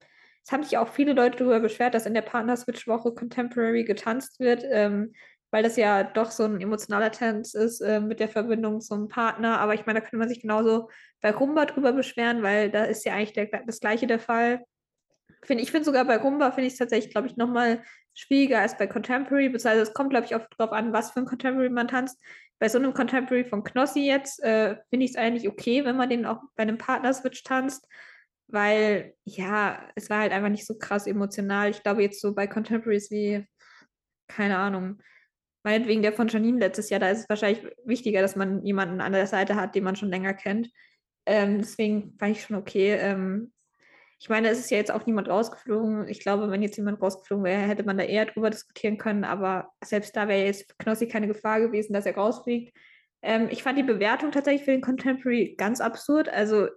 es 0.44 0.52
haben 0.52 0.63
sich 0.63 0.78
auch 0.78 0.89
viele 0.89 1.13
Leute 1.13 1.38
darüber 1.38 1.60
beschwert, 1.60 1.94
dass 1.94 2.08
in 2.08 2.15
der 2.15 2.24
Partner-Switch-Woche 2.24 3.13
Contemporary 3.13 3.84
getanzt 3.84 4.39
wird, 4.39 4.63
ähm, 4.67 5.13
weil 5.52 5.64
das 5.64 5.76
ja 5.76 6.04
doch 6.04 6.32
so 6.32 6.44
ein 6.44 6.62
emotionaler 6.62 7.12
Tanz 7.12 7.54
ist 7.54 7.82
äh, 7.82 8.00
mit 8.00 8.20
der 8.20 8.30
Verbindung 8.30 8.82
zum 8.82 9.08
Partner. 9.10 9.60
Aber 9.60 9.74
ich 9.74 9.86
meine, 9.86 10.00
da 10.00 10.02
könnte 10.02 10.18
man 10.18 10.30
sich 10.30 10.42
genauso 10.42 10.90
bei 11.22 11.32
Rumba 11.32 11.66
drüber 11.66 11.94
beschweren, 11.94 12.42
weil 12.42 12.72
da 12.72 12.86
ist 12.86 13.06
ja 13.06 13.14
eigentlich 13.14 13.34
der, 13.34 13.48
das 13.66 13.80
gleiche 13.80 14.08
der 14.08 14.20
Fall 14.20 14.64
Find, 15.44 15.60
ich 15.60 15.72
finde 15.72 15.86
sogar 15.86 16.06
bei 16.06 16.18
Rumba 16.18 16.52
finde 16.52 16.68
ich 16.68 16.74
es 16.74 16.80
tatsächlich, 16.80 17.12
glaube 17.12 17.28
ich, 17.28 17.36
nochmal 17.36 17.84
schwieriger 18.14 18.60
als 18.60 18.78
bei 18.78 18.88
Contemporary, 18.88 19.50
beziehungsweise 19.50 19.82
es 19.82 19.94
kommt, 19.94 20.12
glaube 20.12 20.26
ich, 20.26 20.36
auch 20.36 20.46
darauf 20.58 20.74
an, 20.74 20.94
was 20.94 21.12
für 21.12 21.22
ein 21.22 21.26
Contemporary 21.26 21.70
man 21.70 21.88
tanzt. 21.88 22.22
Bei 22.60 22.70
so 22.70 22.78
einem 22.78 22.94
Contemporary 22.94 23.46
von 23.46 23.64
Knossi 23.64 24.02
jetzt 24.06 24.42
äh, 24.44 24.76
finde 24.90 25.06
ich 25.06 25.12
es 25.12 25.18
eigentlich 25.18 25.48
okay, 25.48 25.84
wenn 25.84 25.98
man 25.98 26.10
den 26.10 26.26
auch 26.26 26.42
bei 26.56 26.64
einem 26.64 26.78
Partner-Switch 26.78 27.44
tanzt, 27.44 27.88
weil 28.48 29.16
ja, 29.24 29.82
es 29.96 30.10
war 30.12 30.20
halt 30.20 30.32
einfach 30.32 30.50
nicht 30.50 30.68
so 30.68 30.78
krass 30.78 31.08
emotional. 31.08 31.72
Ich 31.72 31.82
glaube 31.82 32.04
jetzt 32.04 32.22
so 32.22 32.36
bei 32.36 32.46
Contemporaries 32.46 33.10
wie, 33.10 33.48
keine 34.28 34.58
Ahnung, 34.58 35.02
meinetwegen 35.63 36.02
der 36.02 36.13
von 36.13 36.28
Janine 36.28 36.60
letztes 36.60 36.89
Jahr, 36.89 37.00
da 37.00 37.10
ist 37.10 37.19
es 37.19 37.30
wahrscheinlich 37.30 37.65
wichtiger, 37.86 38.21
dass 38.21 38.36
man 38.36 38.63
jemanden 38.65 39.02
an 39.02 39.13
der 39.13 39.28
Seite 39.28 39.56
hat, 39.56 39.76
den 39.76 39.84
man 39.84 39.95
schon 39.95 40.10
länger 40.10 40.34
kennt. 40.34 40.69
Ähm, 41.26 41.60
deswegen 41.60 42.15
fand 42.17 42.32
ich 42.32 42.43
schon 42.43 42.56
okay. 42.56 42.93
Ähm, 42.93 43.52
ich 44.19 44.30
meine, 44.30 44.50
es 44.50 44.60
ist 44.60 44.69
ja 44.69 44.78
jetzt 44.78 44.91
auch 44.91 45.08
niemand 45.08 45.30
rausgeflogen. 45.30 46.08
Ich 46.08 46.19
glaube, 46.19 46.52
wenn 46.52 46.62
jetzt 46.62 46.78
jemand 46.78 47.02
rausgeflogen 47.02 47.43
wäre, 47.43 47.62
hätte 47.62 47.84
man 47.84 47.97
da 47.97 48.04
eher 48.04 48.28
drüber 48.28 48.52
diskutieren 48.52 49.00
können. 49.00 49.24
Aber 49.24 49.71
selbst 49.84 50.15
da 50.15 50.28
wäre 50.28 50.45
jetzt 50.45 50.78
Knossi 50.78 51.08
keine 51.08 51.28
Gefahr 51.28 51.60
gewesen, 51.60 51.93
dass 51.93 52.06
er 52.06 52.15
rausfliegt. 52.15 52.71
Ähm, 53.24 53.47
ich 53.50 53.63
fand 53.63 53.80
die 53.80 53.84
Bewertung 53.84 54.32
tatsächlich 54.32 54.63
für 54.63 54.71
den 54.71 54.82
Contemporary 54.82 55.56
ganz 55.58 55.82
absurd. 55.82 56.30
Also, 56.30 56.67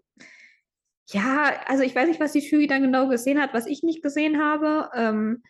ja, 1.08 1.52
also 1.66 1.82
ich 1.82 1.94
weiß 1.94 2.08
nicht, 2.08 2.20
was 2.20 2.32
die 2.32 2.40
Jury 2.40 2.66
dann 2.66 2.82
genau 2.82 3.08
gesehen 3.08 3.40
hat, 3.40 3.52
was 3.52 3.66
ich 3.66 3.82
nicht 3.82 4.02
gesehen 4.02 4.42
habe. 4.42 4.88
Ähm, 4.94 5.42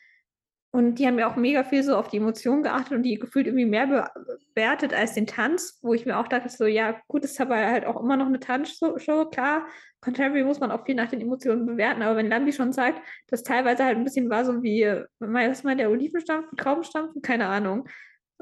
und 0.75 0.97
die 0.97 1.07
haben 1.07 1.21
ja 1.21 1.31
auch 1.31 1.37
mega 1.37 1.63
viel 1.63 1.85
so 1.85 1.97
auf 1.97 2.09
die 2.09 2.17
Emotionen 2.17 2.65
geachtet 2.65 2.95
und 2.95 3.05
die 3.05 3.17
gefühlt 3.17 3.47
irgendwie 3.47 3.65
mehr 3.65 3.87
bewertet 3.87 4.93
als 4.93 5.15
den 5.15 5.25
Tanz, 5.25 5.79
wo 5.83 5.95
ich 5.95 6.05
mir 6.05 6.19
auch 6.19 6.27
dachte, 6.27 6.49
so, 6.49 6.67
ja, 6.67 7.01
gut, 7.07 7.23
ist 7.23 7.41
aber 7.41 7.55
halt 7.55 7.87
auch 7.87 8.03
immer 8.03 8.17
noch 8.17 8.27
eine 8.27 8.41
Tanzshow, 8.41 9.27
klar. 9.31 9.69
Contemporary 10.01 10.43
muss 10.43 10.59
man 10.59 10.73
auch 10.73 10.85
viel 10.85 10.97
nach 10.97 11.09
den 11.09 11.21
Emotionen 11.21 11.65
bewerten, 11.65 12.03
aber 12.03 12.17
wenn 12.17 12.29
Lambi 12.29 12.53
schon 12.53 12.73
sagt, 12.73 13.01
dass 13.29 13.45
teilweise 13.45 13.85
halt 13.85 13.99
ein 13.99 14.03
bisschen 14.03 14.29
war 14.31 14.45
so 14.45 14.65
wie, 14.65 14.85
was 15.21 15.63
meint 15.63 15.79
der 15.79 15.93
Olivenstampfen, 15.93 16.59
Traubenstampfen, 16.59 17.23
keine 17.23 17.47
Ahnung, 17.47 17.89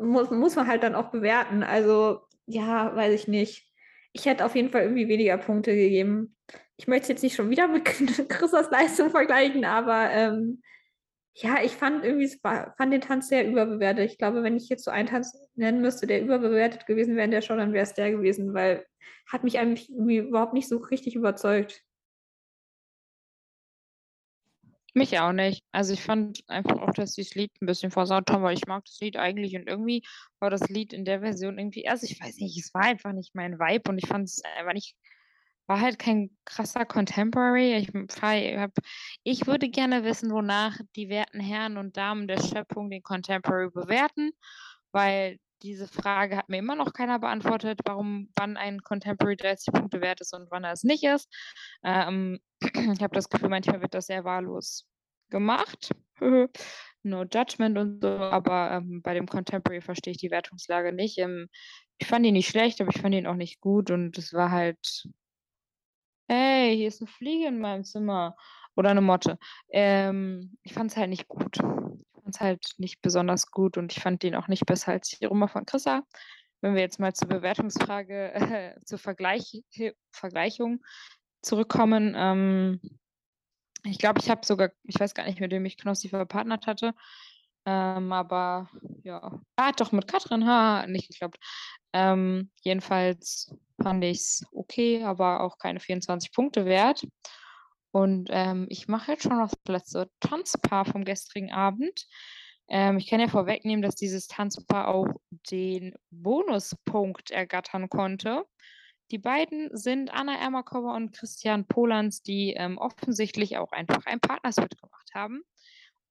muss, 0.00 0.30
muss 0.30 0.56
man 0.56 0.68
halt 0.68 0.84
dann 0.84 0.94
auch 0.94 1.10
bewerten. 1.10 1.62
Also, 1.62 2.22
ja, 2.46 2.96
weiß 2.96 3.12
ich 3.12 3.28
nicht. 3.28 3.70
Ich 4.14 4.24
hätte 4.24 4.46
auf 4.46 4.56
jeden 4.56 4.70
Fall 4.70 4.84
irgendwie 4.84 5.08
weniger 5.08 5.36
Punkte 5.36 5.74
gegeben. 5.74 6.34
Ich 6.78 6.88
möchte 6.88 7.02
es 7.02 7.08
jetzt 7.08 7.22
nicht 7.24 7.36
schon 7.36 7.50
wieder 7.50 7.68
mit 7.68 7.84
Chrisas 8.30 8.70
Leistung 8.70 9.10
vergleichen, 9.10 9.66
aber 9.66 10.08
ähm, 10.10 10.62
Ja, 11.34 11.62
ich 11.62 11.72
fand 11.72 12.04
irgendwie, 12.04 12.28
fand 12.42 12.92
den 12.92 13.00
Tanz 13.00 13.28
sehr 13.28 13.46
überbewertet. 13.48 14.10
Ich 14.10 14.18
glaube, 14.18 14.42
wenn 14.42 14.56
ich 14.56 14.68
jetzt 14.68 14.84
so 14.84 14.90
einen 14.90 15.08
Tanz 15.08 15.34
nennen 15.54 15.80
müsste, 15.80 16.06
der 16.06 16.20
überbewertet 16.22 16.86
gewesen 16.86 17.16
wäre 17.16 17.24
in 17.24 17.30
der 17.30 17.40
Show, 17.40 17.56
dann 17.56 17.72
wäre 17.72 17.84
es 17.84 17.94
der 17.94 18.10
gewesen, 18.10 18.52
weil 18.54 18.86
hat 19.26 19.44
mich 19.44 19.58
eigentlich 19.58 19.88
überhaupt 19.90 20.52
nicht 20.52 20.68
so 20.68 20.76
richtig 20.78 21.14
überzeugt. 21.16 21.82
Mich 24.94 25.18
auch 25.18 25.32
nicht. 25.32 25.64
Also 25.72 25.94
ich 25.94 26.02
fand 26.02 26.42
einfach 26.48 26.76
auch, 26.82 26.92
dass 26.92 27.14
die 27.14 27.22
das 27.22 27.34
Lied 27.34 27.50
ein 27.62 27.66
bisschen 27.66 27.90
versaut 27.90 28.30
haben, 28.30 28.42
weil 28.42 28.56
ich 28.56 28.66
mag 28.66 28.84
das 28.84 29.00
Lied 29.00 29.16
eigentlich 29.16 29.56
und 29.56 29.66
irgendwie 29.66 30.02
war 30.38 30.50
das 30.50 30.68
Lied 30.68 30.92
in 30.92 31.06
der 31.06 31.20
Version 31.20 31.58
irgendwie, 31.58 31.88
also 31.88 32.04
ich 32.04 32.20
weiß 32.20 32.36
nicht, 32.36 32.58
es 32.58 32.74
war 32.74 32.82
einfach 32.82 33.12
nicht 33.12 33.34
mein 33.34 33.58
Vibe 33.58 33.90
und 33.90 33.96
ich 33.96 34.06
fand 34.06 34.28
es 34.28 34.42
einfach 34.58 34.74
nicht, 34.74 34.94
war 35.72 35.80
halt 35.80 35.98
kein 35.98 36.28
krasser 36.44 36.84
Contemporary. 36.84 37.76
Ich, 37.76 37.88
ich 39.24 39.46
würde 39.46 39.70
gerne 39.70 40.04
wissen, 40.04 40.30
wonach 40.30 40.78
die 40.96 41.08
werten 41.08 41.40
Herren 41.40 41.78
und 41.78 41.96
Damen 41.96 42.28
der 42.28 42.42
Schöpfung 42.42 42.90
den 42.90 43.02
Contemporary 43.02 43.70
bewerten, 43.70 44.32
weil 44.92 45.38
diese 45.62 45.88
Frage 45.88 46.36
hat 46.36 46.50
mir 46.50 46.58
immer 46.58 46.74
noch 46.74 46.92
keiner 46.92 47.18
beantwortet, 47.18 47.80
warum, 47.86 48.28
wann 48.36 48.58
ein 48.58 48.80
Contemporary 48.80 49.36
30 49.36 49.72
Punkte 49.72 50.02
wert 50.02 50.20
ist 50.20 50.34
und 50.34 50.50
wann 50.50 50.64
er 50.64 50.72
es 50.72 50.82
nicht 50.82 51.04
ist. 51.04 51.32
Ähm, 51.82 52.38
ich 52.60 53.02
habe 53.02 53.14
das 53.14 53.30
Gefühl, 53.30 53.48
manchmal 53.48 53.80
wird 53.80 53.94
das 53.94 54.08
sehr 54.08 54.24
wahllos 54.24 54.86
gemacht. 55.30 55.90
no 57.02 57.24
judgment 57.24 57.78
und 57.78 58.02
so, 58.02 58.08
aber 58.08 58.72
ähm, 58.72 59.00
bei 59.02 59.14
dem 59.14 59.26
Contemporary 59.26 59.80
verstehe 59.80 60.12
ich 60.12 60.18
die 60.18 60.30
Wertungslage 60.30 60.92
nicht. 60.92 61.16
Ähm, 61.16 61.48
ich 61.96 62.06
fand 62.06 62.26
ihn 62.26 62.34
nicht 62.34 62.48
schlecht, 62.48 62.80
aber 62.80 62.90
ich 62.94 63.00
fand 63.00 63.14
ihn 63.14 63.26
auch 63.26 63.36
nicht 63.36 63.60
gut 63.60 63.90
und 63.90 64.18
es 64.18 64.34
war 64.34 64.50
halt. 64.50 65.08
Hey, 66.34 66.74
hier 66.78 66.88
ist 66.88 67.02
eine 67.02 67.08
Fliege 67.08 67.48
in 67.48 67.60
meinem 67.60 67.84
Zimmer. 67.84 68.38
Oder 68.74 68.88
eine 68.88 69.02
Motte. 69.02 69.38
Ähm, 69.68 70.56
ich 70.62 70.72
fand 70.72 70.90
es 70.90 70.96
halt 70.96 71.10
nicht 71.10 71.28
gut 71.28 71.58
fand 71.58 72.34
es 72.34 72.40
halt 72.40 72.66
nicht 72.78 73.02
besonders 73.02 73.50
gut 73.50 73.76
und 73.76 73.92
ich 73.92 74.02
fand 74.02 74.22
den 74.22 74.34
auch 74.34 74.48
nicht 74.48 74.64
besser 74.64 74.92
als 74.92 75.10
die 75.10 75.26
Roma 75.26 75.46
von 75.46 75.66
Chrissa. 75.66 76.04
Wenn 76.62 76.74
wir 76.74 76.80
jetzt 76.80 76.98
mal 76.98 77.12
zur 77.12 77.28
Bewertungsfrage, 77.28 78.32
äh, 78.32 78.80
zur 78.86 78.98
Vergleich, 78.98 79.62
Vergleichung 80.10 80.82
zurückkommen, 81.42 82.14
ähm, 82.16 82.80
ich 83.84 83.98
glaube, 83.98 84.20
ich 84.22 84.30
habe 84.30 84.46
sogar, 84.46 84.70
ich 84.84 84.98
weiß 84.98 85.12
gar 85.12 85.26
nicht, 85.26 85.38
mit 85.38 85.52
wem 85.52 85.66
ich 85.66 85.76
Knossi 85.76 86.08
verpartnert 86.08 86.66
hatte, 86.66 86.94
ähm, 87.66 88.12
aber 88.12 88.68
ja, 89.04 89.40
ah, 89.56 89.72
doch 89.72 89.92
mit 89.92 90.08
Katrin, 90.08 90.46
ha, 90.46 90.86
nicht 90.86 91.08
geklappt. 91.08 91.38
Ähm, 91.92 92.50
jedenfalls 92.62 93.54
fand 93.82 94.04
ich 94.04 94.18
es 94.18 94.46
okay, 94.52 95.02
aber 95.04 95.40
auch 95.42 95.58
keine 95.58 95.80
24 95.80 96.32
Punkte 96.32 96.64
wert. 96.64 97.06
Und 97.92 98.28
ähm, 98.32 98.66
ich 98.70 98.88
mache 98.88 99.12
jetzt 99.12 99.24
schon 99.24 99.38
noch 99.38 99.50
das 99.64 99.72
letzte 99.72 100.10
Tanzpaar 100.20 100.86
vom 100.86 101.04
gestrigen 101.04 101.52
Abend. 101.52 102.06
Ähm, 102.68 102.96
ich 102.96 103.08
kann 103.08 103.20
ja 103.20 103.28
vorwegnehmen, 103.28 103.82
dass 103.82 103.94
dieses 103.94 104.26
Tanzpaar 104.28 104.88
auch 104.88 105.08
den 105.50 105.94
Bonuspunkt 106.10 107.30
ergattern 107.30 107.90
konnte. 107.90 108.44
Die 109.10 109.18
beiden 109.18 109.68
sind 109.76 110.10
Anna 110.10 110.36
Ermakova 110.38 110.96
und 110.96 111.12
Christian 111.12 111.66
Polans, 111.66 112.22
die 112.22 112.54
ähm, 112.54 112.78
offensichtlich 112.78 113.58
auch 113.58 113.72
einfach 113.72 114.06
ein 114.06 114.20
Partnerswit 114.20 114.80
gemacht 114.80 115.10
haben. 115.14 115.42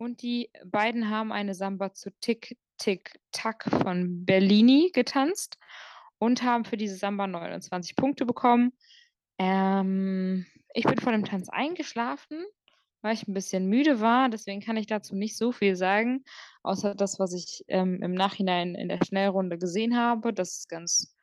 Und 0.01 0.23
die 0.23 0.49
beiden 0.65 1.11
haben 1.11 1.31
eine 1.31 1.53
Samba 1.53 1.93
zu 1.93 2.09
Tick, 2.21 2.57
Tick, 2.79 3.19
Tack 3.31 3.65
von 3.83 4.25
Bellini 4.25 4.89
getanzt 4.91 5.59
und 6.17 6.41
haben 6.41 6.65
für 6.65 6.75
diese 6.75 6.95
Samba 6.95 7.27
29 7.27 7.95
Punkte 7.95 8.25
bekommen. 8.25 8.73
Ähm, 9.37 10.47
ich 10.73 10.85
bin 10.85 10.97
vor 10.97 11.11
dem 11.11 11.23
Tanz 11.23 11.49
eingeschlafen, 11.49 12.43
weil 13.03 13.13
ich 13.13 13.27
ein 13.27 13.35
bisschen 13.35 13.67
müde 13.67 14.01
war. 14.01 14.29
Deswegen 14.29 14.59
kann 14.59 14.75
ich 14.75 14.87
dazu 14.87 15.15
nicht 15.15 15.37
so 15.37 15.51
viel 15.51 15.75
sagen, 15.75 16.23
außer 16.63 16.95
das, 16.95 17.19
was 17.19 17.33
ich 17.33 17.63
ähm, 17.67 18.01
im 18.01 18.15
Nachhinein 18.15 18.73
in 18.73 18.89
der 18.89 19.05
Schnellrunde 19.05 19.59
gesehen 19.59 19.95
habe. 19.95 20.33
Das 20.33 20.57
ist 20.57 20.67
ganz, 20.67 21.15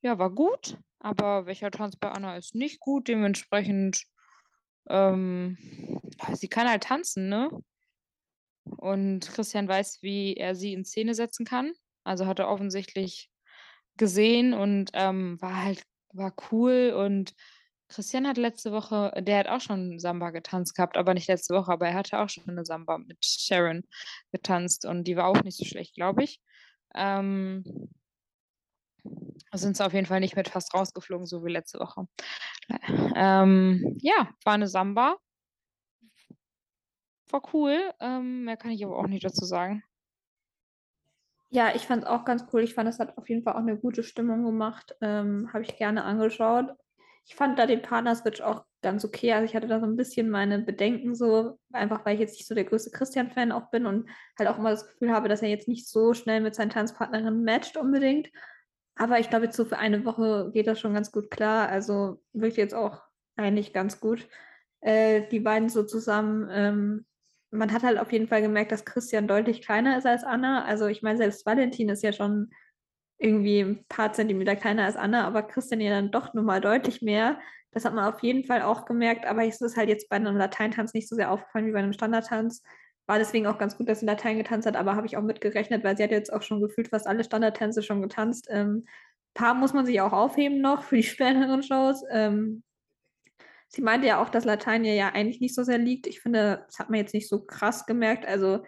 ja, 0.00 0.16
war 0.20 0.30
gut. 0.30 0.78
Aber 1.00 1.46
welcher 1.46 1.72
Tanz 1.72 1.96
bei 1.96 2.08
Anna 2.08 2.36
ist 2.36 2.54
nicht 2.54 2.78
gut. 2.78 3.08
Dementsprechend, 3.08 4.04
ähm, 4.88 5.58
sie 6.34 6.46
kann 6.46 6.68
halt 6.68 6.84
tanzen, 6.84 7.28
ne? 7.28 7.50
Und 8.64 9.28
Christian 9.32 9.68
weiß, 9.68 10.02
wie 10.02 10.34
er 10.34 10.54
sie 10.54 10.72
in 10.72 10.84
Szene 10.84 11.14
setzen 11.14 11.44
kann. 11.44 11.72
Also 12.04 12.26
hat 12.26 12.38
er 12.38 12.48
offensichtlich 12.48 13.30
gesehen 13.96 14.54
und 14.54 14.90
ähm, 14.94 15.40
war 15.40 15.64
halt, 15.64 15.82
war 16.12 16.34
cool 16.50 16.94
und 16.96 17.34
Christian 17.88 18.26
hat 18.26 18.38
letzte 18.38 18.72
Woche, 18.72 19.12
der 19.20 19.38
hat 19.38 19.48
auch 19.48 19.60
schon 19.60 19.98
Samba 19.98 20.30
getanzt 20.30 20.74
gehabt, 20.74 20.96
aber 20.96 21.12
nicht 21.12 21.28
letzte 21.28 21.54
Woche, 21.54 21.70
aber 21.72 21.88
er 21.88 21.94
hatte 21.94 22.18
auch 22.20 22.28
schon 22.28 22.48
eine 22.48 22.64
Samba 22.64 22.98
mit 22.98 23.24
Sharon 23.24 23.84
getanzt 24.32 24.86
und 24.86 25.04
die 25.04 25.16
war 25.16 25.26
auch 25.26 25.42
nicht 25.42 25.58
so 25.58 25.64
schlecht, 25.64 25.94
glaube 25.94 26.24
ich. 26.24 26.40
Ähm, 26.94 27.64
sind 29.52 29.76
sie 29.76 29.84
auf 29.84 29.92
jeden 29.92 30.06
Fall 30.06 30.20
nicht 30.20 30.36
mit 30.36 30.48
fast 30.48 30.72
rausgeflogen, 30.72 31.26
so 31.26 31.44
wie 31.44 31.52
letzte 31.52 31.78
Woche. 31.80 32.06
Ähm, 33.14 33.98
ja, 34.00 34.30
war 34.44 34.54
eine 34.54 34.68
Samba. 34.68 35.16
War 37.32 37.42
cool. 37.52 37.78
Ähm, 38.00 38.44
mehr 38.44 38.56
kann 38.56 38.70
ich 38.70 38.84
aber 38.84 38.96
auch 38.96 39.08
nicht 39.08 39.24
dazu 39.24 39.44
sagen. 39.44 39.82
Ja, 41.50 41.74
ich 41.74 41.86
fand 41.86 42.04
es 42.04 42.08
auch 42.08 42.24
ganz 42.24 42.46
cool. 42.52 42.62
Ich 42.62 42.74
fand, 42.74 42.88
es 42.88 42.98
hat 42.98 43.18
auf 43.18 43.28
jeden 43.28 43.42
Fall 43.42 43.54
auch 43.54 43.58
eine 43.58 43.76
gute 43.76 44.02
Stimmung 44.02 44.44
gemacht. 44.44 44.94
Ähm, 45.00 45.52
Habe 45.52 45.64
ich 45.64 45.76
gerne 45.76 46.04
angeschaut 46.04 46.74
ich 47.24 47.34
fand 47.34 47.58
da 47.58 47.66
den 47.66 47.82
Partner-Switch 47.82 48.40
auch 48.40 48.64
ganz 48.82 49.04
okay. 49.04 49.32
Also 49.32 49.44
ich 49.44 49.54
hatte 49.54 49.68
da 49.68 49.80
so 49.80 49.86
ein 49.86 49.96
bisschen 49.96 50.28
meine 50.28 50.58
Bedenken 50.58 51.14
so, 51.14 51.58
einfach 51.72 52.04
weil 52.04 52.14
ich 52.14 52.20
jetzt 52.20 52.34
nicht 52.34 52.48
so 52.48 52.54
der 52.54 52.64
größte 52.64 52.90
Christian-Fan 52.90 53.52
auch 53.52 53.70
bin 53.70 53.86
und 53.86 54.08
halt 54.38 54.48
auch 54.48 54.58
immer 54.58 54.70
das 54.70 54.86
Gefühl 54.86 55.12
habe, 55.12 55.28
dass 55.28 55.42
er 55.42 55.48
jetzt 55.48 55.68
nicht 55.68 55.88
so 55.88 56.14
schnell 56.14 56.40
mit 56.40 56.54
seinen 56.54 56.70
Tanzpartnerinnen 56.70 57.44
matcht 57.44 57.76
unbedingt. 57.76 58.30
Aber 58.96 59.20
ich 59.20 59.30
glaube, 59.30 59.46
jetzt 59.46 59.56
so 59.56 59.64
für 59.64 59.78
eine 59.78 60.04
Woche 60.04 60.50
geht 60.52 60.66
das 60.66 60.80
schon 60.80 60.94
ganz 60.94 61.12
gut 61.12 61.30
klar. 61.30 61.68
Also 61.68 62.22
wirkt 62.32 62.56
jetzt 62.56 62.74
auch 62.74 63.02
eigentlich 63.36 63.72
ganz 63.72 64.00
gut. 64.00 64.28
Äh, 64.80 65.28
die 65.30 65.40
beiden 65.40 65.68
so 65.68 65.84
zusammen. 65.84 66.48
Ähm, 66.50 67.06
man 67.52 67.72
hat 67.72 67.82
halt 67.82 67.98
auf 67.98 68.12
jeden 68.12 68.28
Fall 68.28 68.42
gemerkt, 68.42 68.72
dass 68.72 68.84
Christian 68.84 69.28
deutlich 69.28 69.62
kleiner 69.62 69.98
ist 69.98 70.06
als 70.06 70.24
Anna. 70.24 70.64
Also 70.64 70.86
ich 70.86 71.02
meine, 71.02 71.18
selbst 71.18 71.46
Valentin 71.46 71.90
ist 71.90 72.02
ja 72.02 72.12
schon 72.12 72.50
irgendwie 73.18 73.60
ein 73.60 73.84
paar 73.88 74.12
Zentimeter 74.12 74.56
kleiner 74.56 74.84
als 74.84 74.96
Anna, 74.96 75.26
aber 75.26 75.42
Christian 75.42 75.80
ja 75.80 75.90
dann 75.90 76.10
doch 76.10 76.34
nochmal 76.34 76.60
deutlich 76.60 77.02
mehr. 77.02 77.38
Das 77.70 77.84
hat 77.84 77.94
man 77.94 78.12
auf 78.12 78.22
jeden 78.22 78.44
Fall 78.44 78.62
auch 78.62 78.84
gemerkt, 78.86 79.26
aber 79.26 79.44
es 79.46 79.60
ist 79.60 79.76
halt 79.76 79.88
jetzt 79.88 80.08
bei 80.08 80.16
einem 80.16 80.36
Lateintanz 80.36 80.94
nicht 80.94 81.08
so 81.08 81.14
sehr 81.14 81.30
aufgefallen 81.30 81.66
wie 81.66 81.72
bei 81.72 81.78
einem 81.78 81.92
Standardtanz. 81.92 82.62
War 83.06 83.18
deswegen 83.18 83.46
auch 83.46 83.58
ganz 83.58 83.76
gut, 83.76 83.88
dass 83.88 84.00
sie 84.00 84.06
Latein 84.06 84.38
getanzt 84.38 84.66
hat, 84.66 84.76
aber 84.76 84.96
habe 84.96 85.06
ich 85.06 85.16
auch 85.16 85.22
mitgerechnet, 85.22 85.84
weil 85.84 85.96
sie 85.96 86.02
hat 86.04 86.10
jetzt 86.10 86.32
auch 86.32 86.42
schon 86.42 86.60
gefühlt 86.60 86.88
fast 86.88 87.06
alle 87.06 87.24
Standardtänze 87.24 87.82
schon 87.82 88.02
getanzt. 88.02 88.48
Ähm, 88.50 88.86
paar 89.34 89.54
muss 89.54 89.72
man 89.72 89.86
sich 89.86 90.00
auch 90.00 90.12
aufheben 90.12 90.60
noch 90.60 90.82
für 90.84 90.96
die 90.96 91.02
späteren 91.02 91.62
Shows. 91.62 92.02
Ähm, 92.10 92.62
sie 93.74 93.82
meinte 93.82 94.06
ja 94.06 94.22
auch, 94.22 94.28
dass 94.28 94.44
Latein 94.44 94.84
ja 94.84 95.08
eigentlich 95.08 95.40
nicht 95.40 95.54
so 95.54 95.62
sehr 95.62 95.78
liegt. 95.78 96.06
Ich 96.06 96.20
finde, 96.20 96.64
das 96.66 96.78
hat 96.78 96.90
man 96.90 97.00
jetzt 97.00 97.14
nicht 97.14 97.28
so 97.28 97.40
krass 97.40 97.86
gemerkt. 97.86 98.26
Also 98.26 98.62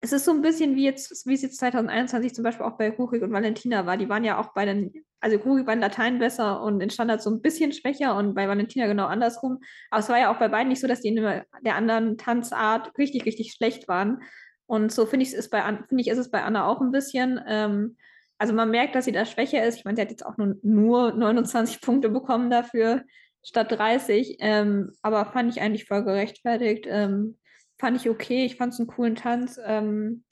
es 0.00 0.12
ist 0.12 0.24
so 0.24 0.32
ein 0.32 0.42
bisschen 0.42 0.74
wie 0.74 0.84
jetzt, 0.84 1.26
wie 1.26 1.34
es 1.34 1.42
jetzt 1.42 1.58
2021 1.58 2.34
zum 2.34 2.42
Beispiel 2.42 2.66
auch 2.66 2.76
bei 2.76 2.90
Kurik 2.90 3.22
und 3.22 3.32
Valentina 3.32 3.86
war. 3.86 3.96
Die 3.96 4.08
waren 4.08 4.24
ja 4.24 4.40
auch 4.40 4.52
bei 4.54 4.64
den, 4.64 4.92
also 5.20 5.38
Kurik 5.38 5.66
war 5.66 5.74
in 5.74 5.80
Latein 5.80 6.18
besser 6.18 6.62
und 6.62 6.80
in 6.80 6.90
Standard 6.90 7.22
so 7.22 7.30
ein 7.30 7.42
bisschen 7.42 7.72
schwächer 7.72 8.16
und 8.16 8.34
bei 8.34 8.48
Valentina 8.48 8.86
genau 8.86 9.06
andersrum. 9.06 9.60
Aber 9.90 10.00
es 10.00 10.08
war 10.08 10.18
ja 10.18 10.34
auch 10.34 10.38
bei 10.38 10.48
beiden 10.48 10.68
nicht 10.68 10.80
so, 10.80 10.88
dass 10.88 11.02
die 11.02 11.08
in 11.08 11.16
der 11.16 11.76
anderen 11.76 12.16
Tanzart 12.16 12.90
richtig, 12.98 13.26
richtig 13.26 13.52
schlecht 13.52 13.86
waren. 13.86 14.22
Und 14.66 14.90
so 14.90 15.04
finde 15.04 15.26
ich 15.26 15.34
es 15.34 15.50
bei 15.50 15.62
finde 15.62 16.00
ich, 16.00 16.08
ist 16.08 16.18
es 16.18 16.30
bei 16.30 16.42
Anna 16.42 16.66
auch 16.66 16.80
ein 16.80 16.90
bisschen. 16.90 17.38
Ähm, 17.46 17.96
also 18.38 18.54
man 18.54 18.70
merkt, 18.70 18.94
dass 18.94 19.04
sie 19.04 19.12
da 19.12 19.26
schwächer 19.26 19.64
ist. 19.64 19.76
Ich 19.76 19.84
meine, 19.84 19.96
sie 19.96 20.02
hat 20.02 20.10
jetzt 20.10 20.26
auch 20.26 20.38
nur, 20.38 20.56
nur 20.62 21.12
29 21.12 21.80
Punkte 21.80 22.08
bekommen 22.08 22.50
dafür 22.50 23.04
statt 23.42 23.72
30. 23.72 24.36
Ähm, 24.40 24.92
aber 25.02 25.26
fand 25.26 25.50
ich 25.50 25.60
eigentlich 25.60 25.86
voll 25.86 26.04
gerechtfertigt. 26.04 26.86
Ähm, 26.88 27.38
fand 27.78 27.96
ich 27.96 28.08
okay. 28.08 28.44
Ich 28.44 28.56
fand 28.56 28.72
es 28.72 28.78
einen 28.78 28.88
coolen 28.88 29.16
Tanz. 29.16 29.58
Ähm, 29.64 30.24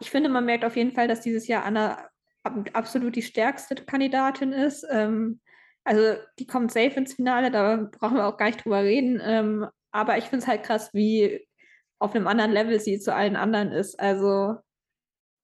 ich 0.00 0.10
finde, 0.10 0.28
man 0.28 0.44
merkt 0.44 0.64
auf 0.64 0.76
jeden 0.76 0.92
Fall, 0.92 1.08
dass 1.08 1.20
dieses 1.20 1.46
Jahr 1.46 1.64
Anna 1.64 2.08
absolut 2.72 3.16
die 3.16 3.22
stärkste 3.22 3.74
Kandidatin 3.74 4.52
ist. 4.52 4.86
Ähm, 4.90 5.40
also 5.84 6.20
die 6.38 6.46
kommt 6.46 6.72
safe 6.72 6.96
ins 6.96 7.14
Finale, 7.14 7.50
da 7.50 7.88
brauchen 7.98 8.16
wir 8.16 8.26
auch 8.26 8.36
gar 8.36 8.46
nicht 8.46 8.64
drüber 8.64 8.82
reden. 8.82 9.20
Ähm, 9.22 9.66
aber 9.92 10.18
ich 10.18 10.24
finde 10.24 10.42
es 10.42 10.48
halt 10.48 10.62
krass, 10.62 10.92
wie 10.92 11.46
auf 11.98 12.14
einem 12.14 12.26
anderen 12.26 12.52
Level 12.52 12.80
sie 12.80 12.98
zu 12.98 13.14
allen 13.14 13.36
anderen 13.36 13.72
ist. 13.72 13.98
Also 13.98 14.56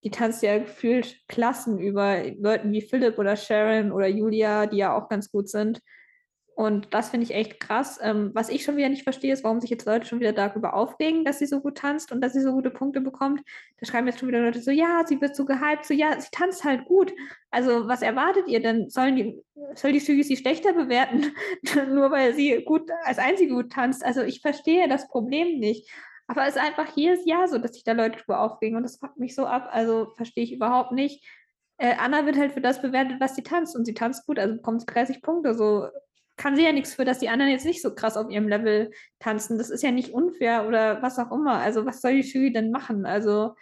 die 0.05 0.11
tanzt 0.11 0.43
ja 0.43 0.59
gefühlt 0.59 1.17
Klassen 1.29 1.79
über 1.79 2.23
Leuten 2.39 2.73
wie 2.73 2.83
Philipp 2.83 3.19
oder 3.19 3.37
Sharon 3.37 3.93
oder 3.93 4.09
Julia, 4.09 4.67
die 4.67 4.79
ja 4.79 4.97
auch 4.97 5.09
ganz 5.09 5.31
gut 5.31 5.49
sind. 5.49 5.81
Und 6.55 6.93
das 6.93 7.11
finde 7.11 7.25
ich 7.25 7.35
echt 7.35 7.61
krass. 7.61 7.99
Ähm, 8.03 8.31
was 8.35 8.49
ich 8.51 8.63
schon 8.63 8.77
wieder 8.77 8.89
nicht 8.89 9.05
verstehe, 9.05 9.33
ist, 9.33 9.43
warum 9.43 9.61
sich 9.61 9.71
jetzt 9.71 9.87
Leute 9.87 10.07
schon 10.07 10.21
wieder 10.21 10.33
darüber 10.33 10.75
aufregen, 10.75 11.25
dass 11.25 11.39
sie 11.39 11.47
so 11.47 11.61
gut 11.61 11.79
tanzt 11.79 12.13
und 12.13 12.21
dass 12.21 12.35
sie 12.35 12.43
so 12.43 12.53
gute 12.53 12.71
Punkte 12.71 13.01
bekommt. 13.01 13.41
Da 13.79 13.87
schreiben 13.87 14.07
jetzt 14.07 14.21
schon 14.21 14.29
wieder 14.29 14.41
Leute 14.41 14.61
so, 14.61 14.71
ja, 14.71 15.03
sie 15.07 15.21
wird 15.21 15.35
so 15.35 15.47
gehypt, 15.47 15.87
so, 15.87 15.95
ja, 15.95 16.21
sie 16.21 16.29
tanzt 16.31 16.65
halt 16.65 16.85
gut. 16.85 17.13
Also, 17.51 17.89
was 17.89 18.03
erwartet 18.03 18.49
ihr 18.49 18.61
denn? 18.61 18.91
Sollen 18.91 19.17
die, 19.17 19.43
soll 19.75 19.93
die 19.93 19.99
Jury 19.99 20.23
sie 20.23 20.37
schlechter 20.37 20.75
bewerten, 20.75 21.33
nur 21.89 22.11
weil 22.11 22.35
sie 22.35 22.63
gut 22.65 22.91
als 23.05 23.19
einzige 23.19 23.55
gut 23.55 23.73
tanzt? 23.73 24.05
Also, 24.05 24.23
ich 24.23 24.41
verstehe 24.41 24.89
das 24.89 25.09
Problem 25.09 25.59
nicht. 25.59 25.91
Aber 26.27 26.47
es 26.47 26.57
ist 26.57 26.63
einfach 26.63 26.97
jedes 26.97 27.25
Jahr 27.27 27.49
so, 27.49 27.59
dass 27.59 27.75
sich 27.75 27.85
da 27.85 27.93
Leute 27.93 28.19
drüber 28.19 28.41
aufregen 28.41 28.77
und 28.77 28.85
das 28.85 28.97
fuckt 28.97 29.19
mich 29.19 29.35
so 29.35 29.45
ab. 29.47 29.69
Also 29.71 30.13
verstehe 30.17 30.45
ich 30.45 30.53
überhaupt 30.53 30.93
nicht. 30.93 31.27
Äh, 31.77 31.97
Anna 31.99 32.25
wird 32.27 32.39
halt 32.39 32.53
für 32.53 32.61
das 32.61 32.81
bewertet, 32.81 33.21
was 33.21 33.35
sie 33.35 33.43
tanzt 33.43 33.77
und 33.77 33.85
sie 33.85 33.93
tanzt 33.93 34.25
gut, 34.27 34.39
also 34.39 34.55
bekommt 34.55 34.85
30 34.87 35.21
Punkte. 35.21 35.55
So 35.55 35.89
kann 36.43 36.57
sie 36.57 36.65
ja 36.65 36.73
nichts 36.73 36.95
für, 36.95 37.05
dass 37.05 37.21
die 37.21 37.29
anderen 37.29 37.53
jetzt 37.53 37.65
nicht 37.65 37.81
so 37.81 37.95
krass 37.95 38.17
auf 38.17 38.29
ihrem 38.29 38.49
Level 38.49 38.91
tanzen. 39.21 39.59
Das 39.59 39.71
ist 39.71 39.85
ja 39.85 39.93
nicht 39.93 40.13
unfair 40.13 40.67
oder 40.67 41.01
was 41.01 41.17
auch 41.21 41.31
immer. 41.31 41.61
Also 41.61 41.87
was 41.87 42.01
soll 42.01 42.21
die 42.21 42.29
Jury 42.29 42.53
denn 42.53 42.73
machen? 42.73 43.07
Also 43.07 43.55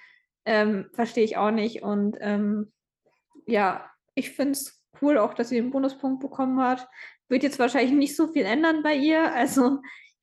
ähm, 0.46 0.88
verstehe 0.94 1.24
ich 1.24 1.36
auch 1.36 1.50
nicht. 1.50 1.82
Und 1.82 2.16
ähm, 2.20 2.72
ja, 3.44 3.84
ich 4.14 4.30
finde 4.30 4.52
es 4.52 4.82
cool 5.02 5.18
auch, 5.18 5.34
dass 5.34 5.50
sie 5.50 5.56
den 5.56 5.70
Bonuspunkt 5.70 6.20
bekommen 6.22 6.58
hat. 6.58 6.88
Wird 7.28 7.42
jetzt 7.42 7.58
wahrscheinlich 7.58 7.92
nicht 7.92 8.16
so 8.16 8.28
viel 8.28 8.46
ändern 8.46 8.82
bei 8.82 8.94
ihr. 8.94 9.30
Also 9.30 9.80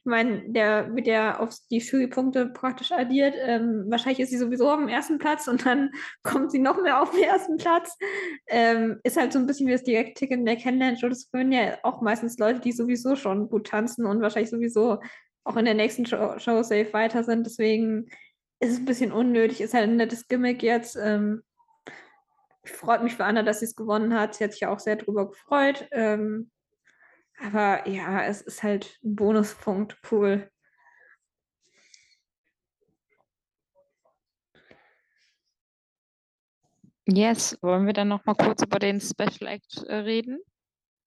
meine, 0.08 0.43
der 0.49 0.95
wird 0.95 1.05
ja 1.05 1.39
auf 1.39 1.55
die 1.70 1.78
Jurypunkte 1.78 2.47
praktisch 2.47 2.91
addiert. 2.91 3.36
Ähm, 3.39 3.86
wahrscheinlich 3.89 4.22
ist 4.22 4.32
sie 4.32 4.38
sowieso 4.38 4.70
auf 4.70 4.80
dem 4.80 4.88
ersten 4.88 5.20
Platz 5.20 5.47
und 5.47 5.66
dann 5.66 5.91
kommt 6.24 6.51
sie 6.51 6.60
noch 6.60 6.82
mehr 6.82 7.01
auf 7.01 7.12
den 7.12 7.24
ersten 7.24 7.58
Platz. 7.58 7.95
Ähm, 8.47 8.99
ist 9.03 9.18
halt 9.18 9.34
so 9.34 9.39
ein 9.39 9.45
bisschen 9.45 9.68
wie 9.68 9.74
das 9.74 9.84
Direktticket 9.84 10.39
in 10.39 10.45
der 10.45 10.55
Kennenlernshow. 10.55 11.10
Das 11.10 11.30
können 11.32 11.51
ja 11.51 11.78
auch 11.84 12.01
meistens 12.01 12.38
Leute, 12.39 12.60
die 12.60 12.72
sowieso 12.72 13.16
schon 13.16 13.49
gut 13.49 13.68
tanzen 13.68 14.05
und 14.05 14.22
wahrscheinlich 14.22 14.49
sowieso 14.49 14.99
auch 15.43 15.55
in 15.55 15.66
der 15.66 15.76
nächsten 15.76 16.05
Show, 16.05 16.39
Show 16.39 16.64
safe 16.64 16.91
weiter 16.93 17.24
sind. 17.24 17.45
Deswegen 17.45 18.08
ist 18.60 18.72
es 18.72 18.80
ein 18.80 18.86
bisschen 18.86 19.12
unnötig. 19.12 19.62
Ist 19.62 19.74
halt 19.74 19.89
ein 19.89 19.97
nettes 19.97 20.28
Gimmick 20.28 20.64
jetzt. 20.64 20.97
Ähm, 20.99 21.43
freut 22.64 23.03
mich 23.03 23.16
für 23.16 23.26
Anna, 23.26 23.43
dass 23.43 23.60
sie 23.60 23.66
es 23.66 23.76
gewonnen 23.76 24.14
hat. 24.14 24.36
Sie 24.36 24.43
hat 24.43 24.51
sich 24.51 24.62
ja 24.62 24.70
auch 24.70 24.80
sehr 24.80 24.95
drüber 24.95 25.30
gefreut. 25.30 25.88
Ähm, 25.91 26.51
aber 27.40 27.88
ja, 27.88 28.24
es 28.24 28.42
ist 28.42 28.64
halt 28.64 29.00
ein 29.04 29.16
Bonuspunkt. 29.16 29.98
Cool. 30.12 30.50
Yes, 37.10 37.58
wollen 37.62 37.86
wir 37.86 37.94
dann 37.94 38.10
noch 38.10 38.26
mal 38.26 38.36
kurz 38.36 38.62
über 38.64 38.80
den 38.80 39.00
Special 39.00 39.48
Act 39.48 39.84
äh, 39.84 39.96
reden? 39.96 40.40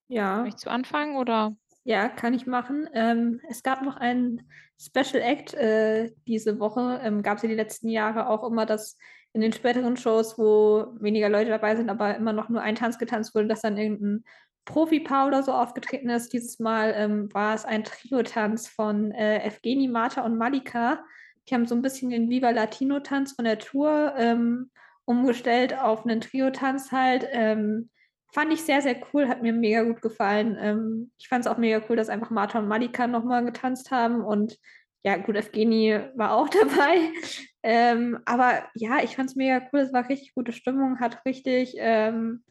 Ja. 0.08 0.42
Möchtest 0.42 0.66
du 0.66 0.70
anfangen 0.70 1.16
oder? 1.16 1.54
Ja, 1.84 2.08
kann 2.08 2.32
ich 2.32 2.46
machen. 2.46 2.88
Ähm, 2.94 3.40
es 3.50 3.62
gab 3.62 3.82
noch 3.82 3.96
einen 3.96 4.50
Special 4.78 5.22
Act 5.22 5.52
äh, 5.54 6.10
diese 6.26 6.58
Woche. 6.58 7.00
Ähm, 7.02 7.22
gab 7.22 7.36
es 7.36 7.42
ja 7.42 7.48
die 7.48 7.54
letzten 7.54 7.88
Jahre 7.88 8.28
auch 8.28 8.44
immer, 8.44 8.64
dass 8.64 8.96
in 9.32 9.42
den 9.42 9.52
späteren 9.52 9.96
Shows, 9.96 10.38
wo 10.38 10.86
weniger 11.00 11.28
Leute 11.28 11.50
dabei 11.50 11.76
sind, 11.76 11.90
aber 11.90 12.16
immer 12.16 12.32
noch 12.32 12.48
nur 12.48 12.62
ein 12.62 12.74
Tanz 12.74 12.98
getanzt 12.98 13.34
wurde, 13.34 13.48
dass 13.48 13.60
dann 13.60 13.76
irgendein 13.76 14.24
Profi-Paar 14.64 15.26
oder 15.26 15.42
so 15.42 15.52
aufgetreten 15.52 16.10
ist. 16.10 16.32
Dieses 16.32 16.58
Mal 16.58 16.92
ähm, 16.96 17.32
war 17.32 17.54
es 17.54 17.64
ein 17.64 17.84
Trio-Tanz 17.84 18.68
von 18.68 19.12
äh, 19.12 19.44
Evgeni, 19.46 19.88
Marta 19.88 20.24
und 20.24 20.36
Malika. 20.36 21.04
Die 21.48 21.54
haben 21.54 21.66
so 21.66 21.74
ein 21.74 21.82
bisschen 21.82 22.10
den 22.10 22.28
Viva 22.30 22.50
Latino-Tanz 22.50 23.32
von 23.32 23.44
der 23.44 23.58
Tour 23.58 24.14
ähm, 24.16 24.70
umgestellt 25.04 25.76
auf 25.76 26.04
einen 26.04 26.20
Trio-Tanz 26.20 26.92
halt. 26.92 27.26
Ähm, 27.32 27.90
fand 28.32 28.52
ich 28.52 28.62
sehr, 28.62 28.80
sehr 28.82 28.96
cool, 29.12 29.28
hat 29.28 29.42
mir 29.42 29.52
mega 29.52 29.82
gut 29.82 30.02
gefallen. 30.02 30.56
Ähm, 30.60 31.10
ich 31.18 31.28
fand 31.28 31.44
es 31.44 31.50
auch 31.50 31.58
mega 31.58 31.82
cool, 31.88 31.96
dass 31.96 32.08
einfach 32.08 32.30
Marta 32.30 32.58
und 32.58 32.68
Malika 32.68 33.06
nochmal 33.06 33.44
getanzt 33.44 33.90
haben 33.90 34.22
und 34.22 34.58
ja, 35.02 35.16
gut, 35.16 35.34
Evgeni 35.36 35.98
war 36.14 36.34
auch 36.34 36.48
dabei. 36.50 37.10
Ähm, 37.62 38.18
aber 38.26 38.64
ja, 38.74 39.02
ich 39.02 39.16
fand 39.16 39.30
es 39.30 39.36
mega 39.36 39.66
cool. 39.72 39.80
Es 39.80 39.92
war 39.92 40.08
richtig 40.08 40.34
gute 40.34 40.52
Stimmung, 40.52 41.00
hat 41.00 41.24
richtig 41.24 41.74
ähm, 41.78 42.44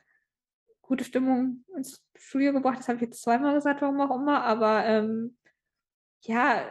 gute 0.89 1.03
Stimmung 1.03 1.63
ins 1.77 2.03
Studio 2.15 2.51
gebracht. 2.51 2.79
Das 2.79 2.87
habe 2.87 2.95
ich 2.97 3.03
jetzt 3.03 3.21
zweimal 3.21 3.53
gesagt, 3.53 3.81
warum 3.81 4.01
auch 4.01 4.15
immer. 4.15 4.43
Aber 4.43 4.85
ähm, 4.85 5.37
ja, 6.23 6.65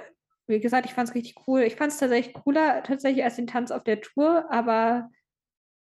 wie 0.49 0.59
gesagt, 0.59 0.87
ich 0.87 0.95
fand 0.95 1.09
es 1.09 1.15
richtig 1.15 1.37
cool. 1.47 1.63
Ich 1.63 1.77
fand 1.77 1.93
es 1.93 1.99
tatsächlich 1.99 2.35
cooler, 2.35 2.83
tatsächlich 2.83 3.25
als 3.25 3.37
den 3.37 3.47
Tanz 3.47 3.71
auf 3.71 3.85
der 3.85 4.01
Tour. 4.01 4.51
Aber 4.51 5.09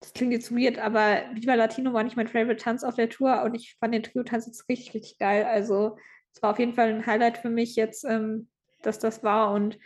das 0.02 0.14
klingt 0.14 0.34
jetzt 0.34 0.52
weird, 0.52 0.80
aber 0.80 1.24
Viva 1.34 1.54
Latino 1.54 1.94
war 1.94 2.04
nicht 2.04 2.18
mein 2.18 2.28
Favorite 2.28 2.62
Tanz 2.62 2.84
auf 2.84 2.96
der 2.96 3.10
Tour 3.10 3.44
und 3.44 3.56
ich 3.56 3.78
fand 3.80 3.94
den 3.94 4.04
Trio-Tanz 4.04 4.48
jetzt 4.48 4.68
richtig, 4.68 4.94
richtig 4.96 5.18
geil. 5.20 5.46
Also 5.46 5.98
es 6.34 6.42
war 6.42 6.52
auf 6.52 6.60
jeden 6.60 6.74
Fall 6.74 6.90
ein 6.90 7.06
Highlight 7.06 7.38
für 7.38 7.50
mich 7.50 7.76
jetzt, 7.76 8.04
ähm, 8.04 8.50
dass 8.82 9.00
das 9.00 9.24
war 9.24 9.54
und 9.54 9.78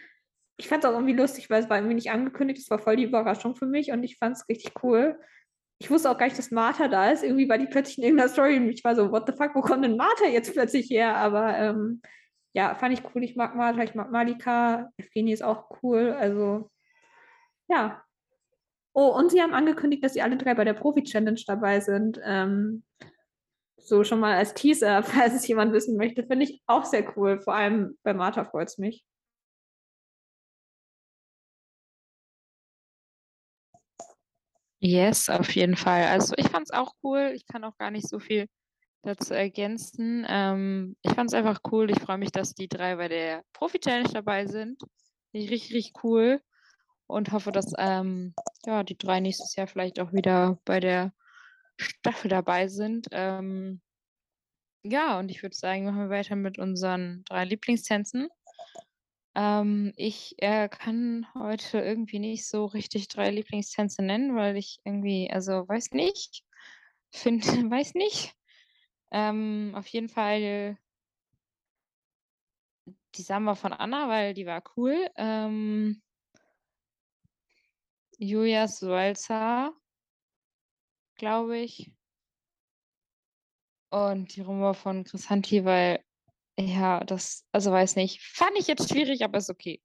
ich 0.55 0.67
fand 0.67 0.83
es 0.83 0.89
auch 0.89 0.93
irgendwie 0.93 1.13
lustig, 1.13 1.51
weil 1.51 1.61
es 1.61 1.69
war 1.69 1.77
irgendwie 1.77 1.93
nicht 1.93 2.09
angekündigt. 2.09 2.61
Es 2.61 2.69
war 2.71 2.79
voll 2.79 2.95
die 2.95 3.03
Überraschung 3.03 3.55
für 3.55 3.67
mich 3.67 3.91
und 3.91 4.03
ich 4.03 4.17
fand 4.17 4.37
es 4.37 4.49
richtig 4.49 4.71
cool. 4.81 5.19
Ich 5.79 5.91
wusste 5.91 6.09
auch 6.09 6.17
gar 6.17 6.25
nicht, 6.25 6.37
dass 6.37 6.51
Martha 6.51 6.87
da 6.87 7.11
ist. 7.11 7.23
Irgendwie 7.23 7.47
war 7.47 7.57
die 7.57 7.67
plötzlich 7.67 7.99
in 7.99 8.03
irgendeiner 8.03 8.29
Story 8.29 8.57
und 8.57 8.69
ich 8.69 8.83
war 8.83 8.95
so, 8.95 9.11
what 9.11 9.27
the 9.27 9.33
fuck, 9.33 9.53
wo 9.53 9.61
kommt 9.61 9.83
denn 9.83 9.97
Martha 9.97 10.25
jetzt 10.25 10.53
plötzlich 10.53 10.89
her? 10.89 11.15
Aber 11.15 11.55
ähm, 11.57 12.01
ja, 12.53 12.73
fand 12.75 12.93
ich 12.93 13.03
cool. 13.13 13.23
Ich 13.23 13.35
mag 13.35 13.55
Martha, 13.55 13.83
ich 13.83 13.93
mag 13.93 14.11
Malika. 14.11 14.89
Evgenie 14.97 15.33
ist 15.33 15.43
auch 15.43 15.69
cool. 15.83 16.15
Also 16.17 16.71
ja. 17.69 18.01
Oh, 18.93 19.15
und 19.15 19.31
sie 19.31 19.41
haben 19.41 19.53
angekündigt, 19.53 20.03
dass 20.03 20.13
sie 20.13 20.23
alle 20.23 20.37
drei 20.37 20.55
bei 20.55 20.63
der 20.63 20.73
Profi-Challenge 20.73 21.41
dabei 21.45 21.79
sind. 21.81 22.19
Ähm, 22.23 22.83
so 23.77 24.03
schon 24.03 24.19
mal 24.19 24.35
als 24.35 24.53
Teaser, 24.55 25.03
falls 25.03 25.35
es 25.35 25.47
jemand 25.47 25.73
wissen 25.73 25.97
möchte, 25.97 26.25
finde 26.25 26.45
ich 26.45 26.61
auch 26.65 26.85
sehr 26.85 27.05
cool. 27.15 27.39
Vor 27.39 27.53
allem 27.53 27.97
bei 28.03 28.13
Martha 28.13 28.43
freut 28.45 28.69
es 28.69 28.77
mich. 28.77 29.05
Yes, 34.87 35.27
auf 35.27 35.53
jeden 35.53 35.75
Fall. 35.75 36.05
Also 36.05 36.33
ich 36.37 36.47
fand 36.47 36.65
es 36.65 36.71
auch 36.71 36.93
cool. 37.03 37.33
Ich 37.35 37.45
kann 37.45 37.65
auch 37.65 37.77
gar 37.77 37.91
nicht 37.91 38.07
so 38.07 38.19
viel 38.19 38.47
dazu 39.03 39.33
ergänzen. 39.33 40.25
Ähm, 40.29 40.95
ich 41.01 41.11
fand 41.11 41.29
es 41.29 41.33
einfach 41.33 41.59
cool. 41.71 41.91
Ich 41.91 41.99
freue 41.99 42.17
mich, 42.17 42.31
dass 42.31 42.53
die 42.53 42.69
drei 42.69 42.95
bei 42.95 43.09
der 43.09 43.43
Profi-Challenge 43.51 44.09
dabei 44.13 44.47
sind. 44.47 44.81
Finde 45.31 45.45
ich 45.45 45.51
richtig, 45.51 45.75
richtig 45.75 46.03
cool. 46.03 46.41
Und 47.05 47.33
hoffe, 47.33 47.51
dass 47.51 47.73
ähm, 47.77 48.33
ja, 48.65 48.83
die 48.83 48.97
drei 48.97 49.19
nächstes 49.19 49.55
Jahr 49.57 49.67
vielleicht 49.67 49.99
auch 49.99 50.13
wieder 50.13 50.57
bei 50.63 50.79
der 50.79 51.11
Staffel 51.75 52.29
dabei 52.29 52.69
sind. 52.69 53.07
Ähm, 53.11 53.81
ja, 54.83 55.19
und 55.19 55.29
ich 55.29 55.43
würde 55.43 55.55
sagen, 55.55 55.83
machen 55.83 55.99
wir 55.99 56.09
weiter 56.09 56.37
mit 56.37 56.59
unseren 56.59 57.23
drei 57.25 57.43
Lieblingstänzen. 57.43 58.29
Ähm, 59.37 59.93
ich 59.97 60.33
äh, 60.39 60.67
kann 60.67 61.27
heute 61.35 61.77
irgendwie 61.79 62.17
nicht 62.17 62.47
so 62.47 62.65
richtig 62.65 63.07
drei 63.07 63.29
Lieblingstänze 63.29 64.01
nennen, 64.01 64.35
weil 64.35 64.57
ich 64.57 64.79
irgendwie, 64.83 65.29
also 65.31 65.67
weiß 65.67 65.91
nicht, 65.91 66.43
finde, 67.11 67.45
weiß 67.71 67.93
nicht. 67.93 68.33
Ähm, 69.11 69.73
auf 69.75 69.85
jeden 69.87 70.09
Fall 70.09 70.75
die 73.13 73.21
Samba 73.21 73.53
von 73.53 73.73
Anna, 73.73 74.09
weil 74.09 74.33
die 74.33 74.47
war 74.47 74.63
cool. 74.75 75.07
Ähm, 75.17 76.01
Julias 78.17 78.81
Walzer, 78.81 79.71
glaube 81.15 81.59
ich. 81.59 81.91
Und 83.91 84.35
die 84.35 84.41
Rumba 84.41 84.73
von 84.73 85.03
Chrisanti, 85.03 85.63
weil 85.63 86.03
ja, 86.59 87.03
das, 87.03 87.45
also 87.51 87.71
weiß 87.71 87.95
nicht. 87.95 88.21
Fand 88.21 88.57
ich 88.57 88.67
jetzt 88.67 88.89
schwierig, 88.89 89.23
aber 89.23 89.37
ist 89.37 89.49
okay. 89.49 89.81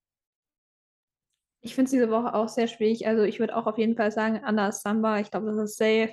Ich 1.60 1.74
finde 1.74 1.86
es 1.86 1.92
diese 1.92 2.10
Woche 2.10 2.34
auch 2.34 2.48
sehr 2.48 2.66
schwierig. 2.66 3.06
Also 3.06 3.22
ich 3.22 3.38
würde 3.38 3.56
auch 3.56 3.66
auf 3.66 3.78
jeden 3.78 3.96
Fall 3.96 4.10
sagen, 4.10 4.40
Anna 4.42 4.72
Samba, 4.72 5.20
ich 5.20 5.30
glaube, 5.30 5.46
das 5.46 5.56
ist 5.56 5.76
safe. 5.76 6.12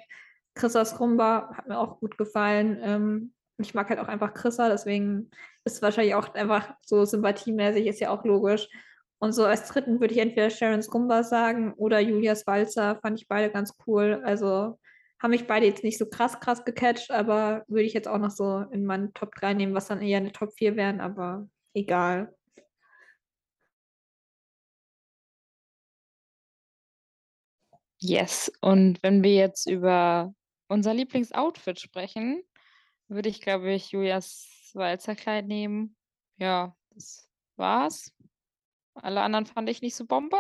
Chrissas 0.54 1.00
Rumba 1.00 1.52
hat 1.56 1.68
mir 1.68 1.80
auch 1.80 2.00
gut 2.00 2.18
gefallen. 2.18 2.80
Ähm, 2.84 3.34
ich 3.58 3.74
mag 3.74 3.90
halt 3.90 4.00
auch 4.00 4.08
einfach 4.08 4.34
Chrissa, 4.34 4.70
deswegen 4.70 5.32
ist 5.66 5.76
es 5.76 5.82
wahrscheinlich 5.82 6.16
auch 6.16 6.34
einfach 6.34 6.74
so 6.86 7.04
sympathiemäßig, 7.06 7.88
ist 7.88 8.00
ja 8.00 8.10
auch 8.10 8.24
logisch. 8.24 8.70
Und 9.20 9.34
so 9.34 9.46
als 9.46 9.68
dritten 9.68 10.00
würde 10.00 10.14
ich 10.14 10.20
entweder 10.20 10.50
Sharon's 10.50 10.94
Rumba 10.94 11.24
sagen 11.24 11.74
oder 11.74 12.00
Julias 12.00 12.48
Walzer, 12.48 13.00
fand 13.02 13.20
ich 13.20 13.28
beide 13.28 13.52
ganz 13.52 13.74
cool. 13.86 14.22
Also 14.24 14.79
haben 15.22 15.32
mich 15.32 15.48
beide 15.48 15.66
jetzt 15.66 15.84
nicht 15.84 15.98
so 15.98 16.06
krass, 16.08 16.40
krass 16.40 16.64
gecatcht, 16.66 17.12
aber 17.12 17.64
würde 17.68 17.84
ich 17.84 17.94
jetzt 17.94 18.08
auch 18.08 18.18
noch 18.18 18.32
so 18.32 18.60
in 18.72 18.86
meinen 18.86 19.14
Top 19.14 19.36
3 19.36 19.54
nehmen, 19.54 19.74
was 19.74 19.88
dann 19.88 20.02
eher 20.02 20.18
eine 20.18 20.32
Top 20.32 20.54
4 20.54 20.76
wären, 20.76 21.02
aber 21.02 21.50
egal. 21.74 22.34
Yes, 28.02 28.50
und 28.62 29.04
wenn 29.04 29.24
wir 29.24 29.34
jetzt 29.36 29.70
über 29.70 30.34
unser 30.70 30.94
Lieblingsoutfit 30.94 31.82
sprechen, 31.82 32.42
würde 33.10 33.28
ich, 33.28 33.42
glaube 33.42 33.74
ich, 33.74 33.92
Julias 33.92 34.72
Walzerkleid 34.74 35.48
nehmen. 35.48 35.98
Ja, 36.38 36.76
das 36.92 37.30
war's. 37.58 38.14
Alle 38.94 39.22
anderen 39.22 39.46
fand 39.46 39.70
ich 39.70 39.82
nicht 39.82 39.96
so 39.96 40.06
Bombe. 40.06 40.38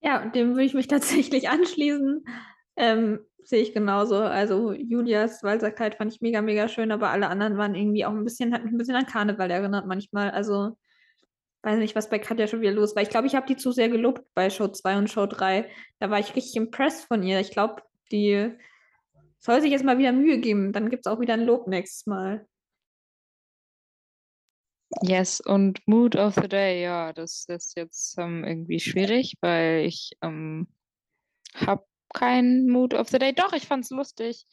Ja, 0.00 0.26
dem 0.26 0.50
würde 0.50 0.64
ich 0.64 0.74
mich 0.74 0.88
tatsächlich 0.88 1.48
anschließen. 1.48 2.24
Ähm, 2.80 3.20
sehe 3.44 3.62
ich 3.62 3.74
genauso. 3.74 4.16
Also 4.16 4.72
Julias 4.72 5.42
Walserkleid 5.42 5.96
fand 5.96 6.14
ich 6.14 6.22
mega, 6.22 6.40
mega 6.40 6.66
schön, 6.66 6.92
aber 6.92 7.10
alle 7.10 7.28
anderen 7.28 7.58
waren 7.58 7.74
irgendwie 7.74 8.06
auch 8.06 8.12
ein 8.12 8.24
bisschen, 8.24 8.54
hat 8.54 8.64
mich 8.64 8.72
ein 8.72 8.78
bisschen 8.78 8.96
an 8.96 9.04
Karneval 9.06 9.50
erinnert 9.50 9.86
manchmal. 9.86 10.30
Also 10.30 10.78
weiß 11.62 11.78
nicht, 11.78 11.94
was 11.94 12.08
bei 12.08 12.18
Katja 12.18 12.46
schon 12.46 12.62
wieder 12.62 12.72
los 12.72 12.96
war. 12.96 13.02
Ich 13.02 13.10
glaube, 13.10 13.26
ich 13.26 13.34
habe 13.34 13.46
die 13.46 13.56
zu 13.56 13.70
sehr 13.70 13.90
gelobt 13.90 14.22
bei 14.34 14.48
Show 14.48 14.68
2 14.68 14.96
und 14.96 15.10
Show 15.10 15.26
3. 15.26 15.70
Da 15.98 16.08
war 16.08 16.18
ich 16.18 16.34
richtig 16.34 16.56
impressed 16.56 17.06
von 17.06 17.22
ihr. 17.22 17.40
Ich 17.40 17.50
glaube, 17.50 17.82
die 18.10 18.50
soll 19.38 19.60
sich 19.60 19.70
jetzt 19.70 19.84
mal 19.84 19.98
wieder 19.98 20.12
Mühe 20.12 20.38
geben. 20.38 20.72
Dann 20.72 20.88
gibt 20.88 21.06
es 21.06 21.12
auch 21.12 21.20
wieder 21.20 21.34
ein 21.34 21.44
Lob 21.44 21.66
nächstes 21.68 22.06
Mal. 22.06 22.46
Yes, 25.02 25.40
und 25.40 25.86
Mood 25.86 26.16
of 26.16 26.34
the 26.34 26.48
Day, 26.48 26.82
ja, 26.82 27.12
das 27.12 27.44
ist 27.46 27.76
jetzt 27.76 28.18
ähm, 28.18 28.42
irgendwie 28.42 28.80
schwierig, 28.80 29.34
weil 29.40 29.84
ich 29.84 30.12
ähm, 30.22 30.66
habe 31.54 31.84
keinen 32.12 32.68
Mood 32.68 32.94
of 32.94 33.08
the 33.08 33.18
Day. 33.18 33.32
Doch, 33.32 33.52
ich 33.52 33.66
fand 33.66 33.84
es 33.84 33.90
lustig, 33.90 34.46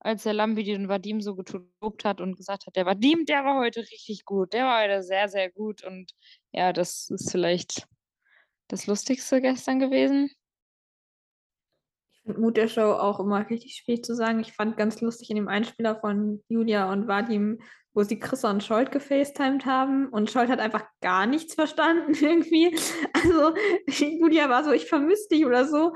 als 0.00 0.24
der 0.24 0.32
Lambi 0.32 0.64
den 0.64 0.88
Vadim 0.88 1.20
so 1.20 1.36
gelobt 1.36 2.04
hat 2.04 2.20
und 2.20 2.36
gesagt 2.36 2.66
hat, 2.66 2.76
der 2.76 2.86
Vadim, 2.86 3.24
der 3.24 3.44
war 3.44 3.60
heute 3.60 3.80
richtig 3.80 4.24
gut. 4.24 4.52
Der 4.52 4.64
war 4.64 4.82
heute 4.82 5.02
sehr, 5.02 5.28
sehr 5.28 5.50
gut. 5.50 5.84
Und 5.84 6.12
ja, 6.52 6.72
das 6.72 7.08
ist 7.10 7.30
vielleicht 7.30 7.86
das 8.68 8.86
Lustigste 8.86 9.40
gestern 9.40 9.78
gewesen. 9.78 10.30
Ich 12.12 12.22
finde 12.22 12.40
Mut 12.40 12.56
der 12.56 12.68
Show 12.68 12.92
auch 12.92 13.20
immer 13.20 13.48
richtig 13.48 13.76
schwierig 13.76 14.04
zu 14.04 14.14
sagen. 14.14 14.40
Ich 14.40 14.52
fand 14.52 14.76
ganz 14.76 15.00
lustig 15.00 15.30
in 15.30 15.36
dem 15.36 15.48
Einspieler 15.48 16.00
von 16.00 16.42
Julia 16.48 16.90
und 16.90 17.06
Vadim, 17.06 17.60
wo 17.94 18.02
sie 18.02 18.18
Chris 18.18 18.44
und 18.44 18.64
Scholt 18.64 18.90
gefacetimed 18.90 19.66
haben 19.66 20.08
und 20.08 20.30
Scholt 20.30 20.48
hat 20.48 20.60
einfach 20.60 20.84
gar 21.00 21.26
nichts 21.26 21.54
verstanden 21.54 22.14
irgendwie. 22.20 22.76
Also 23.12 23.54
Julia 24.04 24.48
war 24.48 24.64
so, 24.64 24.72
ich 24.72 24.86
vermisse 24.86 25.28
dich 25.28 25.44
oder 25.44 25.66
so. 25.66 25.92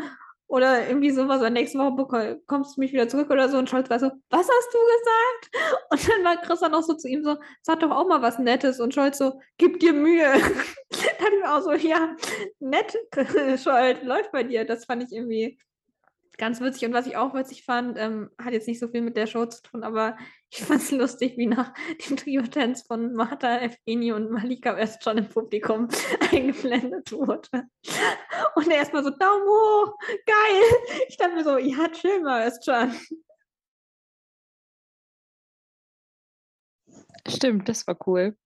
Oder 0.49 0.87
irgendwie 0.87 1.11
sowas, 1.11 1.41
oder 1.41 1.51
nächste 1.51 1.79
Woche 1.79 2.41
kommst 2.47 2.77
du 2.77 2.81
mich 2.81 2.93
wieder 2.93 3.09
zurück 3.09 3.31
oder 3.31 3.49
so. 3.49 3.59
Und 3.59 3.69
Scholz 3.69 3.91
war 3.91 3.99
so, 3.99 4.11
was 4.31 4.49
hast 4.49 4.75
du 4.75 4.79
gesagt? 4.79 5.81
Und 5.91 6.09
dann 6.09 6.25
war 6.25 6.37
Chris 6.41 6.61
dann 6.61 6.75
auch 6.75 6.83
so 6.83 6.95
zu 6.95 7.09
ihm 7.09 7.25
so, 7.25 7.37
sag 7.63 7.81
doch 7.81 7.91
auch 7.91 8.07
mal 8.07 8.23
was 8.23 8.39
Nettes. 8.39 8.79
Und 8.79 8.95
Scholz 8.95 9.19
so, 9.19 9.41
gib 9.59 9.81
dir 9.81 9.93
Mühe. 9.93 10.33
dann 10.91 11.43
war 11.43 11.59
auch 11.59 11.63
so, 11.63 11.73
ja, 11.73 12.15
nett, 12.61 12.97
Scholz, 13.63 14.03
läuft 14.03 14.31
bei 14.31 14.45
dir. 14.45 14.65
Das 14.65 14.85
fand 14.85 15.03
ich 15.03 15.13
irgendwie 15.13 15.59
ganz 16.39 16.61
witzig. 16.61 16.87
Und 16.87 16.95
was 16.95 17.07
ich 17.07 17.17
auch 17.17 17.35
witzig 17.35 17.65
fand, 17.65 17.99
ähm, 17.99 18.31
hat 18.41 18.53
jetzt 18.53 18.69
nicht 18.69 18.79
so 18.79 18.89
viel 18.89 19.03
mit 19.03 19.17
der 19.17 19.27
Show 19.27 19.47
zu 19.47 19.63
tun, 19.63 19.83
aber 19.83 20.17
ich 20.51 20.63
fand 20.63 20.81
es 20.81 20.91
lustig, 20.91 21.37
wie 21.37 21.47
nach 21.47 21.73
dem 22.07 22.17
Trio-Tanz 22.17 22.83
von 22.83 23.15
Martha, 23.15 23.61
Evgeni 23.61 24.13
und 24.13 24.31
Malika 24.31 24.77
erst 24.77 25.03
schon 25.03 25.19
im 25.19 25.29
Publikum 25.29 25.89
eingeblendet 26.33 27.13
wurde. 27.13 27.65
Und 28.55 28.69
er 28.69 28.77
erstmal 28.77 29.05
so, 29.05 29.11
Daumen 29.11 29.47
hoch, 29.47 29.95
geil. 30.25 31.03
Ich 31.09 31.17
dachte 31.17 31.35
mir 31.35 31.45
so, 31.45 31.59
ja, 31.59 31.89
chill 31.89 32.21
mal, 32.23 32.43
erst 32.43 32.65
schon. 32.65 32.93
Stimmt, 37.29 37.69
das 37.69 37.87
war 37.87 37.97
cool. 38.07 38.37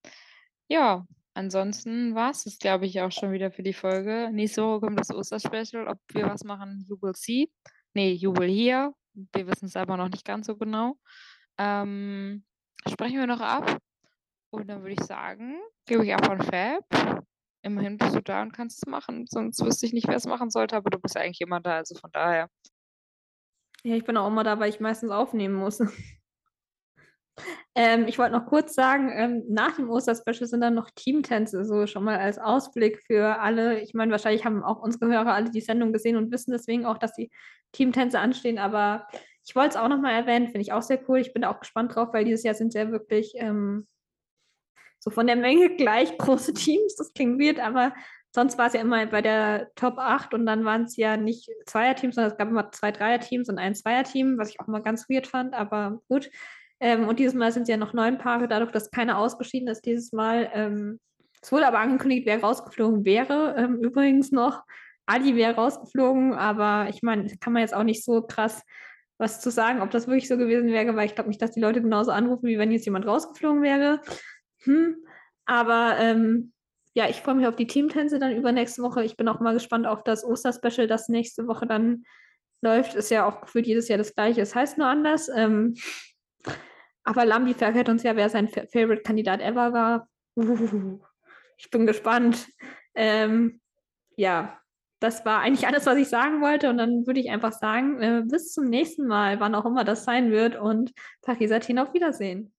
Ja, 0.68 1.07
ansonsten 1.34 2.14
war 2.14 2.30
es 2.30 2.44
das, 2.44 2.59
glaube 2.59 2.86
ich, 2.86 3.01
auch 3.03 3.12
schon 3.12 3.32
wieder 3.32 3.51
für 3.53 3.62
die 3.62 3.74
Folge. 3.74 4.30
Nächste 4.32 4.62
Woche 4.62 4.80
kommt 4.80 4.98
das 4.98 5.11
Osterspecial. 5.11 5.86
Ob 5.86 5.98
wir 6.12 6.26
was 6.26 6.44
machen, 6.44 6.86
you 6.88 6.96
will 7.03 7.14
see. 7.14 7.51
Nee, 7.92 8.12
you 8.12 8.34
will 8.34 8.48
hear. 8.48 8.94
Wir 9.12 9.46
wissen 9.46 9.66
es 9.66 9.76
aber 9.76 9.96
noch 9.96 10.09
nicht 10.09 10.24
ganz 10.24 10.46
so 10.46 10.57
genau. 10.57 10.96
Ähm, 11.61 12.43
sprechen 12.89 13.19
wir 13.19 13.27
noch 13.27 13.41
ab. 13.41 13.77
Und 14.51 14.69
dann 14.69 14.81
würde 14.81 14.95
ich 14.95 15.05
sagen, 15.05 15.61
gebe 15.87 16.05
ich 16.05 16.15
ab 16.15 16.29
an 16.29 16.41
Fab. 16.41 17.25
Immerhin 17.63 17.99
bist 17.99 18.15
du 18.15 18.23
da 18.23 18.41
und 18.41 18.53
kannst 18.53 18.79
es 18.79 18.91
machen. 18.91 19.27
Sonst 19.29 19.63
wüsste 19.63 19.85
ich 19.85 19.93
nicht, 19.93 20.09
wer 20.09 20.17
es 20.17 20.27
machen 20.27 20.51
sollte, 20.51 20.77
aber 20.77 20.89
du 20.89 20.99
bist 20.99 21.15
ja 21.15 21.21
eigentlich 21.21 21.43
immer 21.43 21.61
da, 21.61 21.77
also 21.77 21.95
von 21.95 22.11
daher. 22.13 22.49
Ja, 23.85 23.95
ich 23.95 24.05
bin 24.05 24.17
auch 24.17 24.29
immer 24.29 24.43
da, 24.43 24.59
weil 24.59 24.71
ich 24.71 24.81
meistens 24.81 25.11
aufnehmen 25.11 25.55
muss. 25.55 25.81
ähm, 27.75 28.07
ich 28.09 28.19
wollte 28.19 28.33
noch 28.33 28.47
kurz 28.47 28.75
sagen, 28.75 29.11
ähm, 29.13 29.45
nach 29.51 29.77
dem 29.77 29.91
Osterspecial 29.91 30.49
sind 30.49 30.63
dann 30.63 30.75
noch 30.75 30.91
Teamtänze, 30.95 31.67
so 31.67 31.87
schon 31.87 32.05
mal 32.05 32.19
als 32.19 32.39
Ausblick 32.39 33.03
für 33.07 33.39
alle. 33.39 33.81
Ich 33.81 33.93
meine, 33.93 34.11
wahrscheinlich 34.11 34.47
haben 34.47 34.65
auch 34.65 34.81
unsere 34.81 35.09
Hörer 35.13 35.35
alle 35.35 35.51
die 35.51 35.61
Sendung 35.61 35.93
gesehen 35.93 36.17
und 36.17 36.33
wissen 36.33 36.53
deswegen 36.53 36.87
auch, 36.87 36.97
dass 36.97 37.13
die 37.13 37.31
Teamtänze 37.73 38.19
anstehen, 38.19 38.59
aber 38.59 39.07
ich 39.51 39.57
wollte 39.57 39.70
es 39.70 39.76
auch 39.76 39.88
nochmal 39.88 40.12
erwähnen, 40.12 40.46
finde 40.46 40.61
ich 40.61 40.72
auch 40.72 40.82
sehr 40.82 41.01
cool. 41.09 41.18
Ich 41.18 41.32
bin 41.32 41.42
da 41.42 41.51
auch 41.51 41.59
gespannt 41.59 41.96
drauf, 41.96 42.11
weil 42.12 42.24
dieses 42.24 42.44
Jahr 42.44 42.55
sind 42.55 42.72
ja 42.72 42.92
wirklich 42.92 43.32
ähm, 43.34 43.88
so 45.01 45.11
von 45.11 45.26
der 45.26 45.34
Menge 45.34 45.70
gleich 45.76 46.16
große 46.18 46.55
Teams. 46.55 46.94
Das 46.94 47.12
klingt 47.12 47.40
weird, 47.42 47.59
aber 47.59 47.92
sonst 48.32 48.59
war 48.59 48.68
es 48.68 48.74
ja 48.74 48.80
immer 48.80 49.05
bei 49.07 49.22
der 49.22 49.72
Top 49.74 49.98
8 49.98 50.34
und 50.34 50.46
dann 50.46 50.64
waren 50.64 50.84
es 50.84 50.96
ja 50.96 51.16
nicht 51.16 51.51
Zweierteams, 51.66 52.14
sondern 52.14 52.30
es 52.30 52.38
gab 52.38 52.48
immer 52.48 52.70
zwei 52.70 52.92
Dreierteams 52.92 53.48
und 53.48 53.59
ein 53.59 53.74
Zweierteam, 53.74 54.38
was 54.38 54.51
ich 54.51 54.61
auch 54.61 54.68
mal 54.68 54.82
ganz 54.82 55.11
weird 55.11 55.26
fand, 55.26 55.53
aber 55.53 56.01
gut. 56.09 56.30
Ähm, 56.78 57.09
und 57.09 57.18
dieses 57.18 57.34
Mal 57.34 57.51
sind 57.51 57.64
es 57.64 57.68
ja 57.70 57.76
noch 57.76 57.92
neun 57.92 58.18
Paare, 58.18 58.46
dadurch, 58.46 58.70
dass 58.70 58.92
keiner 58.92 59.18
ausgeschieden 59.18 59.66
ist 59.66 59.84
dieses 59.84 60.12
Mal. 60.12 60.48
Ähm, 60.55 61.01
es 61.42 61.51
wurde 61.51 61.66
aber 61.66 61.80
angekündigt, 61.80 62.24
wer 62.24 62.40
rausgeflogen 62.40 63.05
wäre. 63.05 63.57
Ähm, 63.59 63.82
übrigens 63.82 64.30
noch, 64.30 64.62
Adi 65.07 65.34
wäre 65.34 65.57
rausgeflogen, 65.57 66.34
aber 66.34 66.88
ich 66.88 67.03
meine, 67.03 67.26
kann 67.38 67.53
man 67.53 67.62
jetzt 67.62 67.74
auch 67.74 67.82
nicht 67.82 68.05
so 68.05 68.22
krass 68.22 68.62
was 69.21 69.41
zu 69.41 69.51
sagen, 69.51 69.83
ob 69.83 69.91
das 69.91 70.07
wirklich 70.07 70.29
so 70.29 70.39
gewesen 70.39 70.71
wäre, 70.71 70.97
weil 70.97 71.07
ich 71.07 71.14
glaube 71.14 71.29
nicht, 71.29 71.43
dass 71.43 71.53
die 71.53 71.61
Leute 71.61 71.83
genauso 71.83 72.11
anrufen, 72.11 72.47
wie 72.47 72.59
wenn 72.59 72.73
jetzt 72.73 72.87
jemand 72.87 73.07
rausgeflogen 73.07 73.62
wäre. 73.62 74.01
Hm. 74.62 74.97
Aber 75.45 75.97
ähm, 75.99 76.53
ja, 76.95 77.09
ich 77.09 77.21
freue 77.21 77.35
mich 77.35 77.47
auf 77.47 77.57
die 77.57 77.66
Teamtänze 77.66 78.18
dann 78.18 78.35
übernächste 78.35 78.83
Woche. 78.83 79.05
Ich 79.05 79.16
bin 79.16 79.29
auch 79.29 79.41
mal 79.41 79.53
gespannt 79.53 79.87
auf 79.87 80.03
das 80.03 80.25
Osterspecial, 80.25 80.87
das 80.87 81.09
nächste 81.09 81.47
Woche 81.47 81.66
dann 81.66 82.05
läuft. 82.62 82.95
Ist 82.95 83.11
ja 83.11 83.27
auch 83.27 83.43
gefühlt 83.43 83.66
jedes 83.66 83.89
Jahr 83.89 83.99
das 83.99 84.14
gleiche. 84.14 84.41
Es 84.41 84.55
heißt 84.55 84.79
nur 84.79 84.87
anders. 84.87 85.29
Ähm, 85.29 85.75
aber 87.05 87.25
Lambi 87.25 87.55
verrät 87.55 87.89
uns 87.89 88.03
ja, 88.03 88.16
wer 88.16 88.29
sein 88.29 88.49
Favorite-Kandidat 88.49 89.41
ever 89.41 89.73
war. 89.73 90.09
Uh, 90.37 90.99
ich 91.59 91.71
bin 91.71 91.87
gespannt. 91.87 92.49
Ähm, 92.95 93.61
ja, 94.16 94.59
das 95.01 95.24
war 95.24 95.40
eigentlich 95.40 95.66
alles, 95.66 95.86
was 95.86 95.96
ich 95.96 96.09
sagen 96.09 96.40
wollte. 96.40 96.70
Und 96.70 96.78
dann 96.78 97.07
würde 97.07 97.20
ich 97.20 97.30
einfach 97.30 97.53
sagen, 97.53 98.01
äh, 98.01 98.22
bis 98.24 98.53
zum 98.53 98.66
nächsten 98.66 99.07
Mal, 99.07 99.40
wann 99.40 99.55
auch 99.55 99.64
immer 99.64 99.84
das 99.84 100.05
sein 100.05 100.30
wird. 100.30 100.57
Und 100.57 100.92
Paris 101.22 101.51
Athen 101.51 101.78
auf 101.78 101.94
Wiedersehen. 101.94 102.53